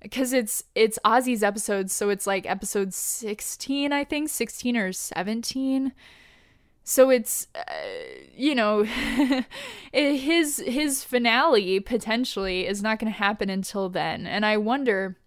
because 0.00 0.32
it's 0.32 0.62
it's 0.74 0.98
Azie's 1.04 1.42
episodes, 1.42 1.92
so 1.92 2.10
it's 2.10 2.26
like 2.26 2.46
episode 2.46 2.94
16, 2.94 3.92
I 3.92 4.04
think, 4.04 4.28
16 4.28 4.76
or 4.76 4.92
17. 4.92 5.92
So 6.88 7.10
it's 7.10 7.48
uh, 7.56 7.62
you 8.32 8.54
know 8.54 8.84
his 9.92 10.58
his 10.64 11.02
finale 11.02 11.80
potentially 11.80 12.64
is 12.64 12.80
not 12.80 13.00
going 13.00 13.12
to 13.12 13.18
happen 13.18 13.50
until 13.50 13.88
then. 13.88 14.24
And 14.24 14.46
I 14.46 14.56
wonder 14.56 15.18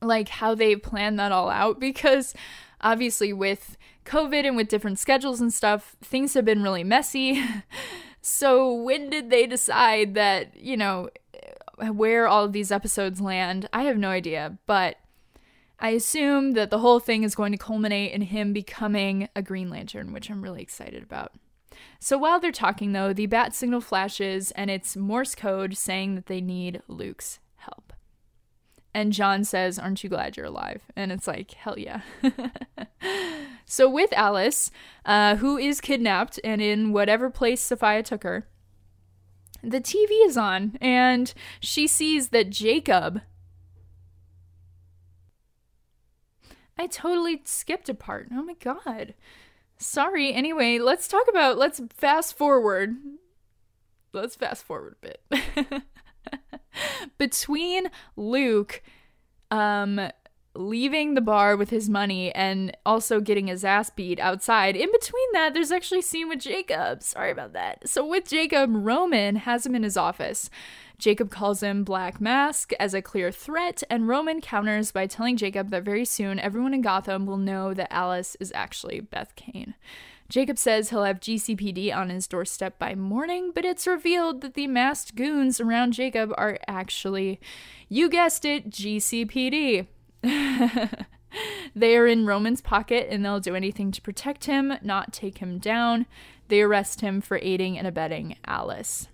like 0.00 0.28
how 0.28 0.54
they 0.54 0.76
plan 0.76 1.16
that 1.16 1.32
all 1.32 1.50
out 1.50 1.80
because 1.80 2.34
obviously 2.80 3.32
with 3.32 3.76
COVID 4.04 4.46
and 4.46 4.54
with 4.56 4.68
different 4.68 5.00
schedules 5.00 5.40
and 5.40 5.52
stuff, 5.52 5.96
things 6.00 6.34
have 6.34 6.44
been 6.44 6.62
really 6.62 6.84
messy. 6.84 7.44
so 8.20 8.72
when 8.72 9.10
did 9.10 9.30
they 9.30 9.48
decide 9.48 10.14
that, 10.14 10.56
you 10.56 10.76
know, 10.76 11.10
where 11.90 12.28
all 12.28 12.44
of 12.44 12.52
these 12.52 12.70
episodes 12.70 13.20
land? 13.20 13.68
I 13.72 13.82
have 13.84 13.98
no 13.98 14.10
idea, 14.10 14.56
but 14.66 14.98
I 15.84 15.90
assume 15.90 16.52
that 16.52 16.70
the 16.70 16.78
whole 16.78 16.98
thing 16.98 17.24
is 17.24 17.34
going 17.34 17.52
to 17.52 17.58
culminate 17.58 18.12
in 18.12 18.22
him 18.22 18.54
becoming 18.54 19.28
a 19.36 19.42
Green 19.42 19.68
Lantern, 19.68 20.14
which 20.14 20.30
I'm 20.30 20.40
really 20.40 20.62
excited 20.62 21.02
about. 21.02 21.32
So 22.00 22.16
while 22.16 22.40
they're 22.40 22.52
talking, 22.52 22.92
though, 22.92 23.12
the 23.12 23.26
bat 23.26 23.54
signal 23.54 23.82
flashes 23.82 24.50
and 24.52 24.70
it's 24.70 24.96
Morse 24.96 25.34
code 25.34 25.76
saying 25.76 26.14
that 26.14 26.24
they 26.24 26.40
need 26.40 26.80
Luke's 26.88 27.38
help. 27.56 27.92
And 28.94 29.12
John 29.12 29.44
says, 29.44 29.78
Aren't 29.78 30.02
you 30.02 30.08
glad 30.08 30.38
you're 30.38 30.46
alive? 30.46 30.80
And 30.96 31.12
it's 31.12 31.26
like, 31.26 31.50
Hell 31.52 31.78
yeah. 31.78 32.00
so 33.66 33.86
with 33.86 34.14
Alice, 34.14 34.70
uh, 35.04 35.36
who 35.36 35.58
is 35.58 35.82
kidnapped 35.82 36.40
and 36.42 36.62
in 36.62 36.94
whatever 36.94 37.28
place 37.28 37.62
Safiyah 37.62 38.06
took 38.06 38.22
her, 38.22 38.48
the 39.62 39.82
TV 39.82 40.08
is 40.24 40.38
on 40.38 40.78
and 40.80 41.34
she 41.60 41.86
sees 41.86 42.30
that 42.30 42.48
Jacob 42.48 43.20
I 46.78 46.86
totally 46.86 47.42
skipped 47.44 47.88
a 47.88 47.94
part. 47.94 48.28
Oh 48.32 48.42
my 48.42 48.54
god. 48.54 49.14
Sorry. 49.78 50.32
Anyway, 50.32 50.78
let's 50.78 51.08
talk 51.08 51.26
about 51.28 51.58
let's 51.58 51.80
fast 51.90 52.36
forward. 52.36 52.96
Let's 54.12 54.36
fast 54.36 54.64
forward 54.64 54.96
a 55.02 55.06
bit. 55.06 55.82
Between 57.18 57.88
Luke 58.16 58.82
um 59.50 60.10
leaving 60.56 61.14
the 61.14 61.20
bar 61.20 61.56
with 61.56 61.70
his 61.70 61.90
money 61.90 62.32
and 62.32 62.76
also 62.86 63.20
getting 63.20 63.48
his 63.48 63.64
ass 63.64 63.90
beat 63.90 64.20
outside. 64.20 64.76
In 64.76 64.90
between 64.92 65.32
that, 65.32 65.52
there's 65.52 65.72
actually 65.72 66.00
a 66.00 66.04
scene 66.04 66.28
with 66.28 66.40
Jacob. 66.40 67.02
Sorry 67.02 67.30
about 67.30 67.52
that. 67.54 67.88
So 67.88 68.06
with 68.06 68.28
Jacob, 68.28 68.70
Roman 68.72 69.36
has 69.36 69.66
him 69.66 69.74
in 69.74 69.82
his 69.82 69.96
office. 69.96 70.50
Jacob 70.98 71.30
calls 71.30 71.62
him 71.62 71.84
Black 71.84 72.20
Mask 72.20 72.72
as 72.78 72.94
a 72.94 73.02
clear 73.02 73.32
threat, 73.32 73.82
and 73.90 74.08
Roman 74.08 74.40
counters 74.40 74.92
by 74.92 75.06
telling 75.06 75.36
Jacob 75.36 75.70
that 75.70 75.82
very 75.82 76.04
soon 76.04 76.38
everyone 76.38 76.74
in 76.74 76.82
Gotham 76.82 77.26
will 77.26 77.36
know 77.36 77.74
that 77.74 77.92
Alice 77.92 78.36
is 78.40 78.52
actually 78.54 79.00
Beth 79.00 79.34
Kane. 79.36 79.74
Jacob 80.28 80.58
says 80.58 80.90
he'll 80.90 81.04
have 81.04 81.20
GCPD 81.20 81.94
on 81.94 82.08
his 82.08 82.26
doorstep 82.26 82.78
by 82.78 82.94
morning, 82.94 83.52
but 83.54 83.64
it's 83.64 83.86
revealed 83.86 84.40
that 84.40 84.54
the 84.54 84.66
masked 84.66 85.14
goons 85.14 85.60
around 85.60 85.92
Jacob 85.92 86.32
are 86.38 86.58
actually, 86.66 87.40
you 87.88 88.08
guessed 88.08 88.44
it, 88.44 88.70
GCPD. 88.70 89.86
they 91.76 91.96
are 91.96 92.06
in 92.06 92.26
Roman's 92.26 92.62
pocket 92.62 93.08
and 93.10 93.24
they'll 93.24 93.40
do 93.40 93.54
anything 93.54 93.92
to 93.92 94.00
protect 94.00 94.46
him, 94.46 94.74
not 94.82 95.12
take 95.12 95.38
him 95.38 95.58
down. 95.58 96.06
They 96.48 96.62
arrest 96.62 97.00
him 97.00 97.20
for 97.20 97.38
aiding 97.42 97.78
and 97.78 97.86
abetting 97.86 98.36
Alice. 98.46 99.08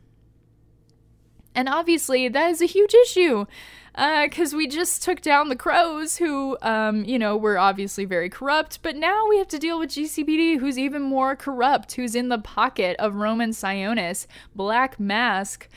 And 1.54 1.68
obviously, 1.68 2.28
that 2.28 2.50
is 2.50 2.62
a 2.62 2.66
huge 2.66 2.94
issue 2.94 3.46
because 3.94 4.54
uh, 4.54 4.56
we 4.56 4.68
just 4.68 5.02
took 5.02 5.20
down 5.20 5.48
the 5.48 5.56
crows 5.56 6.18
who, 6.18 6.56
um, 6.62 7.04
you 7.04 7.18
know, 7.18 7.36
were 7.36 7.58
obviously 7.58 8.04
very 8.04 8.30
corrupt, 8.30 8.80
but 8.82 8.96
now 8.96 9.26
we 9.28 9.36
have 9.38 9.48
to 9.48 9.58
deal 9.58 9.78
with 9.78 9.90
GCPD 9.90 10.58
who's 10.58 10.78
even 10.78 11.02
more 11.02 11.34
corrupt, 11.34 11.92
who's 11.92 12.14
in 12.14 12.28
the 12.28 12.38
pocket 12.38 12.96
of 12.98 13.16
Roman 13.16 13.50
Sionis, 13.50 14.26
Black 14.54 15.00
Mask. 15.00 15.68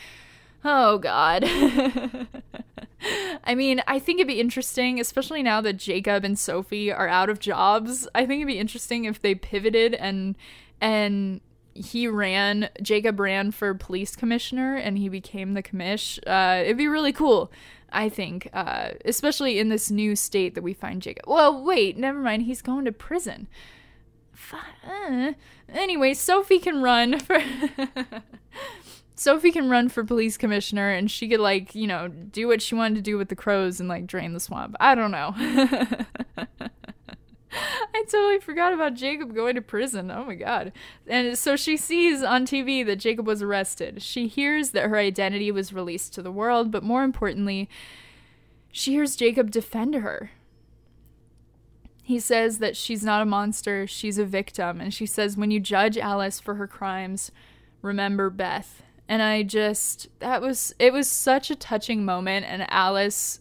Oh, 0.63 0.99
God. 0.99 1.43
I 3.43 3.55
mean, 3.55 3.81
I 3.87 3.99
think 3.99 4.19
it'd 4.19 4.27
be 4.27 4.39
interesting, 4.39 4.99
especially 4.99 5.43
now 5.43 5.59
that 5.61 5.73
Jacob 5.73 6.23
and 6.23 6.39
Sophie 6.39 6.91
are 6.91 7.07
out 7.07 7.29
of 7.29 7.39
jobs. 7.39 8.07
I 8.15 8.25
think 8.25 8.39
it'd 8.39 8.47
be 8.47 8.59
interesting 8.59 9.05
if 9.05 9.21
they 9.21 9.35
pivoted 9.35 9.93
and 9.95 10.37
and 10.79 11.41
he 11.73 12.07
ran 12.07 12.69
Jacob 12.81 13.19
ran 13.19 13.51
for 13.51 13.73
police 13.73 14.15
commissioner 14.15 14.75
and 14.75 14.97
he 14.97 15.09
became 15.09 15.53
the 15.53 15.63
commish. 15.63 16.19
Uh, 16.27 16.63
it'd 16.63 16.77
be 16.77 16.87
really 16.87 17.13
cool, 17.13 17.51
I 17.91 18.09
think, 18.09 18.49
uh, 18.53 18.91
especially 19.05 19.59
in 19.59 19.69
this 19.69 19.89
new 19.89 20.15
state 20.15 20.55
that 20.55 20.63
we 20.63 20.73
find 20.73 21.01
Jacob. 21.01 21.25
Well, 21.27 21.63
wait, 21.63 21.97
never 21.97 22.19
mind. 22.19 22.43
He's 22.43 22.61
going 22.61 22.85
to 22.85 22.91
prison. 22.91 23.47
Uh. 24.83 25.33
Anyway, 25.69 26.13
Sophie 26.13 26.59
can 26.59 26.81
run 26.81 27.19
for. 27.19 27.41
Sophie 29.15 29.51
can 29.51 29.69
run 29.69 29.89
for 29.89 30.03
police 30.03 30.37
commissioner 30.37 30.89
and 30.89 31.09
she 31.09 31.27
could 31.29 31.39
like, 31.39 31.73
you 31.75 31.87
know, 31.87 32.07
do 32.07 32.47
what 32.47 32.61
she 32.61 32.75
wanted 32.75 32.95
to 32.95 33.01
do 33.01 33.17
with 33.17 33.29
the 33.29 33.35
crows 33.35 33.79
and 33.79 33.87
like 33.87 34.05
drain 34.05 34.33
the 34.33 34.39
swamp. 34.39 34.75
I 34.79 34.95
don't 34.95 35.11
know. 35.11 35.33
I 37.93 38.03
totally 38.03 38.39
forgot 38.39 38.73
about 38.73 38.95
Jacob 38.95 39.33
going 39.33 39.55
to 39.55 39.61
prison. 39.61 40.09
Oh 40.11 40.25
my 40.25 40.35
god. 40.35 40.71
And 41.07 41.37
so 41.37 41.55
she 41.55 41.77
sees 41.77 42.23
on 42.23 42.45
TV 42.45 42.85
that 42.85 42.97
Jacob 42.97 43.27
was 43.27 43.41
arrested. 43.41 44.01
She 44.01 44.27
hears 44.27 44.71
that 44.71 44.89
her 44.89 44.97
identity 44.97 45.51
was 45.51 45.73
released 45.73 46.13
to 46.13 46.21
the 46.21 46.31
world, 46.31 46.71
but 46.71 46.83
more 46.83 47.03
importantly, 47.03 47.69
she 48.71 48.93
hears 48.93 49.15
Jacob 49.15 49.51
defend 49.51 49.95
her. 49.95 50.31
He 52.01 52.19
says 52.19 52.57
that 52.57 52.75
she's 52.75 53.03
not 53.03 53.21
a 53.21 53.25
monster, 53.25 53.87
she's 53.87 54.17
a 54.17 54.25
victim. 54.25 54.81
And 54.81 54.93
she 54.93 55.05
says, 55.05 55.37
when 55.37 55.51
you 55.51 55.59
judge 55.59 55.97
Alice 55.97 56.39
for 56.39 56.55
her 56.55 56.67
crimes, 56.67 57.31
remember 57.81 58.29
Beth. 58.29 58.83
And 59.07 59.21
I 59.21 59.43
just, 59.43 60.07
that 60.19 60.41
was, 60.41 60.73
it 60.79 60.91
was 60.91 61.07
such 61.07 61.49
a 61.49 61.55
touching 61.55 62.03
moment. 62.03 62.45
And 62.45 62.69
Alice 62.69 63.39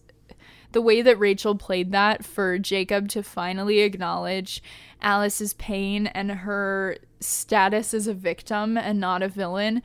the 0.72 0.82
way 0.82 1.02
that 1.02 1.18
Rachel 1.18 1.54
played 1.54 1.92
that 1.92 2.24
for 2.24 2.58
Jacob 2.58 3.08
to 3.08 3.22
finally 3.22 3.80
acknowledge 3.80 4.62
Alice's 5.00 5.54
pain 5.54 6.06
and 6.08 6.30
her 6.30 6.96
status 7.20 7.94
as 7.94 8.06
a 8.06 8.14
victim 8.14 8.76
and 8.76 9.00
not 9.00 9.22
a 9.22 9.28
villain 9.28 9.82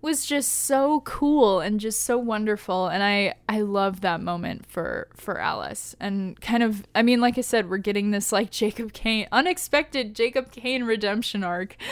was 0.00 0.24
just 0.24 0.52
so 0.52 1.00
cool 1.00 1.58
and 1.58 1.80
just 1.80 2.02
so 2.02 2.16
wonderful. 2.16 2.86
And 2.86 3.02
I 3.02 3.34
I 3.48 3.62
love 3.62 4.00
that 4.02 4.20
moment 4.20 4.64
for 4.66 5.08
for 5.14 5.40
Alice. 5.40 5.96
And 5.98 6.40
kind 6.40 6.62
of 6.62 6.86
I 6.94 7.02
mean 7.02 7.20
like 7.20 7.36
I 7.36 7.40
said 7.40 7.68
we're 7.68 7.78
getting 7.78 8.12
this 8.12 8.30
like 8.30 8.50
Jacob 8.50 8.92
Kane 8.92 9.26
unexpected 9.32 10.14
Jacob 10.14 10.52
Kane 10.52 10.84
redemption 10.84 11.42
arc. 11.42 11.76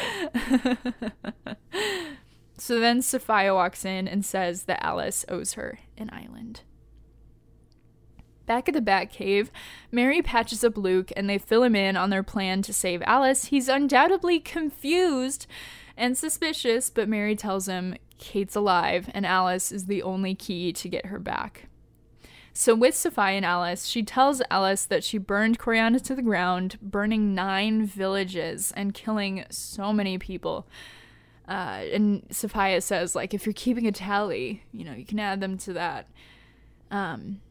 So 2.58 2.80
then 2.80 3.00
Safiyah 3.00 3.54
walks 3.54 3.84
in 3.84 4.08
and 4.08 4.24
says 4.24 4.64
that 4.64 4.82
Alice 4.82 5.24
owes 5.28 5.54
her 5.54 5.78
an 5.98 6.10
island. 6.12 6.62
Back 8.46 8.68
at 8.68 8.74
the 8.74 8.80
Batcave, 8.80 9.48
Mary 9.90 10.22
patches 10.22 10.62
up 10.62 10.76
Luke 10.76 11.12
and 11.16 11.28
they 11.28 11.38
fill 11.38 11.64
him 11.64 11.74
in 11.74 11.96
on 11.96 12.10
their 12.10 12.22
plan 12.22 12.62
to 12.62 12.72
save 12.72 13.02
Alice. 13.02 13.46
He's 13.46 13.68
undoubtedly 13.68 14.38
confused 14.38 15.46
and 15.96 16.16
suspicious, 16.16 16.88
but 16.88 17.08
Mary 17.08 17.34
tells 17.34 17.66
him 17.66 17.96
Kate's 18.18 18.54
alive 18.54 19.10
and 19.12 19.26
Alice 19.26 19.72
is 19.72 19.86
the 19.86 20.02
only 20.02 20.34
key 20.34 20.72
to 20.72 20.88
get 20.88 21.06
her 21.06 21.18
back. 21.18 21.68
So, 22.52 22.74
with 22.74 22.94
Safiyah 22.94 23.36
and 23.36 23.44
Alice, 23.44 23.84
she 23.84 24.02
tells 24.02 24.40
Alice 24.50 24.86
that 24.86 25.04
she 25.04 25.18
burned 25.18 25.58
Coryana 25.58 26.02
to 26.04 26.14
the 26.14 26.22
ground, 26.22 26.78
burning 26.80 27.34
nine 27.34 27.84
villages 27.84 28.72
and 28.74 28.94
killing 28.94 29.44
so 29.50 29.92
many 29.92 30.16
people. 30.16 30.66
Uh, 31.46 31.84
and 31.92 32.26
Safiyah 32.30 32.82
says, 32.82 33.14
like, 33.14 33.34
if 33.34 33.44
you're 33.44 33.52
keeping 33.52 33.86
a 33.86 33.92
tally, 33.92 34.62
you 34.72 34.86
know, 34.86 34.94
you 34.94 35.04
can 35.04 35.18
add 35.18 35.42
them 35.42 35.58
to 35.58 35.74
that. 35.74 36.08
Um, 36.90 37.42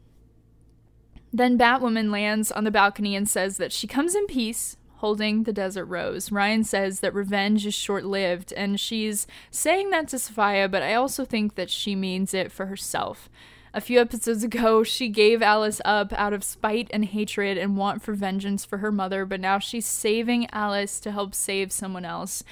then 1.32 1.58
Batwoman 1.58 2.10
lands 2.10 2.50
on 2.52 2.64
the 2.64 2.70
balcony 2.70 3.14
and 3.16 3.28
says 3.28 3.56
that 3.58 3.72
she 3.72 3.86
comes 3.86 4.14
in 4.14 4.26
peace, 4.26 4.76
holding 4.96 5.42
the 5.42 5.52
desert 5.52 5.84
rose. 5.86 6.32
Ryan 6.32 6.64
says 6.64 7.00
that 7.00 7.14
revenge 7.14 7.66
is 7.66 7.74
short 7.74 8.04
lived, 8.04 8.52
and 8.54 8.80
she's 8.80 9.26
saying 9.50 9.90
that 9.90 10.08
to 10.08 10.16
Safiyah, 10.16 10.70
but 10.70 10.82
I 10.82 10.94
also 10.94 11.24
think 11.24 11.54
that 11.54 11.70
she 11.70 11.94
means 11.94 12.32
it 12.32 12.50
for 12.50 12.66
herself. 12.66 13.28
A 13.74 13.80
few 13.82 14.00
episodes 14.00 14.42
ago, 14.42 14.82
she 14.82 15.08
gave 15.10 15.42
Alice 15.42 15.82
up 15.84 16.10
out 16.14 16.32
of 16.32 16.42
spite 16.42 16.88
and 16.94 17.04
hatred 17.04 17.58
and 17.58 17.76
want 17.76 18.00
for 18.00 18.14
vengeance 18.14 18.64
for 18.64 18.78
her 18.78 18.90
mother, 18.90 19.26
but 19.26 19.38
now 19.38 19.58
she's 19.58 19.84
saving 19.84 20.48
Alice 20.50 20.98
to 21.00 21.12
help 21.12 21.34
save 21.34 21.70
someone 21.70 22.06
else. 22.06 22.42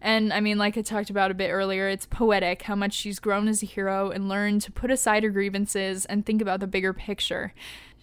And 0.00 0.32
I 0.32 0.38
mean, 0.38 0.56
like 0.56 0.78
I 0.78 0.82
talked 0.82 1.10
about 1.10 1.32
a 1.32 1.34
bit 1.34 1.50
earlier, 1.50 1.88
it's 1.88 2.06
poetic 2.06 2.62
how 2.62 2.76
much 2.76 2.92
she's 2.92 3.18
grown 3.18 3.48
as 3.48 3.60
a 3.64 3.66
hero 3.66 4.10
and 4.10 4.28
learned 4.28 4.62
to 4.62 4.70
put 4.70 4.92
aside 4.92 5.24
her 5.24 5.30
grievances 5.30 6.04
and 6.04 6.24
think 6.24 6.40
about 6.40 6.60
the 6.60 6.68
bigger 6.68 6.92
picture. 6.92 7.52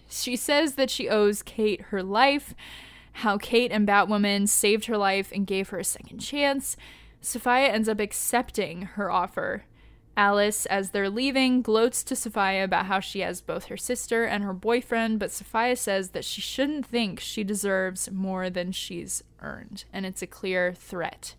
She 0.07 0.35
says 0.35 0.75
that 0.75 0.89
she 0.89 1.09
owes 1.09 1.43
Kate 1.43 1.81
her 1.83 2.03
life, 2.03 2.53
how 3.13 3.37
Kate 3.37 3.71
and 3.71 3.87
Batwoman 3.87 4.47
saved 4.47 4.85
her 4.85 4.97
life 4.97 5.31
and 5.31 5.47
gave 5.47 5.69
her 5.69 5.79
a 5.79 5.83
second 5.83 6.19
chance. 6.19 6.75
Safiyah 7.21 7.69
ends 7.69 7.89
up 7.89 7.99
accepting 7.99 8.83
her 8.83 9.09
offer. 9.09 9.65
Alice, 10.17 10.65
as 10.67 10.91
they're 10.91 11.09
leaving, 11.09 11.61
gloats 11.61 12.03
to 12.03 12.13
Safiyah 12.13 12.63
about 12.63 12.85
how 12.85 12.99
she 12.99 13.19
has 13.19 13.41
both 13.41 13.65
her 13.65 13.77
sister 13.77 14.23
and 14.23 14.43
her 14.43 14.53
boyfriend, 14.53 15.19
but 15.19 15.29
Safiyah 15.29 15.77
says 15.77 16.11
that 16.11 16.23
she 16.23 16.39
shouldn't 16.39 16.85
think 16.85 17.19
she 17.19 17.43
deserves 17.43 18.09
more 18.11 18.49
than 18.49 18.71
she's 18.71 19.23
earned, 19.41 19.83
and 19.91 20.05
it's 20.05 20.21
a 20.21 20.27
clear 20.27 20.73
threat. 20.73 21.35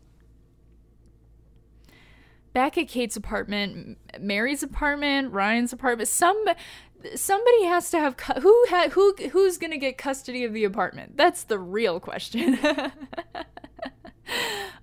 Back 2.52 2.78
at 2.78 2.88
Kate's 2.88 3.16
apartment, 3.16 3.98
Mary's 4.18 4.62
apartment, 4.62 5.32
Ryan's 5.32 5.74
apartment, 5.74 6.08
some 6.08 6.42
somebody 7.14 7.64
has 7.64 7.90
to 7.90 7.98
have 7.98 8.16
cu- 8.16 8.40
who 8.40 8.64
ha- 8.68 8.88
who 8.90 9.14
who's 9.32 9.58
going 9.58 9.70
to 9.70 9.78
get 9.78 9.98
custody 9.98 10.44
of 10.44 10.52
the 10.52 10.64
apartment? 10.64 11.16
That's 11.16 11.44
the 11.44 11.58
real 11.58 12.00
question. 12.00 12.58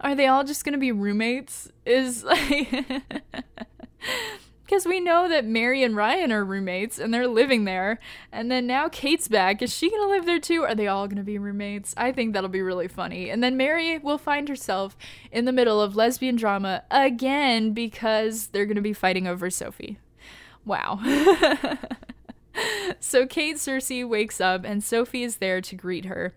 Are 0.01 0.15
they 0.15 0.27
all 0.27 0.43
just 0.43 0.63
going 0.63 0.73
to 0.73 0.79
be 0.79 0.91
roommates? 0.91 1.71
Is 1.85 2.23
like 2.25 3.03
because 4.65 4.85
we 4.85 4.99
know 4.99 5.27
that 5.29 5.45
Mary 5.45 5.83
and 5.83 5.95
Ryan 5.95 6.31
are 6.31 6.43
roommates 6.43 6.97
and 6.97 7.13
they're 7.13 7.27
living 7.27 7.65
there. 7.65 7.99
And 8.31 8.49
then 8.49 8.65
now 8.65 8.89
Kate's 8.89 9.27
back. 9.27 9.61
Is 9.61 9.71
she 9.71 9.89
going 9.89 10.01
to 10.01 10.09
live 10.09 10.25
there 10.25 10.39
too? 10.39 10.63
Are 10.63 10.73
they 10.73 10.87
all 10.87 11.07
going 11.07 11.17
to 11.17 11.23
be 11.23 11.37
roommates? 11.37 11.93
I 11.95 12.11
think 12.11 12.33
that'll 12.33 12.49
be 12.49 12.61
really 12.61 12.87
funny. 12.87 13.29
And 13.29 13.43
then 13.43 13.55
Mary 13.55 13.99
will 13.99 14.17
find 14.17 14.49
herself 14.49 14.97
in 15.31 15.45
the 15.45 15.51
middle 15.51 15.79
of 15.79 15.95
lesbian 15.95 16.37
drama 16.37 16.83
again 16.89 17.73
because 17.73 18.47
they're 18.47 18.65
going 18.65 18.75
to 18.75 18.81
be 18.81 18.93
fighting 18.93 19.27
over 19.27 19.49
Sophie. 19.49 19.99
Wow 20.65 20.99
so 22.99 23.25
Kate 23.25 23.59
Circe 23.59 23.89
wakes 23.89 24.39
up 24.39 24.63
and 24.63 24.83
Sophie 24.83 25.23
is 25.23 25.37
there 25.37 25.61
to 25.61 25.75
greet 25.75 26.05
her. 26.05 26.33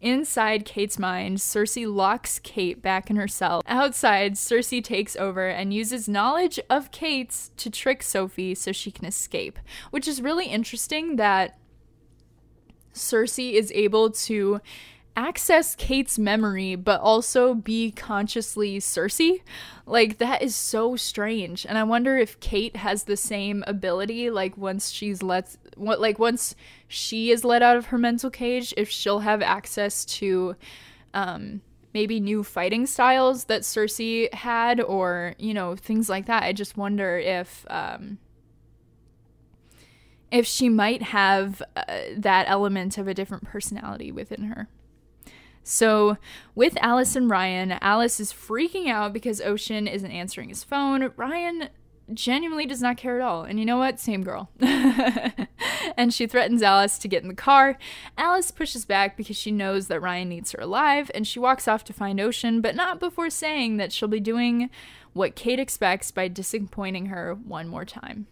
Inside 0.00 0.64
Kate's 0.64 0.98
mind, 0.98 1.40
Circe 1.40 1.76
locks 1.76 2.38
Kate 2.38 2.80
back 2.80 3.10
in 3.10 3.16
her 3.16 3.28
cell. 3.28 3.62
Outside, 3.66 4.38
Circe 4.38 4.72
takes 4.82 5.14
over 5.16 5.48
and 5.48 5.74
uses 5.74 6.08
knowledge 6.08 6.58
of 6.70 6.90
Kate's 6.90 7.50
to 7.58 7.70
trick 7.70 8.02
Sophie 8.02 8.54
so 8.54 8.72
she 8.72 8.90
can 8.90 9.04
escape, 9.04 9.58
which 9.90 10.08
is 10.08 10.22
really 10.22 10.46
interesting 10.46 11.16
that 11.16 11.58
Circe 12.92 13.38
is 13.38 13.70
able 13.74 14.10
to 14.10 14.60
access 15.16 15.74
Kate's 15.74 16.18
memory 16.18 16.76
but 16.76 17.00
also 17.00 17.52
be 17.52 17.90
consciously 17.90 18.80
Circe. 18.80 19.20
Like 19.84 20.18
that 20.18 20.40
is 20.40 20.54
so 20.54 20.96
strange. 20.96 21.66
And 21.66 21.76
I 21.76 21.82
wonder 21.82 22.16
if 22.16 22.40
Kate 22.40 22.76
has 22.76 23.04
the 23.04 23.16
same 23.16 23.62
ability 23.66 24.30
like 24.30 24.56
once 24.56 24.90
she's 24.90 25.22
let 25.22 25.56
what 25.76 26.00
like 26.00 26.18
once 26.18 26.54
she 26.88 27.30
is 27.30 27.44
let 27.44 27.62
out 27.62 27.76
of 27.76 27.86
her 27.86 27.98
mental 27.98 28.30
cage 28.30 28.74
if 28.76 28.88
she'll 28.88 29.20
have 29.20 29.42
access 29.42 30.04
to 30.04 30.56
um 31.14 31.60
maybe 31.92 32.20
new 32.20 32.42
fighting 32.44 32.86
styles 32.86 33.44
that 33.44 33.64
Circe 33.64 34.28
had 34.32 34.80
or, 34.80 35.34
you 35.38 35.52
know, 35.52 35.74
things 35.74 36.08
like 36.08 36.26
that. 36.26 36.42
I 36.44 36.52
just 36.52 36.76
wonder 36.76 37.18
if 37.18 37.66
um 37.68 38.18
if 40.30 40.46
she 40.46 40.68
might 40.68 41.02
have 41.02 41.60
uh, 41.74 41.84
that 42.16 42.48
element 42.48 42.98
of 42.98 43.08
a 43.08 43.14
different 43.14 43.44
personality 43.44 44.12
within 44.12 44.44
her. 44.44 44.68
So, 45.64 46.16
with 46.54 46.78
Alice 46.80 47.16
and 47.16 47.28
Ryan, 47.28 47.72
Alice 47.72 48.20
is 48.20 48.32
freaking 48.32 48.88
out 48.88 49.12
because 49.12 49.40
Ocean 49.40 49.88
isn't 49.88 50.10
answering 50.10 50.48
his 50.48 50.62
phone. 50.64 51.12
Ryan 51.16 51.68
genuinely 52.14 52.66
does 52.66 52.82
not 52.82 52.96
care 52.96 53.16
at 53.16 53.22
all. 53.22 53.42
And 53.42 53.58
you 53.58 53.64
know 53.64 53.78
what? 53.78 54.00
Same 54.00 54.22
girl. 54.22 54.50
and 54.60 56.12
she 56.12 56.26
threatens 56.26 56.62
Alice 56.62 56.98
to 56.98 57.08
get 57.08 57.22
in 57.22 57.28
the 57.28 57.34
car. 57.34 57.78
Alice 58.16 58.50
pushes 58.50 58.84
back 58.84 59.16
because 59.16 59.36
she 59.36 59.50
knows 59.50 59.88
that 59.88 60.00
Ryan 60.00 60.28
needs 60.28 60.52
her 60.52 60.60
alive, 60.60 61.10
and 61.14 61.26
she 61.26 61.38
walks 61.38 61.68
off 61.68 61.84
to 61.84 61.92
find 61.92 62.20
Ocean, 62.20 62.60
but 62.60 62.74
not 62.76 63.00
before 63.00 63.30
saying 63.30 63.76
that 63.76 63.92
she'll 63.92 64.08
be 64.08 64.20
doing 64.20 64.70
what 65.12 65.34
Kate 65.34 65.58
expects 65.58 66.10
by 66.10 66.28
disappointing 66.28 67.06
her 67.06 67.34
one 67.34 67.68
more 67.68 67.84
time. 67.84 68.26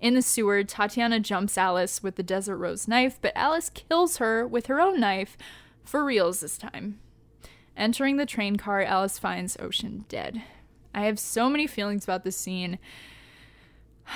In 0.00 0.14
the 0.14 0.22
sewer, 0.22 0.62
Tatiana 0.62 1.18
jumps 1.18 1.58
Alice 1.58 2.02
with 2.02 2.16
the 2.16 2.22
Desert 2.22 2.56
Rose 2.56 2.86
knife, 2.86 3.18
but 3.20 3.32
Alice 3.34 3.68
kills 3.68 4.18
her 4.18 4.46
with 4.46 4.66
her 4.66 4.80
own 4.80 5.00
knife, 5.00 5.36
for 5.82 6.04
reals 6.04 6.40
this 6.40 6.56
time. 6.56 7.00
Entering 7.76 8.16
the 8.16 8.26
train 8.26 8.56
car, 8.56 8.82
Alice 8.82 9.18
finds 9.18 9.56
Ocean 9.58 10.04
dead. 10.08 10.42
I 10.98 11.02
have 11.02 11.20
so 11.20 11.48
many 11.48 11.68
feelings 11.68 12.02
about 12.02 12.24
this 12.24 12.36
scene. 12.36 12.80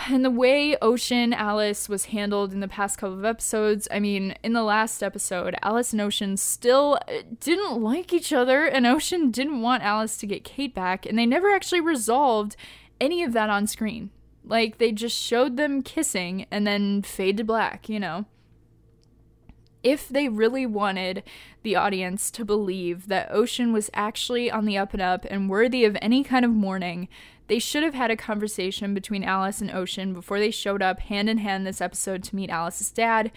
and 0.08 0.24
the 0.24 0.30
way 0.30 0.76
Ocean 0.82 1.32
Alice 1.32 1.88
was 1.88 2.06
handled 2.06 2.52
in 2.52 2.58
the 2.58 2.66
past 2.66 2.98
couple 2.98 3.16
of 3.16 3.24
episodes, 3.24 3.86
I 3.92 4.00
mean, 4.00 4.34
in 4.42 4.52
the 4.52 4.64
last 4.64 5.00
episode, 5.00 5.54
Alice 5.62 5.92
and 5.92 6.02
Ocean 6.02 6.36
still 6.36 6.98
uh, 7.06 7.22
didn't 7.38 7.80
like 7.80 8.12
each 8.12 8.32
other, 8.32 8.64
and 8.64 8.84
Ocean 8.84 9.30
didn't 9.30 9.62
want 9.62 9.84
Alice 9.84 10.16
to 10.18 10.26
get 10.26 10.42
Kate 10.42 10.74
back, 10.74 11.06
and 11.06 11.16
they 11.16 11.24
never 11.24 11.50
actually 11.50 11.80
resolved 11.80 12.56
any 13.00 13.22
of 13.22 13.32
that 13.32 13.48
on 13.48 13.68
screen. 13.68 14.10
Like, 14.44 14.78
they 14.78 14.90
just 14.90 15.16
showed 15.16 15.56
them 15.56 15.82
kissing 15.82 16.46
and 16.50 16.66
then 16.66 17.02
fade 17.02 17.36
to 17.36 17.44
black, 17.44 17.88
you 17.88 18.00
know? 18.00 18.24
If 19.82 20.08
they 20.08 20.28
really 20.28 20.66
wanted 20.66 21.22
the 21.62 21.76
audience 21.76 22.30
to 22.32 22.44
believe 22.44 23.08
that 23.08 23.30
Ocean 23.32 23.72
was 23.72 23.90
actually 23.94 24.50
on 24.50 24.64
the 24.64 24.78
up 24.78 24.92
and 24.92 25.02
up 25.02 25.26
and 25.28 25.50
worthy 25.50 25.84
of 25.84 25.96
any 26.00 26.22
kind 26.22 26.44
of 26.44 26.50
mourning, 26.50 27.08
they 27.48 27.58
should 27.58 27.82
have 27.82 27.94
had 27.94 28.10
a 28.10 28.16
conversation 28.16 28.94
between 28.94 29.24
Alice 29.24 29.60
and 29.60 29.70
Ocean 29.70 30.14
before 30.14 30.38
they 30.38 30.50
showed 30.50 30.82
up 30.82 31.00
hand 31.00 31.28
in 31.28 31.38
hand 31.38 31.66
this 31.66 31.80
episode 31.80 32.22
to 32.24 32.36
meet 32.36 32.50
Alice's 32.50 32.90
dad. 32.90 33.30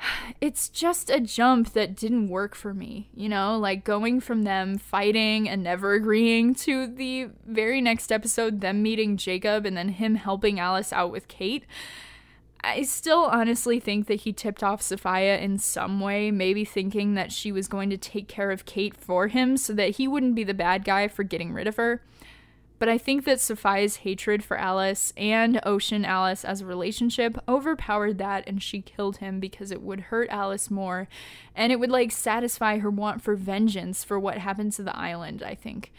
It's 0.40 0.70
just 0.70 1.10
a 1.10 1.20
jump 1.20 1.74
that 1.74 1.94
didn't 1.94 2.30
work 2.30 2.54
for 2.54 2.72
me, 2.72 3.10
you 3.14 3.28
know, 3.28 3.58
like 3.58 3.84
going 3.84 4.20
from 4.20 4.44
them 4.44 4.78
fighting 4.78 5.46
and 5.46 5.62
never 5.62 5.92
agreeing 5.92 6.54
to 6.54 6.86
the 6.86 7.28
very 7.46 7.82
next 7.82 8.10
episode, 8.10 8.62
them 8.62 8.82
meeting 8.82 9.18
Jacob 9.18 9.66
and 9.66 9.76
then 9.76 9.90
him 9.90 10.14
helping 10.14 10.58
Alice 10.58 10.92
out 10.92 11.12
with 11.12 11.28
Kate. 11.28 11.66
I 12.62 12.82
still 12.82 13.24
honestly 13.24 13.80
think 13.80 14.06
that 14.06 14.20
he 14.20 14.32
tipped 14.32 14.62
off 14.62 14.82
Safiyah 14.82 15.40
in 15.40 15.58
some 15.58 16.00
way, 16.00 16.30
maybe 16.30 16.64
thinking 16.64 17.14
that 17.14 17.32
she 17.32 17.52
was 17.52 17.68
going 17.68 17.90
to 17.90 17.96
take 17.96 18.28
care 18.28 18.50
of 18.50 18.66
Kate 18.66 18.96
for 18.96 19.28
him 19.28 19.56
so 19.56 19.72
that 19.72 19.96
he 19.96 20.06
wouldn't 20.06 20.34
be 20.34 20.44
the 20.44 20.54
bad 20.54 20.84
guy 20.84 21.08
for 21.08 21.22
getting 21.22 21.52
rid 21.52 21.66
of 21.66 21.76
her. 21.76 22.02
But 22.78 22.88
I 22.88 22.96
think 22.96 23.26
that 23.26 23.38
Safiyah's 23.38 23.96
hatred 23.96 24.42
for 24.42 24.56
Alice 24.56 25.12
and 25.16 25.60
Ocean 25.64 26.04
Alice 26.04 26.46
as 26.46 26.62
a 26.62 26.66
relationship 26.66 27.36
overpowered 27.46 28.16
that 28.18 28.44
and 28.46 28.62
she 28.62 28.80
killed 28.80 29.18
him 29.18 29.38
because 29.38 29.70
it 29.70 29.82
would 29.82 30.00
hurt 30.00 30.30
Alice 30.30 30.70
more 30.70 31.06
and 31.54 31.72
it 31.72 31.78
would 31.78 31.90
like 31.90 32.10
satisfy 32.10 32.78
her 32.78 32.88
want 32.88 33.20
for 33.20 33.36
vengeance 33.36 34.02
for 34.02 34.18
what 34.18 34.38
happened 34.38 34.72
to 34.72 34.82
the 34.82 34.96
island, 34.96 35.42
I 35.42 35.54
think. 35.54 35.92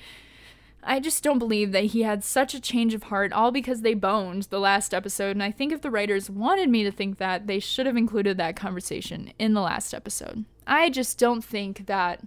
I 0.84 0.99
just 0.99 1.23
don't 1.23 1.39
believe 1.39 1.71
that 1.71 1.86
he 1.86 2.01
had 2.01 2.23
such 2.23 2.53
a 2.53 2.59
change 2.59 2.93
of 2.93 3.03
heart 3.03 3.32
all 3.32 3.51
because 3.51 3.82
they 3.82 3.93
boned 3.93 4.43
the 4.43 4.59
last 4.59 4.93
episode. 4.93 5.32
And 5.32 5.43
I 5.43 5.51
think 5.51 5.71
if 5.71 5.82
the 5.82 5.91
writers 5.91 6.29
wanted 6.29 6.69
me 6.69 6.84
to 6.84 6.91
think 6.91 7.17
that, 7.17 7.47
they 7.47 7.59
should 7.59 7.86
have 7.86 7.97
included 7.97 8.38
that 8.38 8.55
conversation 8.55 9.32
in 9.38 9.53
the 9.53 9.61
last 9.61 9.93
episode. 9.93 10.45
I 10.65 10.89
just 10.89 11.19
don't 11.19 11.43
think 11.43 11.86
that 11.86 12.21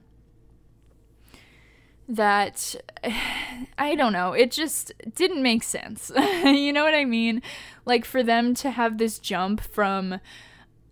that 2.08 2.76
I 3.78 3.94
don't 3.94 4.12
know, 4.12 4.32
it 4.32 4.50
just 4.50 4.92
didn't 5.14 5.42
make 5.42 5.62
sense. 5.62 6.12
you 6.44 6.72
know 6.72 6.84
what 6.84 6.94
I 6.94 7.04
mean? 7.04 7.42
Like 7.84 8.04
for 8.04 8.22
them 8.22 8.54
to 8.56 8.70
have 8.70 8.98
this 8.98 9.18
jump 9.18 9.60
from 9.60 10.20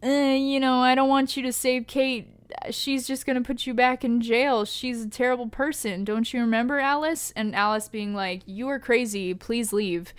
uh, 0.03 0.09
you 0.09 0.59
know, 0.59 0.81
I 0.81 0.97
don't 0.97 1.09
want 1.09 1.37
you 1.37 1.45
to 1.45 1.53
save 1.53 1.87
Kate. 1.87 2.29
She's 2.71 3.07
just 3.07 3.27
going 3.27 3.37
to 3.37 3.47
put 3.47 3.67
you 3.67 3.75
back 3.75 4.05
in 4.05 4.21
jail. 4.21 4.65
She's 4.65 5.05
a 5.05 5.09
terrible 5.09 5.49
person. 5.49 6.05
Don't 6.05 6.33
you 6.33 6.41
remember 6.41 6.79
Alice? 6.79 7.33
And 7.37 7.55
Alice 7.55 7.89
being 7.89 8.15
like, 8.15 8.43
"You 8.47 8.69
are 8.69 8.79
crazy. 8.79 9.35
Please 9.35 9.73
leave." 9.73 10.13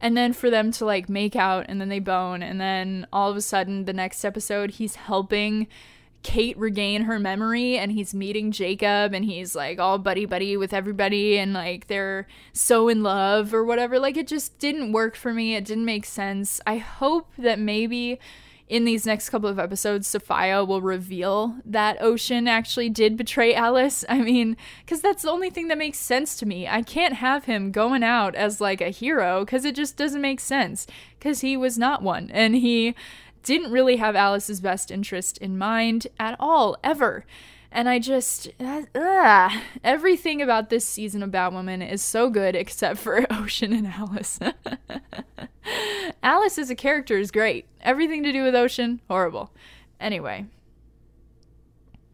And 0.00 0.16
then 0.16 0.32
for 0.32 0.48
them 0.50 0.70
to 0.72 0.84
like 0.84 1.08
make 1.08 1.34
out 1.34 1.66
and 1.68 1.80
then 1.80 1.88
they 1.88 1.98
bone 1.98 2.42
and 2.42 2.60
then 2.60 3.06
all 3.12 3.30
of 3.30 3.36
a 3.36 3.40
sudden 3.40 3.84
the 3.84 3.92
next 3.92 4.24
episode 4.24 4.72
he's 4.72 4.94
helping 4.94 5.66
Kate 6.22 6.58
regain 6.58 7.02
her 7.02 7.18
memory 7.18 7.78
and 7.78 7.92
he's 7.92 8.14
meeting 8.14 8.50
Jacob 8.50 9.12
and 9.14 9.24
he's 9.24 9.54
like 9.54 9.78
all 9.78 9.98
buddy 9.98 10.24
buddy 10.24 10.56
with 10.56 10.72
everybody 10.72 11.38
and 11.38 11.52
like 11.52 11.86
they're 11.86 12.26
so 12.52 12.88
in 12.88 13.02
love 13.02 13.54
or 13.54 13.64
whatever. 13.64 13.98
Like 13.98 14.16
it 14.16 14.26
just 14.26 14.58
didn't 14.58 14.92
work 14.92 15.16
for 15.16 15.32
me. 15.32 15.54
It 15.54 15.64
didn't 15.64 15.84
make 15.84 16.04
sense. 16.04 16.60
I 16.66 16.78
hope 16.78 17.32
that 17.38 17.58
maybe 17.58 18.18
in 18.68 18.84
these 18.84 19.06
next 19.06 19.30
couple 19.30 19.48
of 19.48 19.58
episodes, 19.58 20.08
Safiyah 20.08 20.66
will 20.66 20.82
reveal 20.82 21.56
that 21.64 22.00
Ocean 22.00 22.46
actually 22.46 22.90
did 22.90 23.16
betray 23.16 23.54
Alice. 23.54 24.04
I 24.08 24.20
mean, 24.20 24.56
because 24.84 25.00
that's 25.00 25.22
the 25.22 25.30
only 25.30 25.50
thing 25.50 25.68
that 25.68 25.78
makes 25.78 25.98
sense 25.98 26.36
to 26.36 26.46
me. 26.46 26.68
I 26.68 26.82
can't 26.82 27.14
have 27.14 27.44
him 27.44 27.72
going 27.72 28.02
out 28.02 28.34
as 28.34 28.60
like 28.60 28.80
a 28.80 28.90
hero 28.90 29.44
because 29.44 29.64
it 29.64 29.74
just 29.74 29.96
doesn't 29.96 30.20
make 30.20 30.40
sense 30.40 30.86
because 31.18 31.40
he 31.40 31.56
was 31.56 31.78
not 31.78 32.02
one 32.02 32.30
and 32.30 32.54
he 32.56 32.94
didn't 33.42 33.72
really 33.72 33.96
have 33.96 34.14
Alice's 34.14 34.60
best 34.60 34.90
interest 34.90 35.38
in 35.38 35.56
mind 35.56 36.06
at 36.20 36.36
all, 36.38 36.76
ever. 36.84 37.24
And 37.70 37.88
I 37.88 37.98
just, 37.98 38.50
uh, 38.60 39.50
everything 39.84 40.40
about 40.40 40.70
this 40.70 40.86
season 40.86 41.22
of 41.22 41.30
Batwoman 41.30 41.88
is 41.88 42.02
so 42.02 42.30
good 42.30 42.56
except 42.56 42.98
for 42.98 43.26
Ocean 43.30 43.72
and 43.72 43.86
Alice. 43.86 44.38
Alice 46.22 46.58
as 46.58 46.70
a 46.70 46.74
character 46.74 47.18
is 47.18 47.30
great. 47.30 47.66
Everything 47.82 48.22
to 48.22 48.32
do 48.32 48.42
with 48.42 48.54
Ocean, 48.54 49.00
horrible. 49.08 49.52
Anyway, 50.00 50.46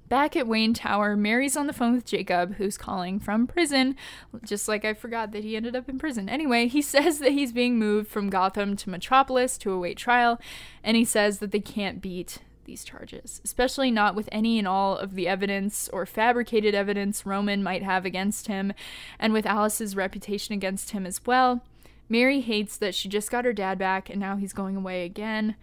Back 0.08 0.36
at 0.36 0.46
Wayne 0.46 0.74
Tower, 0.74 1.16
Mary's 1.16 1.56
on 1.56 1.66
the 1.66 1.72
phone 1.72 1.94
with 1.94 2.04
Jacob, 2.04 2.56
who's 2.56 2.76
calling 2.76 3.18
from 3.18 3.46
prison, 3.46 3.96
just 4.44 4.68
like 4.68 4.84
I 4.84 4.92
forgot 4.92 5.32
that 5.32 5.42
he 5.42 5.56
ended 5.56 5.74
up 5.74 5.88
in 5.88 5.98
prison. 5.98 6.28
Anyway, 6.28 6.68
he 6.68 6.82
says 6.82 7.20
that 7.20 7.32
he's 7.32 7.52
being 7.52 7.78
moved 7.78 8.08
from 8.10 8.28
Gotham 8.28 8.76
to 8.76 8.90
Metropolis 8.90 9.56
to 9.58 9.72
await 9.72 9.96
trial, 9.96 10.38
and 10.82 10.96
he 10.96 11.04
says 11.04 11.38
that 11.38 11.52
they 11.52 11.60
can't 11.60 12.02
beat 12.02 12.38
these 12.64 12.84
charges, 12.84 13.40
especially 13.44 13.90
not 13.90 14.14
with 14.14 14.28
any 14.32 14.58
and 14.58 14.68
all 14.68 14.96
of 14.96 15.14
the 15.14 15.28
evidence 15.28 15.88
or 15.92 16.06
fabricated 16.06 16.74
evidence 16.74 17.26
Roman 17.26 17.62
might 17.62 17.82
have 17.82 18.04
against 18.04 18.46
him, 18.46 18.72
and 19.18 19.32
with 19.32 19.46
Alice's 19.46 19.96
reputation 19.96 20.54
against 20.54 20.90
him 20.90 21.06
as 21.06 21.20
well. 21.26 21.62
Mary 22.08 22.40
hates 22.40 22.76
that 22.76 22.94
she 22.94 23.08
just 23.08 23.30
got 23.30 23.44
her 23.44 23.52
dad 23.52 23.78
back 23.78 24.10
and 24.10 24.20
now 24.20 24.36
he's 24.36 24.52
going 24.52 24.76
away 24.76 25.04
again 25.04 25.56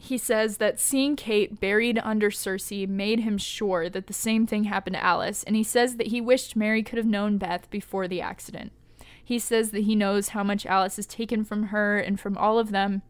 he 0.00 0.16
says 0.16 0.58
that 0.58 0.78
seeing 0.78 1.16
Kate 1.16 1.60
buried 1.60 1.98
under 2.04 2.30
Circe 2.30 2.70
made 2.70 3.20
him 3.20 3.36
sure 3.36 3.90
that 3.90 4.06
the 4.06 4.12
same 4.12 4.46
thing 4.46 4.64
happened 4.64 4.94
to 4.94 5.04
Alice, 5.04 5.42
and 5.42 5.56
he 5.56 5.64
says 5.64 5.96
that 5.96 6.06
he 6.06 6.20
wished 6.20 6.54
Mary 6.54 6.84
could 6.84 6.98
have 6.98 7.06
known 7.06 7.36
Beth 7.36 7.68
before 7.68 8.06
the 8.06 8.20
accident. 8.20 8.72
He 9.22 9.40
says 9.40 9.72
that 9.72 9.82
he 9.82 9.96
knows 9.96 10.28
how 10.28 10.44
much 10.44 10.64
Alice 10.64 10.96
has 10.96 11.06
taken 11.06 11.44
from 11.44 11.64
her 11.64 11.98
and 11.98 12.18
from 12.18 12.38
all 12.38 12.60
of 12.60 12.70
them, 12.70 13.02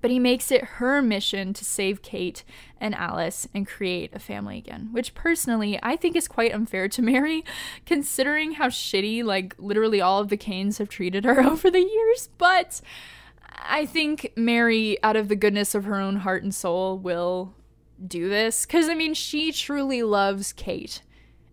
but 0.00 0.10
he 0.10 0.18
makes 0.18 0.50
it 0.50 0.64
her 0.64 1.02
mission 1.02 1.52
to 1.54 1.64
save 1.64 2.02
Kate 2.02 2.44
and 2.80 2.94
Alice 2.94 3.48
and 3.54 3.66
create 3.66 4.14
a 4.14 4.18
family 4.18 4.58
again, 4.58 4.88
which 4.92 5.14
personally 5.14 5.78
I 5.82 5.96
think 5.96 6.16
is 6.16 6.28
quite 6.28 6.54
unfair 6.54 6.88
to 6.88 7.02
Mary, 7.02 7.44
considering 7.86 8.52
how 8.52 8.68
shitty, 8.68 9.24
like, 9.24 9.54
literally 9.58 10.00
all 10.00 10.20
of 10.20 10.28
the 10.28 10.36
Kanes 10.36 10.78
have 10.78 10.88
treated 10.88 11.24
her 11.24 11.42
over 11.44 11.70
the 11.70 11.82
years, 11.82 12.28
but. 12.38 12.80
I 13.60 13.86
think 13.86 14.32
Mary, 14.36 15.02
out 15.02 15.16
of 15.16 15.28
the 15.28 15.34
goodness 15.34 15.74
of 15.74 15.84
her 15.84 15.96
own 15.96 16.16
heart 16.16 16.44
and 16.44 16.54
soul, 16.54 16.96
will 16.96 17.54
do 18.06 18.28
this. 18.28 18.64
Because, 18.64 18.88
I 18.88 18.94
mean, 18.94 19.14
she 19.14 19.52
truly 19.52 20.02
loves 20.02 20.52
Kate 20.52 21.02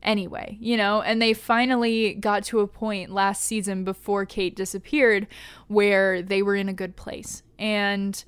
anyway, 0.03 0.57
you 0.61 0.77
know? 0.77 1.01
And 1.01 1.21
they 1.21 1.33
finally 1.33 2.13
got 2.13 2.43
to 2.45 2.59
a 2.59 2.67
point 2.67 3.11
last 3.11 3.43
season 3.43 3.83
before 3.83 4.25
Kate 4.25 4.55
disappeared 4.55 5.27
where 5.67 6.21
they 6.21 6.41
were 6.41 6.55
in 6.55 6.69
a 6.69 6.73
good 6.73 6.95
place. 6.95 7.43
And. 7.57 8.23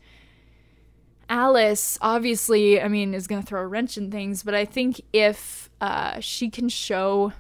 Alice, 1.29 1.97
obviously, 2.01 2.81
I 2.81 2.87
mean, 2.87 3.13
is 3.13 3.27
going 3.27 3.41
to 3.41 3.47
throw 3.47 3.61
a 3.61 3.67
wrench 3.67 3.97
in 3.97 4.11
things, 4.11 4.43
but 4.43 4.55
I 4.55 4.65
think 4.65 5.01
if 5.11 5.69
uh, 5.81 6.19
she 6.19 6.49
can 6.49 6.69
show 6.69 7.33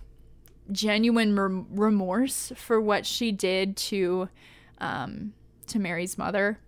genuine 0.71 1.35
remorse 1.71 2.51
for 2.55 2.81
what 2.81 3.05
she 3.05 3.31
did 3.31 3.77
to 3.77 4.29
um, 4.79 5.33
to 5.67 5.79
Mary's 5.79 6.17
mother. 6.17 6.59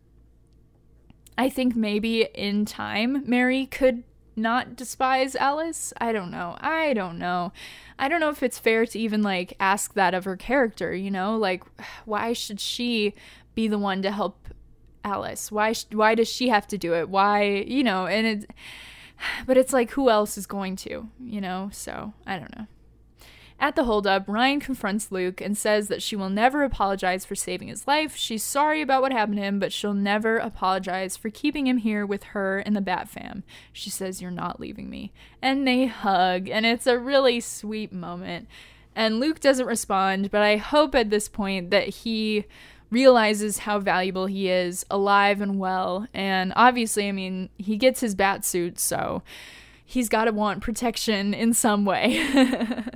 I 1.37 1.49
think 1.49 1.75
maybe 1.75 2.23
in 2.33 2.65
time 2.65 3.23
Mary 3.25 3.65
could 3.65 4.03
not 4.35 4.75
despise 4.75 5.35
Alice. 5.35 5.93
I 5.99 6.11
don't 6.11 6.31
know. 6.31 6.57
I 6.59 6.93
don't 6.93 7.17
know. 7.17 7.51
I 7.97 8.07
don't 8.07 8.19
know 8.19 8.29
if 8.29 8.43
it's 8.43 8.59
fair 8.59 8.85
to 8.85 8.99
even 8.99 9.21
like 9.21 9.53
ask 9.59 9.93
that 9.93 10.13
of 10.13 10.25
her 10.25 10.37
character, 10.37 10.93
you 10.93 11.11
know? 11.11 11.37
Like 11.37 11.63
why 12.05 12.33
should 12.33 12.59
she 12.59 13.13
be 13.55 13.67
the 13.67 13.77
one 13.77 14.01
to 14.01 14.11
help 14.11 14.49
Alice? 15.03 15.51
Why 15.51 15.73
why 15.91 16.15
does 16.15 16.27
she 16.27 16.49
have 16.49 16.67
to 16.67 16.77
do 16.77 16.93
it? 16.93 17.09
Why, 17.09 17.43
you 17.43 17.83
know, 17.83 18.07
and 18.07 18.25
it 18.25 18.51
but 19.45 19.57
it's 19.57 19.73
like 19.73 19.91
who 19.91 20.09
else 20.09 20.37
is 20.37 20.45
going 20.45 20.75
to, 20.77 21.09
you 21.19 21.41
know? 21.41 21.69
So, 21.71 22.13
I 22.25 22.37
don't 22.37 22.55
know. 22.57 22.67
At 23.61 23.75
the 23.75 23.83
holdup, 23.83 24.23
Ryan 24.25 24.61
confronts 24.61 25.11
Luke 25.11 25.41
and 25.41 25.57
says 25.57 25.89
that 25.89 26.01
she 26.01 26.15
will 26.15 26.29
never 26.29 26.63
apologize 26.63 27.25
for 27.25 27.35
saving 27.35 27.67
his 27.67 27.87
life. 27.87 28.15
She's 28.15 28.41
sorry 28.41 28.81
about 28.81 29.01
what 29.01 29.11
happened 29.11 29.35
to 29.35 29.43
him, 29.43 29.59
but 29.59 29.73
she'll 29.73 29.93
never 29.93 30.37
apologize 30.37 31.17
for 31.17 31.29
keeping 31.29 31.67
him 31.67 31.77
here 31.77 32.05
with 32.05 32.23
her 32.23 32.59
and 32.59 32.73
the 32.73 32.81
Bat 32.81 33.09
fam. 33.09 33.43
She 33.73 33.89
says, 33.89 34.21
You're 34.21 34.31
not 34.31 34.61
leaving 34.61 34.89
me. 34.89 35.11
And 35.41 35.67
they 35.67 35.87
hug, 35.87 36.47
and 36.47 36.65
it's 36.65 36.87
a 36.87 36.97
really 36.97 37.41
sweet 37.41 37.91
moment. 37.91 38.47
And 38.95 39.19
Luke 39.19 39.41
doesn't 39.41 39.65
respond, 39.65 40.31
but 40.31 40.41
I 40.41 40.55
hope 40.55 40.95
at 40.95 41.09
this 41.09 41.27
point 41.27 41.69
that 41.69 41.89
he 41.89 42.45
realizes 42.91 43.59
how 43.59 43.79
valuable 43.79 44.25
he 44.25 44.49
is, 44.49 44.85
alive 44.89 45.41
and 45.41 45.59
well. 45.59 46.07
And 46.13 46.53
obviously, 46.55 47.07
I 47.07 47.11
mean, 47.11 47.49
he 47.57 47.77
gets 47.77 47.99
his 47.99 48.15
bat 48.15 48.43
suit, 48.43 48.79
so 48.79 49.23
he's 49.85 50.09
got 50.09 50.25
to 50.25 50.31
want 50.31 50.61
protection 50.61 51.33
in 51.33 51.53
some 51.53 51.85
way. 51.85 52.25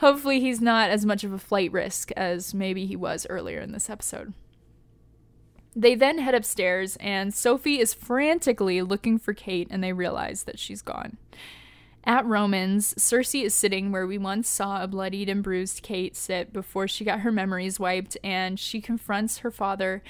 hopefully 0.00 0.40
he's 0.40 0.60
not 0.60 0.90
as 0.90 1.04
much 1.04 1.24
of 1.24 1.32
a 1.32 1.38
flight 1.38 1.70
risk 1.72 2.10
as 2.12 2.54
maybe 2.54 2.86
he 2.86 2.96
was 2.96 3.26
earlier 3.28 3.60
in 3.60 3.72
this 3.72 3.90
episode. 3.90 4.32
They 5.76 5.94
then 5.94 6.18
head 6.18 6.34
upstairs, 6.34 6.96
and 6.96 7.32
Sophie 7.32 7.78
is 7.78 7.94
frantically 7.94 8.82
looking 8.82 9.18
for 9.18 9.34
Kate, 9.34 9.68
and 9.70 9.84
they 9.84 9.92
realize 9.92 10.44
that 10.44 10.58
she's 10.58 10.82
gone. 10.82 11.16
At 12.04 12.24
Roman's, 12.24 13.00
Circe 13.00 13.34
is 13.34 13.54
sitting 13.54 13.92
where 13.92 14.06
we 14.06 14.16
once 14.16 14.48
saw 14.48 14.82
a 14.82 14.88
bloodied 14.88 15.28
and 15.28 15.42
bruised 15.42 15.82
Kate 15.82 16.16
sit 16.16 16.52
before 16.52 16.88
she 16.88 17.04
got 17.04 17.20
her 17.20 17.32
memories 17.32 17.78
wiped, 17.78 18.16
and 18.24 18.58
she 18.58 18.80
confronts 18.80 19.38
her 19.38 19.50
father 19.50 20.02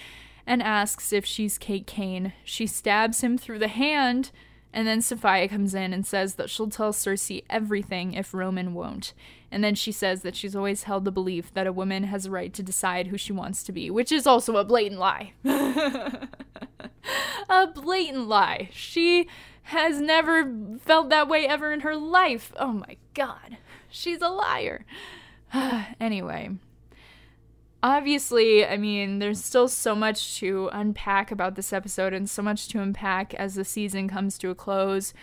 and 0.47 0.62
asks 0.62 1.12
if 1.12 1.26
she's 1.26 1.59
Kate 1.59 1.86
Kane. 1.86 2.32
She 2.45 2.66
stabs 2.66 3.22
him 3.22 3.36
through 3.36 3.59
the 3.59 3.68
hand, 3.68 4.30
and 4.72 4.86
then 4.86 5.01
Safiyah 5.01 5.51
comes 5.51 5.74
in 5.74 5.93
and 5.93 6.07
says 6.07 6.36
that 6.36 6.49
she'll 6.49 6.70
tell 6.70 6.93
Circe 6.93 7.32
everything 7.51 8.14
if 8.14 8.32
Roman 8.32 8.72
won't. 8.72 9.12
And 9.51 9.64
then 9.64 9.74
she 9.74 9.91
says 9.91 10.22
that 10.22 10.36
she's 10.36 10.55
always 10.55 10.84
held 10.84 11.05
the 11.05 11.11
belief 11.11 11.53
that 11.55 11.66
a 11.66 11.72
woman 11.72 12.05
has 12.05 12.26
a 12.26 12.30
right 12.30 12.55
to 12.55 12.62
decide 12.62 13.09
who 13.09 13.18
she 13.18 13.32
wants 13.32 13.64
to 13.64 13.72
be, 13.72 13.91
which 13.91 14.12
is 14.12 14.28
also 14.28 14.57
a 14.57 14.64
blatant 14.64 15.01
lie. 15.01 15.32
a 15.45 16.28
blatant 17.74 18.28
lie. 18.28 18.68
She 18.72 19.26
has 19.71 20.01
never 20.01 20.53
felt 20.81 21.11
that 21.11 21.29
way 21.29 21.47
ever 21.47 21.73
in 21.73 21.81
her 21.81 21.95
life. 21.95 22.53
Oh 22.59 22.73
my 22.73 22.97
god. 23.14 23.57
She's 23.89 24.21
a 24.21 24.29
liar. 24.29 24.85
anyway, 26.01 26.51
obviously, 27.81 28.66
I 28.66 28.77
mean, 28.77 29.21
there's 29.21 29.43
still 29.45 29.68
so 29.68 29.95
much 29.95 30.39
to 30.39 30.71
unpack 30.73 31.31
about 31.31 31.55
this 31.55 31.73
episode 31.73 32.12
and 32.12 32.29
so 32.29 32.43
much 32.43 32.66
to 32.68 32.81
unpack 32.81 33.33
as 33.35 33.55
the 33.55 33.64
season 33.64 34.09
comes 34.09 34.39
to 34.39 34.51
a 34.51 34.57
close. 34.57 35.14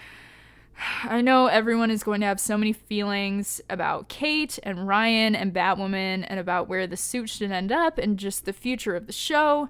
I 1.03 1.19
know 1.19 1.47
everyone 1.47 1.91
is 1.91 2.03
going 2.03 2.21
to 2.21 2.27
have 2.27 2.39
so 2.39 2.57
many 2.57 2.71
feelings 2.71 3.59
about 3.69 4.07
Kate 4.07 4.59
and 4.63 4.87
Ryan 4.87 5.35
and 5.35 5.53
Batwoman 5.53 6.25
and 6.25 6.39
about 6.39 6.69
where 6.69 6.87
the 6.87 6.95
suit 6.95 7.29
should 7.29 7.51
end 7.51 7.73
up 7.73 7.97
and 7.97 8.17
just 8.17 8.45
the 8.45 8.53
future 8.53 8.95
of 8.95 9.07
the 9.07 9.13
show. 9.13 9.67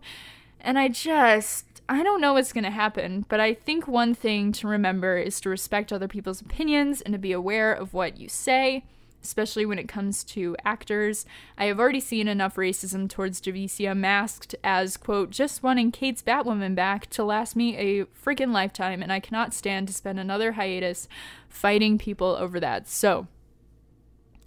And 0.60 0.78
I 0.78 0.88
just, 0.88 1.67
I 1.90 2.04
don't 2.04 2.20
know 2.20 2.34
what's 2.34 2.52
going 2.52 2.66
to 2.66 2.70
happen, 2.70 3.26
but 3.30 3.40
I 3.40 3.54
think 3.54 3.88
one 3.88 4.14
thing 4.14 4.52
to 4.54 4.68
remember 4.68 5.18
is 5.18 5.40
to 5.42 5.50
respect 5.50 5.94
other 5.94 6.08
people's 6.08 6.42
opinions 6.42 7.02
and 7.02 7.14
to 7.14 7.18
be 7.18 7.32
aware 7.32 7.74
of 7.74 7.94
what 7.94 8.18
you 8.18 8.28
say 8.28 8.84
especially 9.24 9.66
when 9.66 9.80
it 9.80 9.88
comes 9.88 10.24
to 10.24 10.56
actors. 10.64 11.26
I 11.58 11.66
have 11.66 11.80
already 11.80 12.00
seen 12.00 12.28
enough 12.28 12.56
racism 12.56 13.10
towards 13.10 13.42
Javicia 13.42 13.96
masked 13.96 14.56
as, 14.64 14.96
quote, 14.98 15.32
just 15.32 15.64
wanting 15.64 15.92
Kate's 15.92 16.22
Batwoman 16.22 16.76
back 16.76 17.10
to 17.12 17.24
last 17.24 17.56
me 17.56 17.76
a 17.78 18.06
freaking 18.06 18.54
lifetime, 18.54 19.04
and 19.04 19.12
I 19.12 19.20
cannot 19.20 19.54
stand 19.54 19.88
to 19.88 19.94
spend 19.94 20.20
another 20.20 20.54
hiatus 20.54 21.08
fighting 21.50 21.98
people 21.98 22.38
over 22.40 22.60
that. 22.60 22.88
So, 22.88 23.28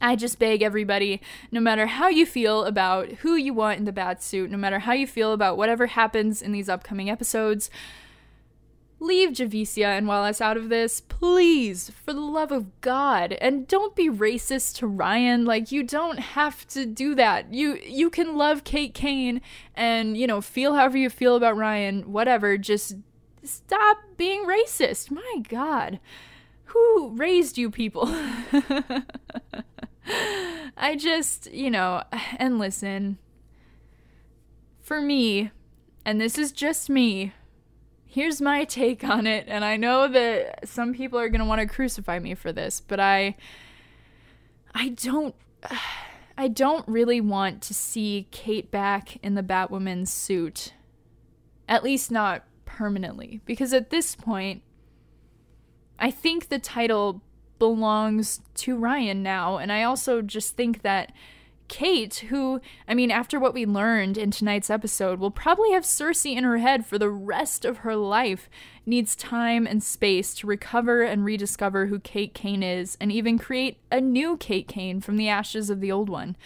I 0.01 0.17
just 0.17 0.39
beg 0.39 0.63
everybody, 0.63 1.21
no 1.53 1.61
matter 1.61 1.87
how 1.87 2.09
you 2.09 2.25
feel 2.25 2.65
about 2.65 3.09
who 3.19 3.35
you 3.35 3.53
want 3.53 3.79
in 3.79 3.85
the 3.85 3.93
bat 3.93 4.23
suit, 4.23 4.51
no 4.51 4.57
matter 4.57 4.81
how 4.81 4.93
you 4.93 5.07
feel 5.07 5.33
about 5.33 5.57
whatever 5.57 5.89
happens 5.89 6.41
in 6.41 6.53
these 6.53 6.69
upcoming 6.69 7.11
episodes, 7.11 7.71
Leave 9.03 9.31
Javicia 9.31 9.97
and 9.97 10.07
Wallis 10.07 10.43
out 10.43 10.59
of 10.59 10.69
this, 10.69 11.01
please, 11.01 11.91
for 12.05 12.13
the 12.13 12.21
love 12.21 12.53
of 12.53 12.81
God. 12.83 13.33
And 13.41 13.67
don't 13.67 13.97
be 13.97 14.11
racist 14.11 14.77
to 14.77 14.87
Ryan. 14.87 15.47
Like 15.47 15.73
you 15.73 15.83
don't 15.83 16.19
have 16.19 16.69
to 16.69 16.85
do 16.85 17.15
that. 17.15 17.53
You 17.53 17.79
you 17.83 18.11
can 18.11 18.37
love 18.37 18.63
Kate 18.63 18.93
Kane 18.93 19.41
and, 19.75 20.19
you 20.19 20.27
know, 20.27 20.43
feel 20.43 20.75
however 20.75 20.99
you 20.99 21.09
feel 21.09 21.35
about 21.35 21.57
Ryan, 21.57 22.13
whatever. 22.13 22.59
Just 22.59 22.97
stop 23.43 23.97
being 24.19 24.45
racist. 24.45 25.11
My 25.11 25.43
God. 25.49 25.99
Who 26.67 27.13
raised 27.17 27.57
you 27.57 27.71
people? 27.71 28.07
I 30.77 30.97
just, 30.97 31.51
you 31.53 31.71
know, 31.71 32.03
and 32.37 32.59
listen. 32.59 33.19
For 34.81 35.01
me, 35.01 35.51
and 36.05 36.21
this 36.21 36.37
is 36.37 36.51
just 36.53 36.91
me, 36.91 37.33
here's 38.11 38.41
my 38.41 38.65
take 38.65 39.05
on 39.05 39.25
it 39.25 39.45
and 39.47 39.65
i 39.65 39.77
know 39.77 40.09
that 40.09 40.69
some 40.69 40.93
people 40.93 41.17
are 41.17 41.29
going 41.29 41.41
to 41.41 41.47
want 41.47 41.61
to 41.61 41.67
crucify 41.67 42.19
me 42.19 42.35
for 42.35 42.53
this 42.53 42.81
but 42.81 42.99
i 42.99 43.37
i 44.75 44.89
don't 44.89 45.35
i 46.37 46.49
don't 46.49 46.87
really 46.89 47.21
want 47.21 47.63
to 47.63 47.73
see 47.73 48.27
kate 48.33 48.71
back 48.71 49.17
in 49.23 49.35
the 49.35 49.43
batwoman 49.43 50.07
suit 50.09 50.73
at 51.69 51.85
least 51.85 52.11
not 52.11 52.45
permanently 52.65 53.41
because 53.45 53.73
at 53.73 53.91
this 53.91 54.17
point 54.17 54.61
i 56.01 56.11
think 56.11 56.49
the 56.49 56.59
title 56.59 57.23
belongs 57.61 58.41
to 58.55 58.77
ryan 58.77 59.23
now 59.23 59.59
and 59.59 59.71
i 59.71 59.85
also 59.85 60.21
just 60.21 60.57
think 60.57 60.83
that 60.83 61.13
Kate, 61.71 62.17
who, 62.31 62.61
I 62.89 62.95
mean, 62.95 63.13
after 63.13 63.39
what 63.39 63.55
we 63.55 63.65
learned 63.65 64.19
in 64.19 64.33
tonight's 64.33 64.71
episode, 64.71 65.21
will 65.21 65.31
probably 65.31 65.71
have 65.71 65.87
Circe 65.87 66.27
in 66.27 66.43
her 66.43 66.59
head 66.59 66.85
for 66.85 66.99
the 66.99 67.09
rest 67.09 67.65
of 67.65 67.79
her 67.79 67.95
life, 67.95 68.51
needs 68.85 69.15
time 69.15 69.69
and 69.69 69.81
space 69.81 70.35
to 70.35 70.49
recover 70.49 71.03
and 71.03 71.25
rediscover 71.25 71.87
who 71.87 72.01
Kate 72.01 72.35
Kane 72.35 72.65
is, 72.65 72.97
and 73.01 73.13
even 73.13 73.39
create 73.39 73.79
a 73.93 74.01
new 74.01 74.37
Kate 74.37 74.67
Kane 74.67 75.01
from 75.01 75.17
the 75.17 75.29
ashes 75.29 75.71
of 75.71 75.81
the 75.81 75.93
old 75.93 76.09
one. 76.09 76.37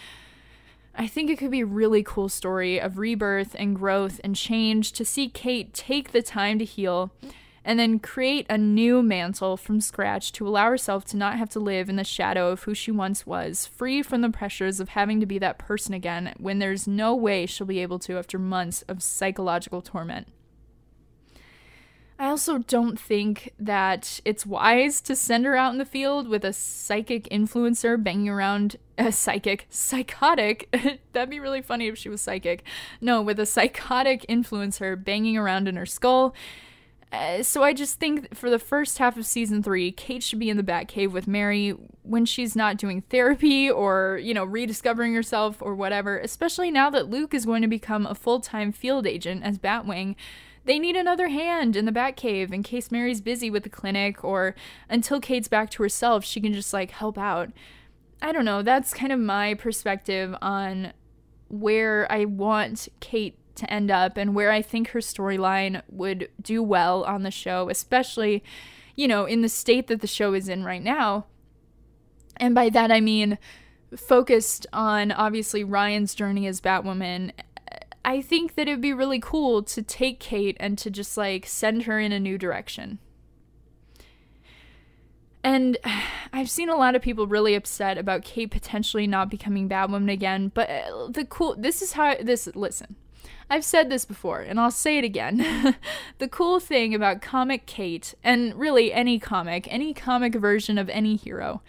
I 0.93 1.07
think 1.07 1.31
it 1.31 1.39
could 1.39 1.51
be 1.51 1.61
a 1.61 1.65
really 1.65 2.03
cool 2.03 2.29
story 2.29 2.79
of 2.79 2.99
rebirth 2.99 3.55
and 3.57 3.75
growth 3.75 4.21
and 4.23 4.35
change 4.35 4.91
to 4.91 5.03
see 5.03 5.27
Kate 5.27 5.73
take 5.73 6.11
the 6.11 6.21
time 6.21 6.59
to 6.59 6.65
heal 6.65 7.11
and 7.65 7.79
then 7.79 7.99
create 7.99 8.45
a 8.47 8.57
new 8.57 9.01
mantle 9.01 9.57
from 9.57 9.81
scratch 9.81 10.31
to 10.31 10.47
allow 10.47 10.69
herself 10.69 11.03
to 11.03 11.17
not 11.17 11.37
have 11.37 11.49
to 11.49 11.59
live 11.59 11.89
in 11.89 11.95
the 11.95 12.03
shadow 12.03 12.51
of 12.51 12.63
who 12.63 12.75
she 12.75 12.91
once 12.91 13.25
was, 13.25 13.65
free 13.65 14.03
from 14.03 14.21
the 14.21 14.29
pressures 14.29 14.79
of 14.79 14.89
having 14.89 15.19
to 15.19 15.25
be 15.25 15.39
that 15.39 15.57
person 15.57 15.93
again 15.93 16.33
when 16.37 16.59
there's 16.59 16.87
no 16.87 17.15
way 17.15 17.47
she'll 17.47 17.65
be 17.65 17.79
able 17.79 17.97
to 17.97 18.19
after 18.19 18.37
months 18.37 18.83
of 18.83 19.01
psychological 19.01 19.81
torment. 19.81 20.27
I 22.17 22.27
also 22.27 22.59
don't 22.59 22.97
think 22.97 23.51
that 23.59 24.21
it's 24.23 24.45
wise 24.45 25.01
to 25.01 25.15
send 25.15 25.43
her 25.45 25.57
out 25.57 25.73
in 25.73 25.79
the 25.79 25.85
field 25.85 26.29
with 26.29 26.45
a 26.45 26.53
psychic 26.53 27.27
influencer 27.29 28.01
banging 28.01 28.29
around 28.29 28.77
a 28.97 29.11
psychic, 29.11 29.65
psychotic. 29.69 30.69
That'd 31.11 31.29
be 31.31 31.39
really 31.39 31.61
funny 31.61 31.87
if 31.87 31.97
she 31.97 32.09
was 32.09 32.21
psychic. 32.21 32.63
No, 33.01 33.21
with 33.21 33.39
a 33.39 33.45
psychotic 33.45 34.25
influencer 34.29 35.03
banging 35.03 35.35
around 35.35 35.67
in 35.67 35.75
her 35.75 35.85
skull 35.85 36.33
uh, 37.15 37.43
so 37.43 37.63
I 37.63 37.73
just 37.73 37.99
think 37.99 38.35
for 38.35 38.49
the 38.49 38.59
first 38.59 38.97
half 38.97 39.15
of 39.17 39.25
season 39.25 39.63
three, 39.63 39.91
Kate 39.91 40.21
should 40.21 40.39
be 40.39 40.49
in 40.49 40.57
the 40.57 40.63
Batcave 40.63 41.11
with 41.11 41.27
Mary 41.27 41.75
when 42.03 42.25
she's 42.25 42.55
not 42.55 42.77
doing 42.77 43.01
therapy 43.09 43.69
or, 43.69 44.19
you 44.21 44.33
know, 44.33 44.43
rediscovering 44.43 45.13
herself 45.13 45.61
or 45.61 45.75
whatever, 45.75 46.19
especially 46.19 46.71
now 46.71 46.89
that 46.89 47.09
Luke 47.09 47.33
is 47.33 47.45
going 47.45 47.61
to 47.61 47.67
become 47.67 48.05
a 48.05 48.15
full 48.15 48.39
time 48.39 48.71
field 48.71 49.07
agent 49.07 49.43
as 49.43 49.57
Batwing. 49.57 50.15
They 50.65 50.79
need 50.79 50.95
another 50.95 51.29
hand 51.29 51.75
in 51.75 51.85
the 51.85 51.91
Batcave 51.91 52.51
in 52.51 52.63
case 52.63 52.91
Mary's 52.91 53.21
busy 53.21 53.49
with 53.49 53.63
the 53.63 53.69
clinic 53.69 54.23
or 54.23 54.55
until 54.89 55.21
Kate's 55.21 55.47
back 55.47 55.69
to 55.71 55.83
herself, 55.83 56.25
she 56.25 56.41
can 56.41 56.53
just 56.53 56.73
like 56.73 56.91
help 56.91 57.17
out. 57.17 57.51
I 58.21 58.31
don't 58.31 58.45
know, 58.45 58.61
that's 58.61 58.93
kind 58.93 59.11
of 59.11 59.19
my 59.19 59.53
perspective 59.53 60.35
on 60.41 60.93
where 61.47 62.11
I 62.11 62.25
want 62.25 62.87
Kate 62.99 63.37
to 63.55 63.71
end 63.71 63.91
up 63.91 64.17
and 64.17 64.35
where 64.35 64.51
I 64.51 64.61
think 64.61 64.89
her 64.89 64.99
storyline 64.99 65.81
would 65.89 66.29
do 66.41 66.61
well 66.61 67.03
on 67.03 67.23
the 67.23 67.31
show, 67.31 67.69
especially, 67.69 68.43
you 68.95 69.07
know, 69.07 69.25
in 69.25 69.41
the 69.41 69.49
state 69.49 69.87
that 69.87 70.01
the 70.01 70.07
show 70.07 70.33
is 70.33 70.49
in 70.49 70.63
right 70.63 70.83
now. 70.83 71.25
And 72.37 72.53
by 72.53 72.69
that 72.69 72.91
I 72.91 73.01
mean 73.01 73.37
focused 73.95 74.67
on 74.73 75.11
obviously 75.11 75.63
Ryan's 75.63 76.15
journey 76.15 76.47
as 76.47 76.61
Batwoman. 76.61 77.31
I 78.03 78.21
think 78.21 78.55
that 78.55 78.67
it'd 78.67 78.81
be 78.81 78.93
really 78.93 79.19
cool 79.19 79.63
to 79.63 79.81
take 79.81 80.19
Kate 80.19 80.57
and 80.59 80.77
to 80.77 80.91
just 80.91 81.17
like 81.17 81.45
send 81.45 81.83
her 81.83 81.99
in 81.99 82.11
a 82.11 82.19
new 82.19 82.37
direction. 82.37 82.99
And 85.43 85.77
I've 86.33 86.49
seen 86.49 86.69
a 86.69 86.75
lot 86.75 86.95
of 86.95 87.01
people 87.01 87.27
really 87.27 87.55
upset 87.55 87.97
about 87.97 88.23
Kate 88.23 88.51
potentially 88.51 89.07
not 89.07 89.29
becoming 89.29 89.69
Batwoman 89.69 90.11
again, 90.11 90.51
but 90.53 90.69
uh, 90.69 91.07
the 91.09 91.25
cool 91.25 91.55
this 91.55 91.81
is 91.81 91.93
how 91.93 92.15
this 92.21 92.47
listen. 92.55 92.95
I've 93.49 93.63
said 93.63 93.89
this 93.89 94.05
before, 94.05 94.41
and 94.41 94.59
I'll 94.59 94.71
say 94.71 94.97
it 94.97 95.03
again. 95.03 95.75
the 96.17 96.27
cool 96.27 96.59
thing 96.59 96.95
about 96.95 97.21
Comic 97.21 97.65
Kate, 97.65 98.15
and 98.23 98.55
really 98.55 98.91
any 98.91 99.19
comic, 99.19 99.67
any 99.71 99.93
comic 99.93 100.35
version 100.35 100.77
of 100.77 100.89
any 100.89 101.15
hero, 101.15 101.61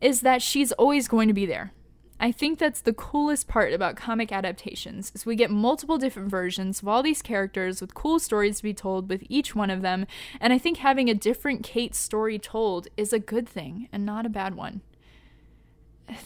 is 0.00 0.20
that 0.20 0.42
she's 0.42 0.72
always 0.72 1.08
going 1.08 1.28
to 1.28 1.34
be 1.34 1.46
there. 1.46 1.72
I 2.20 2.30
think 2.32 2.58
that's 2.58 2.80
the 2.80 2.92
coolest 2.92 3.48
part 3.48 3.72
about 3.72 3.96
comic 3.96 4.30
adaptations 4.30 5.10
is 5.14 5.26
we 5.26 5.36
get 5.36 5.50
multiple 5.50 5.98
different 5.98 6.30
versions 6.30 6.80
of 6.80 6.88
all 6.88 7.02
these 7.02 7.22
characters 7.22 7.80
with 7.80 7.94
cool 7.94 8.18
stories 8.18 8.58
to 8.58 8.62
be 8.62 8.72
told 8.72 9.08
with 9.08 9.24
each 9.28 9.54
one 9.54 9.70
of 9.70 9.82
them, 9.82 10.06
and 10.40 10.52
I 10.52 10.58
think 10.58 10.78
having 10.78 11.10
a 11.10 11.14
different 11.14 11.64
Kate 11.64 11.94
story 11.94 12.38
told 12.38 12.88
is 12.96 13.12
a 13.12 13.18
good 13.18 13.48
thing 13.48 13.88
and 13.92 14.06
not 14.06 14.26
a 14.26 14.30
bad 14.30 14.54
one 14.54 14.82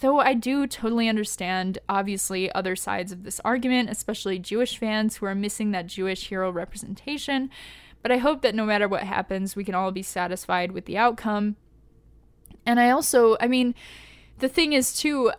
though 0.01 0.21
I 0.21 0.35
do 0.35 0.67
totally 0.67 1.09
understand, 1.09 1.79
obviously, 1.89 2.51
other 2.53 2.77
sides 2.77 3.13
of 3.13 3.25
this 3.25 3.41
argument, 3.45 3.91
especially 3.91 4.39
Jewish 4.39 4.79
fans 4.79 5.17
who 5.17 5.27
are 5.27 5.35
missing 5.35 5.71
that 5.71 5.87
Jewish 5.87 6.29
hero 6.29 6.51
representation. 6.51 7.51
But 8.03 8.13
I 8.13 8.19
hope 8.19 8.43
that 8.43 8.55
no 8.55 8.65
matter 8.65 8.89
what 8.89 9.03
happens, 9.03 9.57
we 9.57 9.65
can 9.65 9.75
all 9.75 9.91
be 9.91 10.03
satisfied 10.03 10.73
with 10.73 10.87
the 10.87 10.99
outcome. 10.99 11.57
And 12.65 12.79
I 12.79 12.91
also, 12.91 13.37
I 13.41 13.49
mean, 13.49 13.75
the 14.39 14.49
thing 14.49 14.73
is, 14.73 14.97
too, 14.97 15.33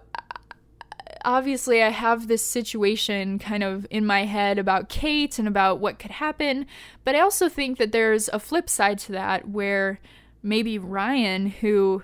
obviously 1.25 1.83
I 1.83 1.89
have 1.89 2.27
this 2.27 2.45
situation 2.45 3.39
kind 3.39 3.63
of 3.63 3.85
in 3.89 4.05
my 4.05 4.25
head 4.25 4.57
about 4.57 4.89
Kate 4.89 5.37
and 5.39 5.47
about 5.47 5.79
what 5.79 5.99
could 5.99 6.11
happen, 6.11 6.65
but 7.03 7.15
I 7.15 7.19
also 7.19 7.49
think 7.49 7.77
that 7.77 7.91
there's 7.91 8.29
a 8.29 8.39
flip 8.39 8.69
side 8.69 8.99
to 8.99 9.11
that 9.13 9.47
where 9.47 9.99
maybe 10.41 10.77
Ryan, 10.77 11.47
who 11.47 12.03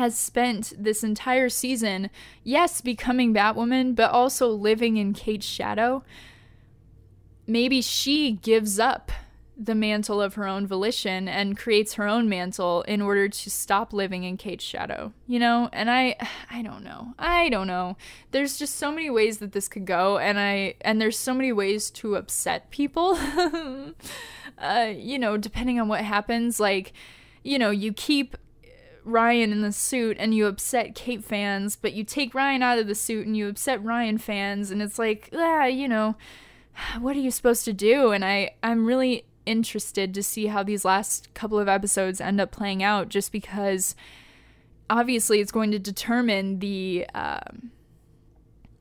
has 0.00 0.18
spent 0.18 0.72
this 0.78 1.04
entire 1.04 1.50
season, 1.50 2.08
yes, 2.42 2.80
becoming 2.80 3.34
Batwoman, 3.34 3.94
but 3.94 4.10
also 4.10 4.48
living 4.48 4.96
in 4.96 5.12
Kate's 5.12 5.44
shadow, 5.44 6.02
maybe 7.46 7.82
she 7.82 8.32
gives 8.32 8.78
up 8.78 9.12
the 9.62 9.74
mantle 9.74 10.22
of 10.22 10.34
her 10.34 10.46
own 10.46 10.66
volition 10.66 11.28
and 11.28 11.58
creates 11.58 11.94
her 11.94 12.08
own 12.08 12.30
mantle 12.30 12.80
in 12.88 13.02
order 13.02 13.28
to 13.28 13.50
stop 13.50 13.92
living 13.92 14.24
in 14.24 14.38
Kate's 14.38 14.64
shadow. 14.64 15.12
You 15.26 15.38
know, 15.38 15.68
and 15.70 15.90
I 15.90 16.16
I 16.50 16.62
don't 16.62 16.82
know. 16.82 17.12
I 17.18 17.50
don't 17.50 17.66
know. 17.66 17.98
There's 18.30 18.56
just 18.56 18.76
so 18.76 18.90
many 18.90 19.10
ways 19.10 19.36
that 19.38 19.52
this 19.52 19.68
could 19.68 19.84
go 19.84 20.16
and 20.16 20.40
I 20.40 20.76
and 20.80 20.98
there's 20.98 21.18
so 21.18 21.34
many 21.34 21.52
ways 21.52 21.90
to 21.90 22.16
upset 22.16 22.70
people. 22.70 23.18
uh, 24.58 24.92
you 24.96 25.18
know, 25.18 25.36
depending 25.36 25.78
on 25.78 25.88
what 25.88 26.00
happens 26.00 26.58
like 26.58 26.94
you 27.42 27.58
know, 27.58 27.70
you 27.70 27.92
keep 27.92 28.38
Ryan 29.10 29.52
in 29.52 29.60
the 29.62 29.72
suit 29.72 30.16
and 30.18 30.34
you 30.34 30.46
upset 30.46 30.94
Kate 30.94 31.24
fans, 31.24 31.76
but 31.76 31.92
you 31.92 32.04
take 32.04 32.34
Ryan 32.34 32.62
out 32.62 32.78
of 32.78 32.86
the 32.86 32.94
suit 32.94 33.26
and 33.26 33.36
you 33.36 33.48
upset 33.48 33.82
Ryan 33.84 34.18
fans 34.18 34.70
and 34.70 34.80
it's 34.80 34.98
like, 34.98 35.30
ah, 35.32 35.64
you 35.64 35.88
know, 35.88 36.16
what 37.00 37.16
are 37.16 37.20
you 37.20 37.30
supposed 37.30 37.64
to 37.64 37.72
do? 37.72 38.12
And 38.12 38.24
I 38.24 38.52
I'm 38.62 38.86
really 38.86 39.24
interested 39.46 40.14
to 40.14 40.22
see 40.22 40.46
how 40.46 40.62
these 40.62 40.84
last 40.84 41.32
couple 41.34 41.58
of 41.58 41.68
episodes 41.68 42.20
end 42.20 42.40
up 42.40 42.50
playing 42.50 42.82
out 42.82 43.08
just 43.08 43.32
because 43.32 43.94
obviously 44.88 45.40
it's 45.40 45.52
going 45.52 45.70
to 45.70 45.78
determine 45.78 46.58
the 46.58 47.06
um, 47.14 47.70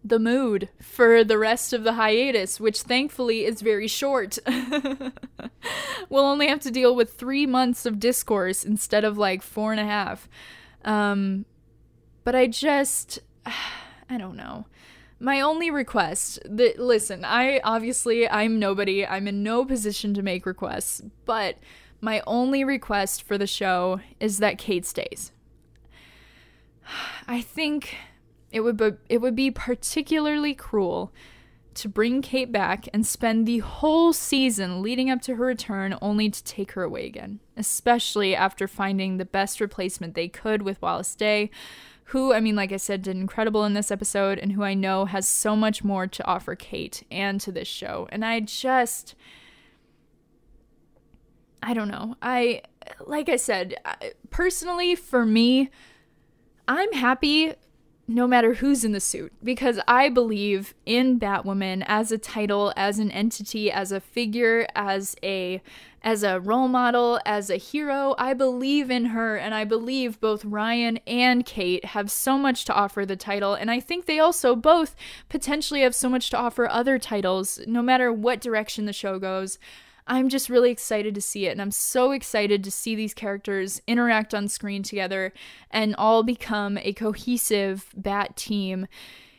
the 0.03 0.19
mood 0.19 0.69
for 0.81 1.23
the 1.23 1.37
rest 1.37 1.73
of 1.73 1.83
the 1.83 1.93
hiatus, 1.93 2.59
which 2.59 2.81
thankfully 2.81 3.45
is 3.45 3.61
very 3.61 3.87
short. 3.87 4.37
we'll 6.07 6.25
only 6.25 6.47
have 6.47 6.59
to 6.61 6.71
deal 6.71 6.95
with 6.95 7.13
three 7.13 7.45
months 7.45 7.85
of 7.85 7.99
discourse 7.99 8.63
instead 8.63 9.03
of 9.03 9.17
like 9.17 9.41
four 9.41 9.71
and 9.71 9.79
a 9.79 9.85
half. 9.85 10.29
Um, 10.85 11.45
but 12.23 12.35
I 12.35 12.47
just, 12.47 13.19
I 13.45 14.17
don't 14.17 14.37
know. 14.37 14.65
My 15.19 15.41
only 15.41 15.69
request 15.69 16.39
that 16.45 16.79
listen 16.79 17.25
i 17.25 17.59
obviously 17.65 18.29
i'm 18.29 18.57
nobody. 18.57 19.05
I'm 19.05 19.27
in 19.27 19.43
no 19.43 19.65
position 19.65 20.13
to 20.13 20.21
make 20.21 20.45
requests 20.45 21.01
but 21.25 21.57
my 22.01 22.21
only 22.25 22.63
request 22.63 23.23
for 23.23 23.37
the 23.37 23.47
show 23.47 23.99
is 24.21 24.37
that 24.37 24.57
kate 24.57 24.85
stays. 24.85 25.33
I 27.27 27.41
think 27.41 27.95
it 28.51 28.61
would 28.61 28.77
be, 28.77 28.91
it 29.09 29.19
would 29.19 29.35
be 29.35 29.51
particularly 29.51 30.53
cruel 30.53 31.11
to 31.75 31.87
bring 31.89 32.21
Kate 32.21 32.51
back 32.51 32.87
and 32.93 33.05
spend 33.05 33.45
the 33.45 33.59
whole 33.59 34.11
season 34.13 34.81
leading 34.81 35.09
up 35.09 35.21
to 35.23 35.35
her 35.35 35.45
return 35.45 35.97
only 36.01 36.29
to 36.29 36.43
take 36.43 36.73
her 36.73 36.83
away 36.83 37.05
again, 37.05 37.39
especially 37.55 38.35
after 38.35 38.67
finding 38.67 39.17
the 39.17 39.25
best 39.25 39.61
replacement 39.61 40.15
they 40.15 40.27
could 40.27 40.61
with 40.61 40.81
Wallis 40.81 41.15
Day, 41.15 41.49
who, 42.05 42.33
I 42.33 42.39
mean, 42.39 42.55
like 42.55 42.71
I 42.71 42.77
said, 42.77 43.03
did 43.03 43.15
incredible 43.15 43.65
in 43.65 43.75
this 43.75 43.91
episode 43.91 44.39
and 44.39 44.53
who 44.53 44.63
I 44.63 44.73
know 44.73 45.05
has 45.05 45.27
so 45.27 45.55
much 45.55 45.83
more 45.83 46.07
to 46.07 46.25
offer 46.25 46.55
Kate 46.55 47.03
and 47.11 47.39
to 47.41 47.51
this 47.51 47.67
show. 47.67 48.07
And 48.11 48.25
I 48.25 48.39
just. 48.39 49.15
I 51.61 51.73
don't 51.73 51.89
know. 51.89 52.15
I, 52.21 52.61
like 53.05 53.27
I 53.27 53.35
said, 53.35 53.75
personally, 54.29 54.95
for 54.95 55.25
me, 55.25 55.69
I'm 56.67 56.93
happy 56.93 57.53
no 58.09 58.25
matter 58.25 58.55
who's 58.55 58.83
in 58.83 58.91
the 58.91 58.99
suit 58.99 59.31
because 59.43 59.79
I 59.87 60.09
believe 60.09 60.73
in 60.83 61.19
Batwoman 61.19 61.83
as 61.85 62.11
a 62.11 62.17
title, 62.17 62.73
as 62.75 62.97
an 62.97 63.11
entity, 63.11 63.71
as 63.71 63.91
a 63.91 63.99
figure, 63.99 64.65
as 64.75 65.15
a 65.21 65.61
as 66.01 66.23
a 66.23 66.39
role 66.39 66.67
model, 66.69 67.19
as 67.23 67.51
a 67.51 67.57
hero. 67.57 68.15
I 68.17 68.33
believe 68.33 68.89
in 68.89 69.05
her 69.05 69.35
and 69.37 69.53
I 69.53 69.63
believe 69.63 70.19
both 70.19 70.43
Ryan 70.43 70.97
and 71.05 71.45
Kate 71.45 71.85
have 71.85 72.09
so 72.09 72.39
much 72.39 72.65
to 72.65 72.73
offer 72.73 73.05
the 73.05 73.15
title 73.15 73.53
and 73.53 73.69
I 73.69 73.79
think 73.79 74.07
they 74.07 74.17
also 74.17 74.55
both 74.55 74.95
potentially 75.29 75.81
have 75.81 75.93
so 75.93 76.09
much 76.09 76.31
to 76.31 76.37
offer 76.37 76.67
other 76.67 76.97
titles 76.97 77.59
no 77.67 77.83
matter 77.83 78.11
what 78.11 78.41
direction 78.41 78.85
the 78.85 78.93
show 78.93 79.19
goes. 79.19 79.59
I'm 80.09 80.27
just 80.27 80.49
really 80.49 80.71
excited 80.71 81.13
to 81.15 81.21
see 81.21 81.45
it. 81.45 81.51
And 81.51 81.61
I'm 81.61 81.71
so 81.71 82.11
excited 82.11 82.63
to 82.63 82.71
see 82.71 82.95
these 82.95 83.13
characters 83.13 83.81
interact 83.87 84.33
on 84.33 84.47
screen 84.47 84.81
together 84.81 85.31
and 85.69 85.95
all 85.95 86.23
become 86.23 86.77
a 86.79 86.93
cohesive 86.93 87.93
Bat 87.95 88.35
team 88.35 88.87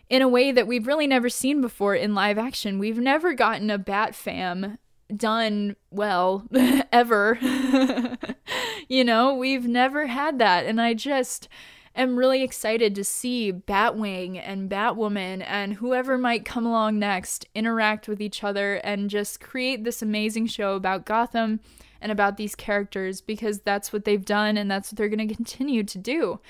in 0.08 0.22
a 0.22 0.28
way 0.28 0.52
that 0.52 0.68
we've 0.68 0.86
really 0.86 1.08
never 1.08 1.28
seen 1.28 1.60
before 1.60 1.94
in 1.96 2.14
live 2.14 2.38
action. 2.38 2.78
We've 2.78 2.98
never 2.98 3.34
gotten 3.34 3.68
a 3.68 3.78
Bat 3.78 4.14
fam 4.14 4.78
done 5.14 5.74
well 5.90 6.46
ever. 6.92 7.38
you 8.88 9.02
know, 9.04 9.34
we've 9.34 9.66
never 9.66 10.06
had 10.06 10.38
that. 10.38 10.66
And 10.66 10.80
I 10.80 10.94
just 10.94 11.48
am 11.94 12.16
really 12.16 12.42
excited 12.42 12.94
to 12.94 13.04
see 13.04 13.52
Batwing 13.52 14.40
and 14.42 14.70
Batwoman 14.70 15.44
and 15.46 15.74
whoever 15.74 16.16
might 16.16 16.44
come 16.44 16.66
along 16.66 16.98
next 16.98 17.46
interact 17.54 18.08
with 18.08 18.20
each 18.20 18.44
other 18.44 18.76
and 18.76 19.10
just 19.10 19.40
create 19.40 19.84
this 19.84 20.02
amazing 20.02 20.46
show 20.46 20.74
about 20.76 21.04
Gotham 21.04 21.60
and 22.00 22.10
about 22.10 22.36
these 22.36 22.54
characters 22.54 23.20
because 23.20 23.60
that's 23.60 23.92
what 23.92 24.04
they've 24.04 24.24
done 24.24 24.56
and 24.56 24.70
that's 24.70 24.90
what 24.90 24.96
they're 24.96 25.08
going 25.08 25.26
to 25.28 25.34
continue 25.34 25.82
to 25.84 25.98
do. 25.98 26.40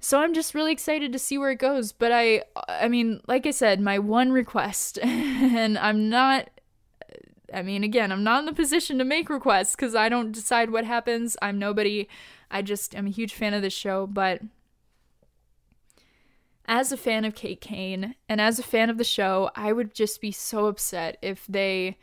So 0.00 0.20
I'm 0.20 0.34
just 0.34 0.54
really 0.54 0.72
excited 0.72 1.12
to 1.12 1.18
see 1.18 1.38
where 1.38 1.52
it 1.52 1.58
goes, 1.58 1.92
but 1.92 2.10
I 2.12 2.42
I 2.68 2.88
mean, 2.88 3.20
like 3.28 3.46
I 3.46 3.52
said, 3.52 3.80
my 3.80 3.98
one 3.98 4.32
request 4.32 4.98
and 5.02 5.78
I'm 5.78 6.08
not 6.08 6.50
I 7.54 7.62
mean, 7.62 7.84
again, 7.84 8.10
I'm 8.10 8.24
not 8.24 8.40
in 8.40 8.46
the 8.46 8.52
position 8.52 8.98
to 8.98 9.04
make 9.04 9.30
requests 9.30 9.76
cuz 9.76 9.94
I 9.94 10.08
don't 10.08 10.32
decide 10.32 10.70
what 10.70 10.84
happens. 10.84 11.36
I'm 11.40 11.58
nobody. 11.58 12.08
I 12.52 12.62
just 12.62 12.94
am 12.94 13.06
a 13.06 13.10
huge 13.10 13.34
fan 13.34 13.54
of 13.54 13.62
this 13.62 13.72
show, 13.72 14.06
but 14.06 14.42
as 16.66 16.92
a 16.92 16.96
fan 16.96 17.24
of 17.24 17.34
Kate 17.34 17.60
Kane 17.60 18.14
and 18.28 18.40
as 18.40 18.58
a 18.58 18.62
fan 18.62 18.90
of 18.90 18.98
the 18.98 19.04
show, 19.04 19.50
I 19.56 19.72
would 19.72 19.94
just 19.94 20.20
be 20.20 20.30
so 20.30 20.66
upset 20.66 21.18
if 21.22 21.46
they 21.46 21.98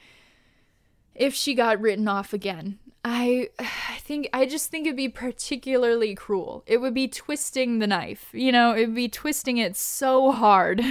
if 1.16 1.34
she 1.34 1.54
got 1.54 1.80
written 1.80 2.08
off 2.08 2.34
again. 2.34 2.80
I 3.06 3.50
I 3.60 4.00
think 4.00 4.28
I 4.34 4.46
just 4.46 4.70
think 4.70 4.86
it'd 4.86 4.98
be 4.98 5.08
particularly 5.08 6.16
cruel. 6.16 6.64
It 6.66 6.78
would 6.78 6.94
be 6.94 7.08
twisting 7.08 7.80
the 7.80 7.88
knife. 7.88 8.30
You 8.34 8.52
know, 8.52 8.74
it 8.74 8.88
would 8.88 8.96
be 8.96 9.10
twisting 9.10 9.58
it 9.58 9.78
so 9.78 10.32
hard. 10.32 10.82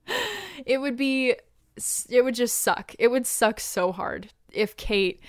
it 0.66 0.78
would 0.78 0.96
be 0.96 1.36
it 2.10 2.22
would 2.22 2.34
just 2.34 2.58
suck. 2.58 2.94
It 2.98 3.08
would 3.08 3.26
suck 3.26 3.60
so 3.60 3.92
hard 3.92 4.32
if 4.52 4.76
Kate 4.76 5.20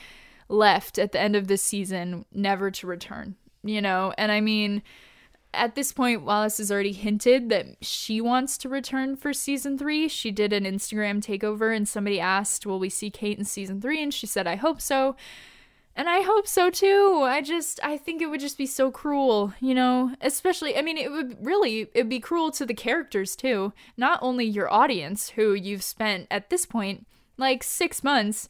left 0.48 0.98
at 0.98 1.12
the 1.12 1.20
end 1.20 1.36
of 1.36 1.48
this 1.48 1.62
season 1.62 2.26
never 2.34 2.72
to 2.72 2.88
return 2.88 3.36
you 3.64 3.82
know? 3.82 4.14
And 4.18 4.32
I 4.32 4.42
mean, 4.42 4.82
at 5.54 5.76
this 5.76 5.92
point, 5.92 6.24
Wallis 6.24 6.60
has 6.60 6.72
already 6.72 6.92
hinted 6.92 7.50
that 7.50 7.66
she 7.82 8.22
wants 8.22 8.58
to 8.60 8.70
return 8.70 9.16
for 9.16 9.34
season 9.34 9.78
three. 9.78 10.08
She 10.08 10.32
did 10.32 10.54
an 10.54 10.64
Instagram 10.64 11.22
takeover 11.22 11.76
and 11.76 11.88
somebody 11.88 12.20
asked, 12.20 12.66
Will 12.66 12.80
we 12.80 12.90
see 12.90 13.10
Kate 13.10 13.38
in 13.38 13.46
season 13.46 13.82
three? 13.82 14.02
And 14.02 14.14
she 14.14 14.28
said, 14.28 14.46
I 14.46 14.56
hope 14.56 14.80
so. 14.80 15.16
And 15.96 16.08
I 16.08 16.22
hope 16.22 16.48
so 16.48 16.70
too. 16.70 17.24
I 17.26 17.42
just, 17.42 17.80
I 17.84 17.98
think 17.98 18.22
it 18.22 18.28
would 18.28 18.40
just 18.40 18.58
be 18.58 18.68
so 18.68 18.90
cruel, 18.92 19.54
you 19.60 19.74
know? 19.74 20.14
Especially, 20.22 20.78
I 20.78 20.82
mean, 20.82 20.98
it 20.98 21.12
would 21.12 21.44
really, 21.46 21.90
it'd 21.94 22.08
be 22.08 22.20
cruel 22.20 22.52
to 22.52 22.66
the 22.66 22.74
characters 22.74 23.36
too. 23.36 23.74
Not 23.98 24.20
only 24.22 24.46
your 24.46 24.72
audience, 24.72 25.32
who 25.32 25.54
you've 25.54 25.84
spent 25.84 26.28
at 26.30 26.50
this 26.50 26.66
point 26.66 27.06
like 27.38 27.64
six 27.64 28.04
months, 28.04 28.48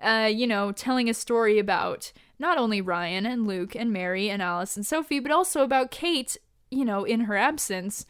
uh, 0.00 0.30
you 0.32 0.46
know, 0.46 0.72
telling 0.72 1.08
a 1.08 1.14
story 1.14 1.58
about 1.58 2.12
not 2.38 2.58
only 2.58 2.80
Ryan 2.80 3.26
and 3.26 3.46
Luke 3.46 3.74
and 3.74 3.92
Mary 3.92 4.30
and 4.30 4.40
Alice 4.40 4.76
and 4.76 4.86
Sophie, 4.86 5.20
but 5.20 5.32
also 5.32 5.62
about 5.62 5.90
Kate, 5.90 6.36
you 6.70 6.84
know, 6.84 7.04
in 7.04 7.22
her 7.22 7.36
absence. 7.36 8.06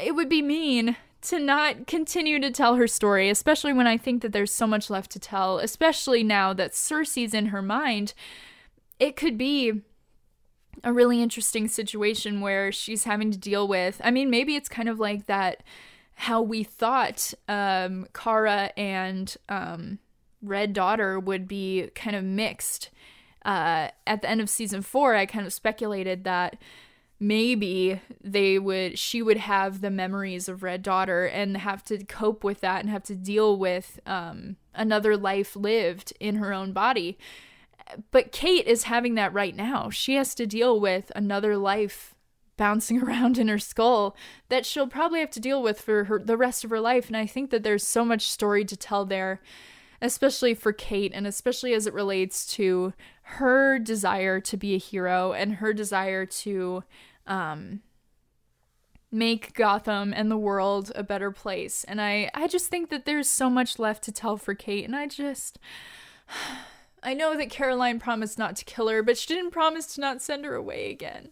It 0.00 0.14
would 0.14 0.28
be 0.28 0.42
mean 0.42 0.96
to 1.22 1.38
not 1.38 1.86
continue 1.86 2.40
to 2.40 2.50
tell 2.50 2.76
her 2.76 2.86
story, 2.86 3.28
especially 3.28 3.72
when 3.72 3.86
I 3.86 3.96
think 3.96 4.22
that 4.22 4.32
there's 4.32 4.52
so 4.52 4.66
much 4.66 4.88
left 4.88 5.10
to 5.12 5.18
tell, 5.18 5.58
especially 5.58 6.22
now 6.22 6.52
that 6.54 6.74
Circe's 6.74 7.34
in 7.34 7.46
her 7.46 7.62
mind. 7.62 8.14
It 8.98 9.16
could 9.16 9.36
be 9.36 9.82
a 10.82 10.92
really 10.92 11.22
interesting 11.22 11.68
situation 11.68 12.40
where 12.40 12.72
she's 12.72 13.04
having 13.04 13.30
to 13.30 13.38
deal 13.38 13.68
with. 13.68 14.00
I 14.02 14.10
mean, 14.10 14.30
maybe 14.30 14.56
it's 14.56 14.68
kind 14.68 14.88
of 14.88 14.98
like 14.98 15.26
that 15.26 15.62
how 16.14 16.40
we 16.42 16.62
thought 16.62 17.32
um, 17.48 18.06
Kara 18.14 18.72
and 18.76 19.34
um, 19.48 19.98
Red 20.42 20.72
Daughter 20.72 21.18
would 21.18 21.46
be 21.46 21.90
kind 21.94 22.16
of 22.16 22.24
mixed. 22.24 22.90
Uh, 23.44 23.88
at 24.06 24.22
the 24.22 24.28
end 24.28 24.40
of 24.40 24.50
season 24.50 24.82
four, 24.82 25.14
I 25.14 25.26
kind 25.26 25.46
of 25.46 25.52
speculated 25.52 26.24
that 26.24 26.56
maybe 27.18 28.00
they 28.22 28.58
would 28.58 28.98
she 28.98 29.20
would 29.20 29.36
have 29.36 29.82
the 29.82 29.90
memories 29.90 30.48
of 30.48 30.62
red 30.62 30.82
daughter 30.82 31.26
and 31.26 31.54
have 31.58 31.84
to 31.84 32.02
cope 32.04 32.42
with 32.42 32.60
that 32.62 32.80
and 32.80 32.88
have 32.88 33.02
to 33.02 33.14
deal 33.14 33.58
with 33.58 34.00
um, 34.06 34.56
another 34.74 35.18
life 35.18 35.54
lived 35.54 36.14
in 36.18 36.36
her 36.36 36.50
own 36.50 36.72
body 36.72 37.18
but 38.10 38.32
Kate 38.32 38.66
is 38.66 38.84
having 38.84 39.14
that 39.14 39.32
right 39.32 39.54
now. 39.54 39.90
She 39.90 40.14
has 40.14 40.34
to 40.36 40.46
deal 40.46 40.78
with 40.78 41.10
another 41.14 41.56
life 41.56 42.14
bouncing 42.56 43.02
around 43.02 43.38
in 43.38 43.48
her 43.48 43.58
skull 43.58 44.16
that 44.48 44.66
she'll 44.66 44.86
probably 44.86 45.20
have 45.20 45.30
to 45.30 45.40
deal 45.40 45.62
with 45.62 45.80
for 45.80 46.04
her 46.04 46.18
the 46.18 46.36
rest 46.36 46.64
of 46.64 46.70
her 46.70 46.80
life 46.80 47.08
and 47.08 47.16
I 47.16 47.26
think 47.26 47.50
that 47.50 47.62
there's 47.62 47.86
so 47.86 48.04
much 48.04 48.28
story 48.28 48.64
to 48.66 48.76
tell 48.76 49.06
there 49.06 49.40
especially 50.02 50.54
for 50.54 50.72
Kate 50.72 51.12
and 51.14 51.26
especially 51.26 51.74
as 51.74 51.86
it 51.86 51.94
relates 51.94 52.46
to 52.54 52.92
her 53.22 53.78
desire 53.78 54.40
to 54.40 54.56
be 54.56 54.74
a 54.74 54.78
hero 54.78 55.32
and 55.32 55.54
her 55.54 55.72
desire 55.72 56.26
to 56.26 56.82
um 57.26 57.80
make 59.12 59.54
Gotham 59.54 60.14
and 60.14 60.30
the 60.30 60.36
world 60.36 60.92
a 60.94 61.02
better 61.02 61.30
place. 61.30 61.84
And 61.84 62.00
I 62.00 62.30
I 62.34 62.46
just 62.46 62.68
think 62.68 62.90
that 62.90 63.04
there's 63.04 63.28
so 63.28 63.50
much 63.50 63.78
left 63.78 64.04
to 64.04 64.12
tell 64.12 64.36
for 64.36 64.54
Kate 64.54 64.84
and 64.84 64.96
I 64.96 65.06
just 65.06 65.58
I 67.02 67.14
know 67.14 67.36
that 67.36 67.48
Caroline 67.48 67.98
promised 67.98 68.38
not 68.38 68.56
to 68.56 68.64
kill 68.66 68.88
her, 68.88 69.02
but 69.02 69.16
she 69.16 69.34
didn't 69.34 69.52
promise 69.52 69.94
to 69.94 70.02
not 70.02 70.20
send 70.20 70.44
her 70.44 70.54
away 70.54 70.90
again. 70.90 71.30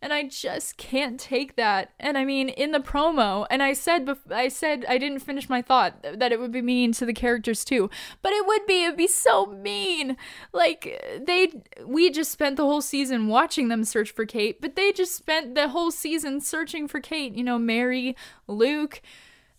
And 0.00 0.12
I 0.12 0.28
just 0.28 0.76
can't 0.76 1.18
take 1.18 1.56
that. 1.56 1.92
And 1.98 2.16
I 2.16 2.24
mean, 2.24 2.48
in 2.48 2.70
the 2.70 2.78
promo, 2.78 3.46
and 3.50 3.62
I 3.62 3.72
said, 3.72 4.06
bef- 4.06 4.30
I 4.30 4.46
said 4.46 4.84
I 4.88 4.96
didn't 4.96 5.20
finish 5.20 5.48
my 5.48 5.60
thought 5.60 6.02
that 6.02 6.30
it 6.30 6.38
would 6.38 6.52
be 6.52 6.62
mean 6.62 6.92
to 6.92 7.06
the 7.06 7.12
characters 7.12 7.64
too, 7.64 7.90
but 8.22 8.32
it 8.32 8.46
would 8.46 8.64
be. 8.66 8.84
It'd 8.84 8.96
be 8.96 9.08
so 9.08 9.46
mean. 9.46 10.16
Like 10.52 11.20
they, 11.26 11.62
we 11.84 12.10
just 12.10 12.30
spent 12.30 12.56
the 12.56 12.64
whole 12.64 12.80
season 12.80 13.26
watching 13.26 13.68
them 13.68 13.82
search 13.82 14.12
for 14.12 14.24
Kate, 14.24 14.60
but 14.60 14.76
they 14.76 14.92
just 14.92 15.16
spent 15.16 15.56
the 15.56 15.68
whole 15.68 15.90
season 15.90 16.40
searching 16.40 16.86
for 16.86 17.00
Kate. 17.00 17.34
You 17.34 17.42
know, 17.42 17.58
Mary, 17.58 18.16
Luke. 18.46 19.02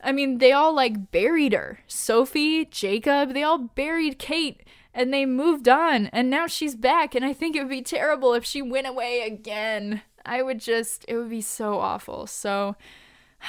I 0.02 0.14
mean, 0.14 0.38
they 0.38 0.54
all 0.54 0.74
like 0.74 1.12
buried 1.12 1.52
her. 1.52 1.80
Sophie, 1.88 2.64
Jacob, 2.64 3.34
they 3.34 3.44
all 3.44 3.58
buried 3.58 4.18
Kate 4.18 4.64
and 4.94 5.14
they 5.14 5.26
moved 5.26 5.68
on 5.68 6.08
and 6.08 6.30
now 6.30 6.48
she's 6.48 6.76
back 6.76 7.14
and 7.14 7.24
I 7.24 7.34
think 7.34 7.56
it 7.56 7.60
would 7.60 7.70
be 7.70 7.82
terrible 7.82 8.34
if 8.34 8.46
she 8.46 8.62
went 8.62 8.88
away 8.88 9.22
again. 9.22 10.02
I 10.30 10.42
would 10.42 10.60
just 10.60 11.06
it 11.08 11.18
would 11.18 11.30
be 11.30 11.42
so 11.42 11.80
awful. 11.80 12.28
So 12.28 12.76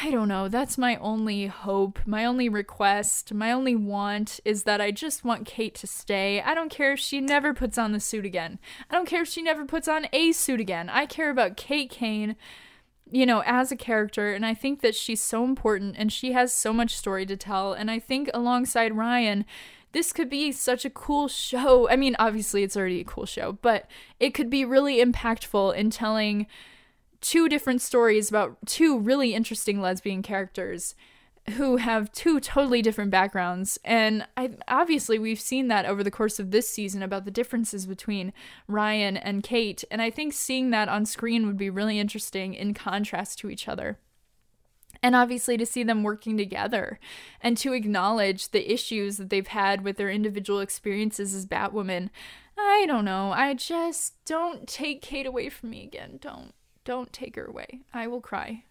I 0.03 0.11
don't 0.11 0.28
know. 0.28 0.49
That's 0.49 0.78
my 0.78 0.97
only 0.97 1.47
hope, 1.47 1.99
my 2.07 2.24
only 2.24 2.49
request, 2.49 3.35
my 3.35 3.51
only 3.51 3.74
want 3.74 4.39
is 4.45 4.62
that 4.62 4.81
I 4.81 4.93
just 4.93 5.24
want 5.24 5.47
Kate 5.47 5.74
to 5.76 5.87
stay. 5.87 6.41
I 6.41 6.55
don't 6.55 6.70
care 6.70 6.93
if 6.93 7.01
she 7.01 7.20
never 7.20 7.53
puts 7.53 7.76
on 7.76 7.93
the 7.93 8.01
suit 8.01 8.24
again. 8.24 8.61
I 8.89 8.95
don't 8.95 9.09
care 9.09 9.22
if 9.22 9.28
she 9.28 9.43
never 9.43 9.64
puts 9.64 9.89
on 9.89 10.07
a 10.12 10.33
suit 10.33 10.61
again. 10.61 10.89
I 10.89 11.07
care 11.07 11.28
about 11.28 11.57
Kate 11.57 11.91
Kane 11.91 12.37
you 13.12 13.26
know, 13.26 13.43
as 13.45 13.72
a 13.72 13.76
character, 13.76 14.33
and 14.33 14.47
I 14.47 14.55
think 14.55 14.83
that 14.83 14.95
she's 14.95 15.20
so 15.20 15.45
important 15.45 15.97
and 15.99 16.12
she 16.12 16.33
has 16.33 16.55
so 16.55 16.72
much 16.72 16.97
story 16.97 17.26
to 17.26 17.37
tell. 17.37 17.72
And 17.72 17.91
I 17.91 17.99
think 17.99 18.31
alongside 18.33 18.97
Ryan, 18.97 19.45
this 19.93 20.12
could 20.12 20.30
be 20.30 20.53
such 20.53 20.84
a 20.84 20.91
cool 20.91 21.28
show. 21.28 21.88
I 21.88 21.97
mean, 21.97 22.16
obviously, 22.18 22.62
it's 22.62 22.76
already 22.76 23.01
a 23.01 23.05
cool 23.05 23.26
show, 23.26 23.59
but 23.61 23.88
it 24.18 24.34
could 24.34 24.51
be 24.51 24.64
really 24.64 25.05
impactful 25.05 25.74
in 25.74 25.91
telling 25.91 26.47
two 27.20 27.49
different 27.49 27.82
stories 27.82 28.28
about 28.28 28.57
two 28.66 28.99
really 28.99 29.34
interesting 29.34 29.80
lesbian 29.80 30.22
characters 30.22 30.95
who 31.57 31.76
have 31.76 32.12
two 32.12 32.38
totally 32.38 32.82
different 32.82 33.11
backgrounds. 33.11 33.78
And 33.84 34.26
I 34.36 34.51
obviously 34.68 35.18
we've 35.18 35.41
seen 35.41 35.68
that 35.68 35.86
over 35.86 36.05
the 36.05 36.11
course 36.11 36.38
of 36.38 36.51
this 36.51 36.68
season 36.68 37.03
about 37.03 37.24
the 37.24 37.30
differences 37.30 37.86
between 37.86 38.32
Ryan 38.68 39.16
and 39.16 39.43
Kate. 39.43 39.82
And 39.91 40.01
I 40.01 40.11
think 40.11 40.32
seeing 40.32 40.70
that 40.70 40.88
on 40.88 41.07
screen 41.07 41.47
would 41.47 41.57
be 41.57 41.70
really 41.70 41.99
interesting 41.99 42.55
in 42.55 42.74
contrast 42.74 43.38
to 43.41 43.51
each 43.51 43.68
other 43.68 43.99
and 45.03 45.16
obviously 45.16 45.57
to 45.57 45.66
see 45.66 45.82
them 45.82 46.03
working 46.03 46.36
together 46.36 46.98
and 47.40 47.57
to 47.59 47.72
acknowledge 47.72 48.51
the 48.51 48.72
issues 48.72 49.16
that 49.16 49.30
they've 49.30 49.46
had 49.46 49.82
with 49.82 49.96
their 49.96 50.11
individual 50.11 50.61
experiences 50.61 51.34
as 51.34 51.46
Batwoman. 51.46 52.11
I 52.59 52.84
don't 52.86 53.05
know. 53.05 53.32
I 53.32 53.55
just 53.55 54.22
don't 54.24 54.68
take 54.68 55.03
Kate 55.03 55.26
away 55.26 55.48
from 55.48 55.70
me 55.70 55.82
again. 55.82 56.18
Don't. 56.20 56.53
Don't 56.84 57.12
take 57.12 57.36
her 57.36 57.44
away. 57.44 57.80
I 57.92 58.07
will 58.07 58.20
cry. 58.20 58.64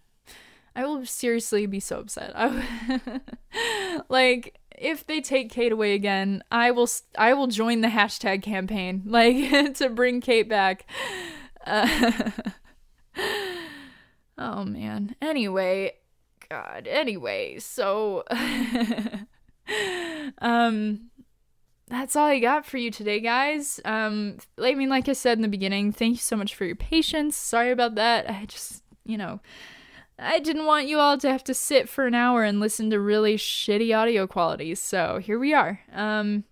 I 0.75 0.85
will 0.85 1.05
seriously 1.05 1.65
be 1.65 1.79
so 1.79 1.99
upset. 1.99 2.33
like 4.09 4.59
if 4.77 5.05
they 5.05 5.21
take 5.21 5.51
Kate 5.51 5.71
away 5.71 5.93
again, 5.93 6.43
I 6.51 6.71
will 6.71 6.87
I 7.17 7.33
will 7.33 7.47
join 7.47 7.81
the 7.81 7.89
hashtag 7.89 8.41
campaign 8.41 9.03
like 9.05 9.75
to 9.75 9.89
bring 9.89 10.21
Kate 10.21 10.47
back. 10.47 10.85
Uh, 11.65 12.31
oh 14.37 14.63
man. 14.63 15.15
Anyway, 15.21 15.93
god. 16.49 16.87
Anyway, 16.87 17.59
so 17.59 18.23
um 20.41 21.11
that's 21.87 22.15
all 22.15 22.25
I 22.25 22.39
got 22.39 22.65
for 22.65 22.77
you 22.77 22.89
today, 22.91 23.19
guys. 23.19 23.79
Um 23.85 24.37
I 24.59 24.73
mean 24.73 24.89
like 24.89 25.07
I 25.07 25.13
said 25.13 25.37
in 25.37 25.43
the 25.43 25.47
beginning, 25.47 25.91
thank 25.91 26.13
you 26.13 26.17
so 26.17 26.35
much 26.35 26.55
for 26.55 26.65
your 26.65 26.75
patience. 26.75 27.37
Sorry 27.37 27.71
about 27.71 27.95
that. 27.95 28.29
I 28.29 28.45
just, 28.45 28.83
you 29.05 29.17
know, 29.17 29.41
I 30.17 30.39
didn't 30.39 30.65
want 30.65 30.87
you 30.87 30.99
all 30.99 31.17
to 31.19 31.31
have 31.31 31.43
to 31.45 31.53
sit 31.53 31.87
for 31.87 32.07
an 32.07 32.15
hour 32.15 32.43
and 32.43 32.59
listen 32.59 32.89
to 32.89 32.99
really 32.99 33.37
shitty 33.37 33.95
audio 33.95 34.27
quality. 34.27 34.75
So, 34.75 35.19
here 35.19 35.37
we 35.37 35.53
are. 35.53 35.81
Um 35.93 36.45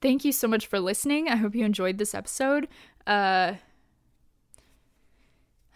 thank 0.00 0.24
you 0.24 0.32
so 0.32 0.46
much 0.46 0.66
for 0.66 0.78
listening. 0.78 1.28
I 1.28 1.36
hope 1.36 1.54
you 1.54 1.64
enjoyed 1.64 1.98
this 1.98 2.14
episode. 2.14 2.68
Uh 3.08 3.54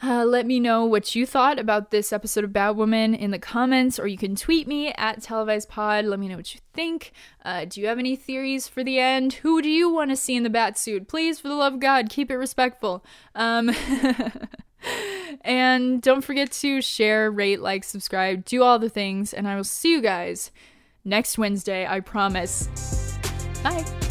uh, 0.03 0.25
let 0.25 0.47
me 0.47 0.61
know 0.61 0.85
what 0.85 1.15
you 1.15 1.25
thought 1.25 1.59
about 1.59 1.91
this 1.91 2.13
episode 2.13 2.45
of 2.45 2.51
Batwoman 2.51 3.19
in 3.19 3.31
the 3.31 3.39
comments, 3.39 3.99
or 3.99 4.07
you 4.07 4.19
can 4.19 4.37
tweet 4.37 4.69
me 4.69 4.93
at 4.93 5.21
televisedpod. 5.21 6.05
Let 6.05 6.21
me 6.21 6.29
know 6.29 6.37
what 6.37 6.55
you 6.55 6.61
think. 6.75 7.13
Uh, 7.45 7.65
do 7.65 7.81
you 7.81 7.87
have 7.87 7.99
any 7.99 8.15
theories 8.15 8.69
for 8.69 8.85
the 8.85 8.99
end? 8.99 9.35
Who 9.35 9.63
do 9.63 9.71
you 9.71 9.89
want 9.89 10.11
to 10.11 10.17
see 10.17 10.37
in 10.37 10.43
the 10.43 10.51
bat 10.51 10.77
suit? 10.77 11.09
Please, 11.09 11.41
for 11.41 11.49
the 11.49 11.55
love 11.55 11.75
of 11.75 11.81
God, 11.81 12.11
keep 12.11 12.31
it 12.31 12.37
respectful. 12.37 13.05
Um, 13.35 13.71
and 15.41 16.03
don't 16.03 16.23
forget 16.23 16.53
to 16.53 16.83
share, 16.83 17.31
rate, 17.31 17.61
like, 17.61 17.83
subscribe, 17.83 18.45
do 18.45 18.63
all 18.63 18.79
the 18.79 18.91
things, 18.91 19.33
and 19.33 19.49
I 19.49 19.57
will 19.57 19.65
see 19.65 19.93
you 19.93 20.03
guys 20.03 20.51
next 21.07 21.39
Wednesday. 21.39 21.87
I 21.87 22.01
promise. 22.01 22.69
Bye. 23.63 24.06